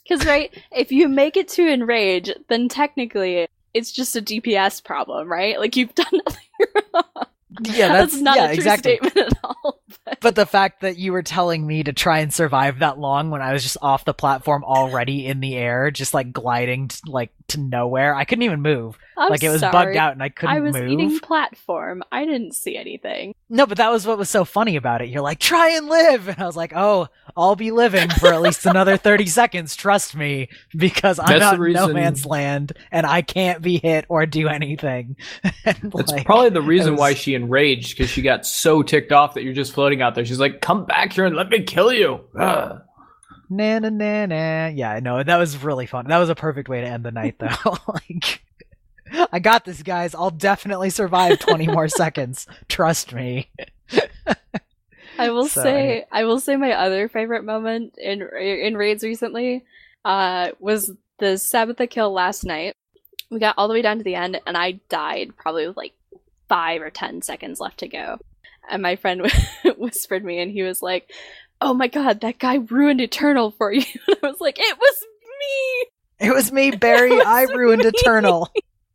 because 0.08 0.26
right 0.26 0.52
if 0.72 0.94
you 0.94 1.10
make 1.10 1.36
it 1.36 1.50
to 1.50 1.68
enrage, 1.68 2.32
then 2.48 2.70
technically 2.70 3.50
it's 3.74 3.92
just 3.92 4.16
a 4.16 4.22
DPS 4.22 4.84
problem, 4.84 5.30
right? 5.30 5.60
Like 5.60 5.76
you've 5.76 5.96
done 5.96 6.08
nothing 6.26 6.84
wrong. 6.94 7.26
yeah, 7.64 7.90
that's, 7.90 8.18
not 8.18 8.38
yeah, 8.38 8.46
a 8.46 8.48
true 8.48 8.56
exactly. 8.56 8.98
statement 8.98 9.18
at 9.18 9.34
all. 9.44 9.82
But 10.06 10.20
But 10.22 10.36
the 10.36 10.46
fact 10.46 10.82
that 10.82 10.98
you 10.98 11.12
were 11.12 11.24
telling 11.24 11.66
me 11.66 11.84
to 11.84 11.94
try 11.94 12.20
and 12.20 12.34
survive 12.34 12.80
that 12.80 13.00
long 13.00 13.32
when 13.32 13.42
I 13.42 13.54
was 13.54 13.64
just 13.64 13.78
off 13.82 14.06
the 14.06 14.14
platform 14.14 14.64
already 14.64 15.26
in 15.26 15.40
the 15.40 15.56
air, 15.56 15.92
just 15.92 16.14
like 16.14 16.32
gliding 16.32 16.90
t- 16.90 16.98
like 17.08 17.32
to 17.50 17.60
nowhere, 17.60 18.16
I 18.16 18.26
couldn't 18.26 18.44
even 18.44 18.62
move. 18.62 18.98
I'm 19.18 19.30
like 19.30 19.44
it 19.44 19.50
was 19.50 19.62
sorry. 19.62 19.72
bugged 19.72 19.98
out 19.98 20.14
and 20.14 20.24
I 20.24 20.30
couldn't 20.30 20.56
move. 20.56 20.64
I 20.64 20.66
was 20.66 20.74
move. 20.74 20.92
eating 20.92 21.20
platform. 21.20 22.04
I 22.12 22.26
didn't 22.26 22.54
see 22.54 22.78
anything. 22.78 23.36
No, 23.50 23.66
but 23.66 23.78
that 23.78 23.92
was 23.92 24.06
what 24.06 24.18
was 24.18 24.30
so 24.30 24.46
funny 24.46 24.76
about 24.76 25.02
it. 25.02 25.10
You're 25.10 25.22
like, 25.22 25.40
try 25.40 25.72
and 25.72 25.88
live, 25.88 26.28
and 26.28 26.40
I 26.40 26.46
was 26.46 26.56
like, 26.56 26.74
oh, 26.76 27.08
I'll 27.36 27.56
be 27.56 27.72
living 27.72 28.10
for 28.10 28.34
at 28.34 28.42
least 28.42 28.66
another 28.66 28.98
thirty 29.10 29.26
seconds. 29.28 29.76
Trust 29.76 30.16
me, 30.16 30.50
because 30.76 31.20
I'm 31.20 31.28
That's 31.28 31.44
out 31.44 31.56
in 31.56 31.74
no 31.74 31.88
man's 31.90 32.26
land 32.26 32.74
and 32.92 33.06
I 33.06 33.22
can't 33.22 33.62
be 33.62 33.78
hit 33.78 34.06
or 34.10 34.26
do 34.26 34.48
anything. 34.48 35.16
and 35.66 35.92
That's 35.94 36.12
like, 36.12 36.26
probably 36.26 36.50
the 36.50 36.62
reason 36.62 36.94
was- 36.94 37.00
why 37.00 37.14
she 37.14 37.36
enraged 37.36 37.98
because 37.98 38.10
she 38.10 38.22
got 38.22 38.46
so 38.46 38.82
ticked 38.84 39.12
off 39.12 39.34
that 39.36 39.44
you're 39.44 39.54
just 39.54 39.74
floating 39.74 40.02
out 40.02 40.16
there. 40.16 40.26
She's 40.26 40.40
like, 40.40 40.62
"Come 40.62 40.86
back 40.86 41.14
here 41.14 41.26
and 41.26 41.36
let 41.36 41.50
me 41.50 41.64
kill 41.64 41.92
you." 41.94 42.22
Ugh. 42.38 42.82
na 43.50 43.80
na 43.80 43.90
na 43.90 44.26
na. 44.28 44.68
Yeah, 44.68 45.00
no, 45.02 45.24
that 45.24 45.38
was 45.38 45.58
really 45.64 45.86
fun. 45.86 46.08
That 46.08 46.18
was 46.20 46.30
a 46.30 46.36
perfect 46.36 46.70
way 46.70 46.82
to 46.82 46.88
end 46.88 47.04
the 47.04 47.12
night, 47.12 47.36
though. 47.40 47.78
like, 47.88 48.42
I 49.32 49.40
got 49.40 49.66
this, 49.66 49.82
guys. 49.82 50.14
I'll 50.14 50.30
definitely 50.30 50.92
survive 50.92 51.40
20 51.40 51.68
more 51.68 51.88
seconds. 51.88 52.46
Trust 52.68 53.12
me. 53.14 53.50
I 55.20 55.30
will 55.32 55.48
So, 55.48 55.62
say, 55.64 56.06
I 56.12 56.24
will 56.26 56.40
say, 56.40 56.56
my 56.56 56.72
other 56.74 57.08
favorite 57.10 57.44
moment 57.44 57.96
in 57.98 58.22
in 58.22 58.76
raids 58.78 59.04
recently 59.04 59.64
uh, 60.06 60.52
was 60.60 60.92
the 61.20 61.38
Sabbath 61.38 61.78
Sabetha 61.78 61.90
kill 61.90 62.12
last 62.14 62.44
night. 62.46 62.74
We 63.30 63.40
got 63.40 63.56
all 63.58 63.68
the 63.68 63.74
way 63.74 63.82
down 63.82 63.98
to 63.98 64.04
the 64.04 64.16
end, 64.16 64.40
and 64.48 64.58
I 64.58 64.80
died 64.90 65.36
probably 65.38 65.68
with 65.68 65.78
like 65.78 65.94
five 66.48 66.82
or 66.82 66.90
ten 66.90 67.22
seconds 67.22 67.60
left 67.60 67.80
to 67.80 67.88
go. 67.88 68.18
And 68.70 68.82
my 68.82 68.96
friend 68.96 69.30
whispered 69.78 70.24
me, 70.24 70.40
and 70.40 70.52
he 70.52 70.64
was 70.64 70.82
like, 70.82 71.12
"Oh 71.62 71.74
my 71.74 71.88
god, 71.88 72.22
that 72.22 72.40
guy 72.40 72.56
ruined 72.56 73.02
Eternal 73.02 73.52
for 73.52 73.72
you." 73.72 73.84
And 74.08 74.18
I 74.24 74.28
was 74.28 74.40
like, 74.42 74.58
"It 74.60 74.78
was 74.78 75.04
me. 75.40 76.28
It 76.28 76.34
was 76.34 76.52
me, 76.52 76.72
Barry. 76.72 77.12
was 77.18 77.26
I 77.26 77.44
ruined 77.44 77.84
me. 77.84 77.90
Eternal. 77.94 78.50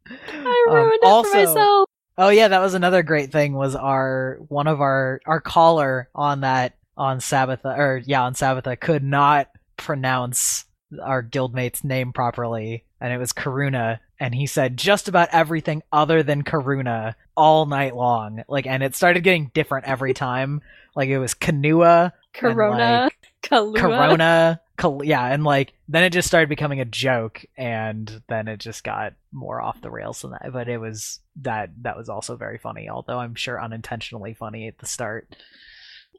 I 0.09 0.67
Um, 0.69 0.75
ruined 0.75 0.95
it 0.95 1.05
also- 1.07 1.31
for 1.31 1.37
myself." 1.37 1.89
Oh 2.17 2.29
yeah, 2.29 2.49
that 2.49 2.61
was 2.61 2.75
another 2.75 3.03
great 3.03 3.33
thing. 3.33 3.55
Was 3.55 3.75
our 3.75 4.39
one 4.49 4.67
of 4.67 4.81
our 4.81 5.21
our 5.27 5.41
caller 5.41 6.09
on 6.15 6.41
that 6.41 6.77
on 6.97 7.19
Sabetha 7.19 7.77
or 7.77 8.03
yeah 8.05 8.23
on 8.23 8.35
Sabetha 8.35 8.79
could 8.79 9.03
not 9.03 9.49
pronounce 9.77 10.65
our 11.03 11.23
guildmate's 11.23 11.83
name 11.83 12.13
properly, 12.13 12.85
and 13.01 13.13
it 13.13 13.19
was 13.19 13.33
Karuna, 13.33 13.99
and 14.21 14.35
he 14.35 14.47
said 14.47 14.77
just 14.77 15.09
about 15.09 15.29
everything 15.33 15.83
other 15.93 16.23
than 16.23 16.45
Karuna 16.45 17.15
all 17.37 17.67
night 17.67 17.97
long. 17.97 18.45
Like, 18.49 18.67
and 18.67 18.83
it 18.83 18.95
started 18.95 19.25
getting 19.25 19.51
different 19.55 19.87
every 19.87 20.15
time. 20.15 20.61
Like 20.95 21.09
it 21.09 21.19
was 21.19 21.35
Kanua, 21.35 22.13
Corona, 22.33 23.11
Kalua. 23.43 23.77
Corona, 23.77 24.61
yeah, 25.03 25.27
and 25.27 25.45
like 25.45 25.73
then 25.89 26.03
it 26.05 26.11
just 26.11 26.29
started 26.29 26.49
becoming 26.49 26.81
a 26.81 26.85
joke, 26.85 27.45
and 27.57 28.23
then 28.29 28.49
it 28.49 28.59
just 28.59 28.85
got 28.85 29.15
more 29.33 29.61
off 29.61 29.81
the 29.81 29.91
rails 29.91 30.23
than 30.23 30.33
that. 30.33 30.51
But 30.53 30.69
it 30.69 30.79
was 30.79 31.21
that 31.43 31.71
that 31.83 31.97
was 31.97 32.09
also 32.09 32.37
very 32.37 32.59
funny, 32.59 32.89
although 32.89 33.19
I'm 33.19 33.35
sure 33.35 33.63
unintentionally 33.63 34.35
funny 34.35 34.67
at 34.69 34.79
the 34.79 34.87
start. 34.87 35.35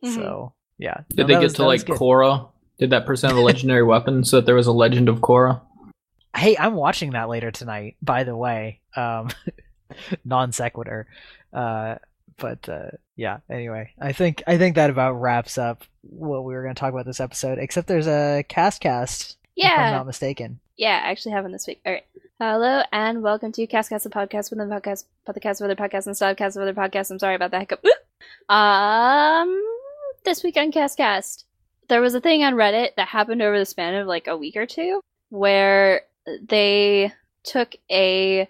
Mhm. 0.04 0.16
So 0.16 0.54
yeah, 0.78 1.02
Did 1.10 1.18
No, 1.20 1.28
they 1.28 1.34
get 1.34 1.44
was- 1.44 1.54
to 1.56 1.66
like 1.66 1.86
good. 1.86 1.98
Korra? 1.98 2.50
Did 2.78 2.90
that 2.90 3.06
person 3.06 3.30
have 3.30 3.38
a 3.38 3.42
legendary 3.52 3.84
weapon 3.84 4.24
so 4.26 4.38
that 4.38 4.46
there 4.46 4.56
was 4.56 4.68
a 4.68 4.74
legend 4.74 5.08
of 5.10 5.20
Korra? 5.20 5.62
Hey, 6.36 6.58
I'm 6.58 6.74
watching 6.76 7.12
that 7.12 7.30
later 7.30 7.50
tonight. 7.52 7.96
By 8.02 8.26
the 8.26 8.36
way, 8.36 8.82
um, 8.96 9.30
non 10.26 10.52
sequitur. 10.52 11.08
Uh, 11.54 11.96
but 12.38 12.68
uh, 12.70 12.92
yeah. 13.16 13.40
Anyway, 13.50 13.92
I 14.00 14.12
think 14.12 14.44
I 14.48 14.58
think 14.58 14.76
that 14.76 14.90
about 14.90 15.14
wraps 15.14 15.58
up 15.58 15.84
what 16.02 16.44
we 16.44 16.54
were 16.54 16.64
going 16.64 16.76
to 16.76 16.80
talk 16.80 16.94
about 16.94 17.06
this 17.06 17.20
episode. 17.20 17.58
Except 17.60 17.88
there's 17.88 18.08
a 18.08 18.44
cast 18.48 18.82
cast. 18.82 19.38
if 19.74 19.80
I'm 19.80 19.94
not 19.94 20.06
mistaken. 20.06 20.60
Yeah, 20.78 21.02
I 21.04 21.12
actually 21.12 21.32
have 21.32 21.44
one 21.46 21.54
this 21.54 21.68
week. 21.68 21.80
All 21.86 21.94
right. 21.94 22.06
Hello 22.40 22.84
and 22.92 23.24
welcome 23.24 23.54
to 23.54 23.66
Castcast, 23.66 24.04
the 24.04 24.10
podcast 24.10 24.50
within 24.50 24.68
the 24.68 24.76
podcast, 24.76 25.06
podcast 25.26 25.62
of 25.62 25.66
other 25.72 25.76
podcasts 25.76 26.06
and 26.06 26.16
stylecast 26.16 26.58
of 26.58 26.64
other 26.64 26.74
podcasts. 26.74 27.10
I'm 27.10 27.20
sorry 27.20 27.36
about 27.36 27.52
the 27.52 27.60
hiccup. 27.60 27.84
Um, 28.50 29.62
this 30.24 30.44
week 30.44 30.58
on 30.58 30.72
Castcast, 30.72 31.44
there 31.88 32.02
was 32.02 32.14
a 32.14 32.22
thing 32.22 32.44
on 32.44 32.54
Reddit 32.54 32.96
that 32.96 33.08
happened 33.08 33.42
over 33.42 33.58
the 33.58 33.66
span 33.66 33.96
of 33.96 34.08
like 34.08 34.28
a 34.28 34.38
week 34.38 34.56
or 34.56 34.66
two 34.66 35.02
where 35.30 36.02
they 36.48 37.12
took 37.44 37.76
a. 37.90 38.48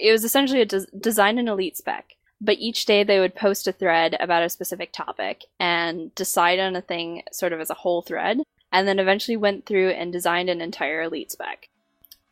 It 0.00 0.12
was 0.12 0.24
essentially 0.24 0.60
a 0.62 0.66
des- 0.66 0.86
design 0.98 1.38
an 1.38 1.48
elite 1.48 1.76
spec, 1.76 2.15
but 2.40 2.58
each 2.58 2.84
day 2.86 3.02
they 3.02 3.20
would 3.20 3.34
post 3.34 3.66
a 3.66 3.72
thread 3.72 4.16
about 4.20 4.42
a 4.42 4.50
specific 4.50 4.92
topic 4.92 5.44
and 5.58 6.14
decide 6.14 6.58
on 6.58 6.76
a 6.76 6.82
thing 6.82 7.22
sort 7.32 7.52
of 7.52 7.60
as 7.60 7.70
a 7.70 7.74
whole 7.74 8.02
thread 8.02 8.40
and 8.72 8.86
then 8.86 8.98
eventually 8.98 9.36
went 9.36 9.64
through 9.64 9.90
and 9.90 10.12
designed 10.12 10.50
an 10.50 10.60
entire 10.60 11.02
elite 11.02 11.32
spec. 11.32 11.68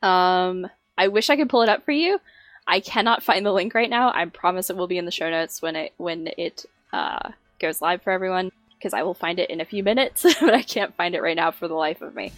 Um, 0.02 0.68
I 0.98 1.08
wish 1.08 1.30
I 1.30 1.36
could 1.36 1.48
pull 1.48 1.62
it 1.62 1.68
up 1.68 1.84
for 1.84 1.92
you. 1.92 2.20
I 2.66 2.80
cannot 2.80 3.22
find 3.22 3.44
the 3.44 3.52
link 3.52 3.74
right 3.74 3.90
now. 3.90 4.12
I 4.14 4.24
promise 4.26 4.70
it 4.70 4.76
will 4.76 4.86
be 4.86 4.98
in 4.98 5.04
the 5.04 5.10
show 5.10 5.30
notes 5.30 5.62
when 5.62 5.76
it 5.76 5.92
when 5.96 6.28
it 6.38 6.64
uh, 6.92 7.30
goes 7.58 7.80
live 7.80 8.02
for 8.02 8.10
everyone 8.10 8.50
because 8.84 8.94
I 8.94 9.02
will 9.02 9.14
find 9.14 9.38
it 9.38 9.48
in 9.50 9.60
a 9.60 9.64
few 9.64 9.82
minutes, 9.82 10.22
but 10.40 10.52
I 10.54 10.62
can't 10.62 10.94
find 10.94 11.14
it 11.14 11.22
right 11.22 11.36
now 11.36 11.50
for 11.50 11.68
the 11.68 11.74
life 11.74 12.02
of 12.02 12.14
me. 12.14 12.32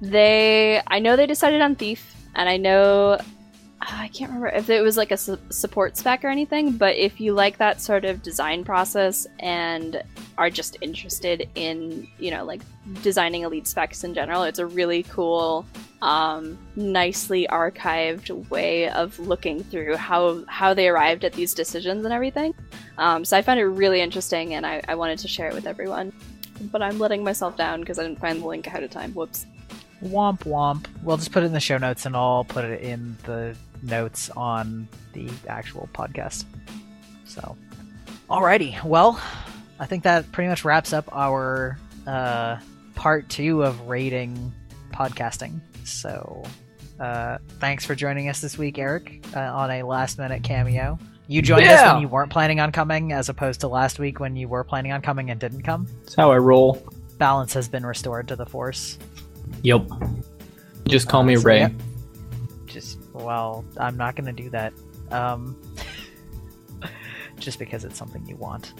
They, 0.00 0.80
I 0.86 0.98
know 0.98 1.16
they 1.16 1.26
decided 1.26 1.60
on 1.60 1.76
thief, 1.76 2.16
and 2.34 2.48
I 2.48 2.56
know 2.56 3.18
I 3.90 4.08
can't 4.08 4.30
remember 4.30 4.48
if 4.48 4.70
it 4.70 4.80
was 4.80 4.96
like 4.96 5.10
a 5.10 5.16
su- 5.16 5.38
support 5.50 5.96
spec 5.96 6.24
or 6.24 6.28
anything, 6.28 6.72
but 6.72 6.96
if 6.96 7.20
you 7.20 7.32
like 7.32 7.58
that 7.58 7.80
sort 7.80 8.04
of 8.04 8.22
design 8.22 8.64
process 8.64 9.26
and 9.40 10.02
are 10.38 10.50
just 10.50 10.76
interested 10.80 11.48
in, 11.56 12.06
you 12.18 12.30
know, 12.30 12.44
like 12.44 12.62
designing 13.02 13.42
elite 13.42 13.66
specs 13.66 14.04
in 14.04 14.14
general, 14.14 14.44
it's 14.44 14.60
a 14.60 14.66
really 14.66 15.02
cool, 15.04 15.66
um, 16.00 16.58
nicely 16.76 17.46
archived 17.50 18.48
way 18.50 18.88
of 18.88 19.18
looking 19.18 19.64
through 19.64 19.96
how 19.96 20.44
how 20.46 20.74
they 20.74 20.88
arrived 20.88 21.24
at 21.24 21.32
these 21.32 21.52
decisions 21.54 22.04
and 22.04 22.14
everything. 22.14 22.54
Um, 22.98 23.24
so 23.24 23.36
I 23.36 23.42
found 23.42 23.58
it 23.58 23.64
really 23.64 24.00
interesting, 24.00 24.54
and 24.54 24.64
I, 24.64 24.82
I 24.86 24.94
wanted 24.94 25.18
to 25.20 25.28
share 25.28 25.48
it 25.48 25.54
with 25.54 25.66
everyone. 25.66 26.12
But 26.70 26.82
I'm 26.82 26.98
letting 26.98 27.24
myself 27.24 27.56
down 27.56 27.80
because 27.80 27.98
I 27.98 28.04
didn't 28.04 28.20
find 28.20 28.40
the 28.40 28.46
link 28.46 28.66
ahead 28.68 28.84
of 28.84 28.90
time. 28.90 29.12
Whoops. 29.12 29.46
Womp 30.04 30.40
womp. 30.40 30.86
We'll 31.02 31.16
just 31.16 31.32
put 31.32 31.42
it 31.42 31.46
in 31.46 31.52
the 31.52 31.60
show 31.60 31.78
notes 31.78 32.06
and 32.06 32.16
I'll 32.16 32.44
put 32.44 32.64
it 32.64 32.82
in 32.82 33.16
the 33.24 33.56
notes 33.82 34.30
on 34.30 34.88
the 35.12 35.28
actual 35.48 35.88
podcast. 35.92 36.44
So, 37.24 37.56
alrighty. 38.30 38.82
Well, 38.84 39.20
I 39.78 39.86
think 39.86 40.04
that 40.04 40.30
pretty 40.32 40.48
much 40.48 40.64
wraps 40.64 40.92
up 40.92 41.08
our 41.12 41.78
uh, 42.06 42.58
part 42.94 43.28
two 43.28 43.62
of 43.62 43.80
rating 43.88 44.52
podcasting. 44.92 45.60
So, 45.84 46.42
uh, 47.00 47.38
thanks 47.58 47.84
for 47.84 47.94
joining 47.94 48.28
us 48.28 48.40
this 48.40 48.56
week, 48.58 48.78
Eric, 48.78 49.24
uh, 49.34 49.40
on 49.40 49.70
a 49.70 49.82
last 49.82 50.18
minute 50.18 50.42
cameo. 50.44 50.98
You 51.28 51.40
joined 51.40 51.64
us 51.66 51.92
when 51.92 52.02
you 52.02 52.08
weren't 52.08 52.30
planning 52.30 52.60
on 52.60 52.72
coming, 52.72 53.12
as 53.12 53.28
opposed 53.28 53.60
to 53.60 53.68
last 53.68 53.98
week 53.98 54.20
when 54.20 54.36
you 54.36 54.48
were 54.48 54.64
planning 54.64 54.92
on 54.92 55.00
coming 55.00 55.30
and 55.30 55.40
didn't 55.40 55.62
come. 55.62 55.86
That's 56.02 56.14
how 56.16 56.30
I 56.30 56.36
roll. 56.38 56.84
Balance 57.16 57.54
has 57.54 57.68
been 57.68 57.86
restored 57.86 58.28
to 58.28 58.36
the 58.36 58.44
Force. 58.44 58.98
Yep. 59.62 59.88
Just 60.88 61.08
call 61.08 61.20
Uh, 61.20 61.24
me 61.24 61.36
so 61.36 61.42
Ray. 61.42 61.58
yeah. 61.60 61.70
just 62.66 62.98
well 63.12 63.64
i'm 63.78 63.96
not 63.96 64.16
gonna 64.16 64.32
do 64.32 64.50
that 64.50 64.72
um 65.10 65.56
just 67.42 67.58
because 67.58 67.84
it's 67.84 67.98
something 67.98 68.24
you 68.26 68.36
want. 68.36 68.72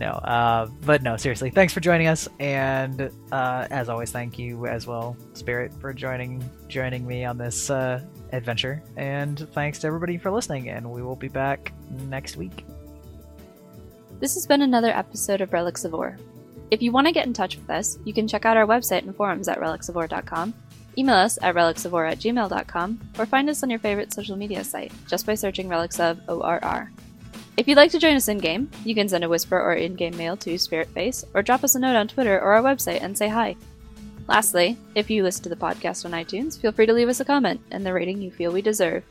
No, 0.00 0.10
uh, 0.10 0.66
but 0.84 1.02
no, 1.02 1.16
seriously, 1.16 1.50
thanks 1.50 1.72
for 1.72 1.80
joining 1.80 2.06
us, 2.06 2.28
and 2.38 3.10
uh, 3.32 3.66
as 3.70 3.88
always, 3.88 4.12
thank 4.12 4.38
you 4.38 4.66
as 4.66 4.86
well, 4.86 5.16
Spirit, 5.32 5.72
for 5.80 5.92
joining 5.92 6.48
joining 6.68 7.04
me 7.06 7.24
on 7.24 7.36
this 7.36 7.68
uh, 7.68 8.00
adventure. 8.32 8.82
And 8.96 9.48
thanks 9.54 9.80
to 9.80 9.88
everybody 9.88 10.16
for 10.16 10.30
listening, 10.30 10.68
and 10.68 10.88
we 10.88 11.02
will 11.02 11.16
be 11.16 11.28
back 11.28 11.72
next 12.08 12.36
week. 12.36 12.64
This 14.20 14.34
has 14.34 14.46
been 14.46 14.62
another 14.62 14.90
episode 14.90 15.40
of 15.40 15.52
Relics 15.52 15.84
of 15.84 15.94
Orr. 15.94 16.16
If 16.70 16.80
you 16.80 16.92
want 16.92 17.08
to 17.08 17.12
get 17.12 17.26
in 17.26 17.32
touch 17.32 17.56
with 17.56 17.68
us, 17.70 17.98
you 18.04 18.12
can 18.12 18.28
check 18.28 18.44
out 18.44 18.56
our 18.56 18.66
website 18.66 19.02
and 19.02 19.16
forums 19.16 19.48
at 19.48 19.58
relicsoforr.com, 19.58 20.54
email 20.96 21.16
us 21.16 21.38
at 21.42 21.54
relicsoforr 21.54 22.10
at 22.10 22.18
gmail.com, 22.18 23.00
or 23.18 23.26
find 23.26 23.50
us 23.50 23.62
on 23.62 23.70
your 23.70 23.78
favorite 23.78 24.12
social 24.12 24.36
media 24.36 24.64
site 24.64 24.92
just 25.06 25.26
by 25.26 25.34
searching 25.34 25.68
Relics 25.68 26.00
of 26.00 26.20
ORR. 26.28 26.90
If 27.56 27.66
you'd 27.66 27.76
like 27.76 27.90
to 27.90 27.98
join 27.98 28.14
us 28.14 28.28
in 28.28 28.38
game, 28.38 28.70
you 28.84 28.94
can 28.94 29.08
send 29.08 29.24
a 29.24 29.28
whisper 29.28 29.60
or 29.60 29.74
in 29.74 29.96
game 29.96 30.16
mail 30.16 30.36
to 30.38 30.54
Spiritface, 30.54 31.24
or 31.34 31.42
drop 31.42 31.64
us 31.64 31.74
a 31.74 31.80
note 31.80 31.96
on 31.96 32.06
Twitter 32.06 32.38
or 32.38 32.52
our 32.54 32.62
website 32.62 33.02
and 33.02 33.18
say 33.18 33.28
hi. 33.28 33.56
Lastly, 34.28 34.76
if 34.94 35.10
you 35.10 35.22
listen 35.22 35.42
to 35.42 35.48
the 35.48 35.56
podcast 35.56 36.04
on 36.04 36.12
iTunes, 36.12 36.60
feel 36.60 36.70
free 36.70 36.86
to 36.86 36.92
leave 36.92 37.08
us 37.08 37.20
a 37.20 37.24
comment 37.24 37.60
and 37.70 37.84
the 37.84 37.92
rating 37.92 38.22
you 38.22 38.30
feel 38.30 38.52
we 38.52 38.62
deserve. 38.62 39.02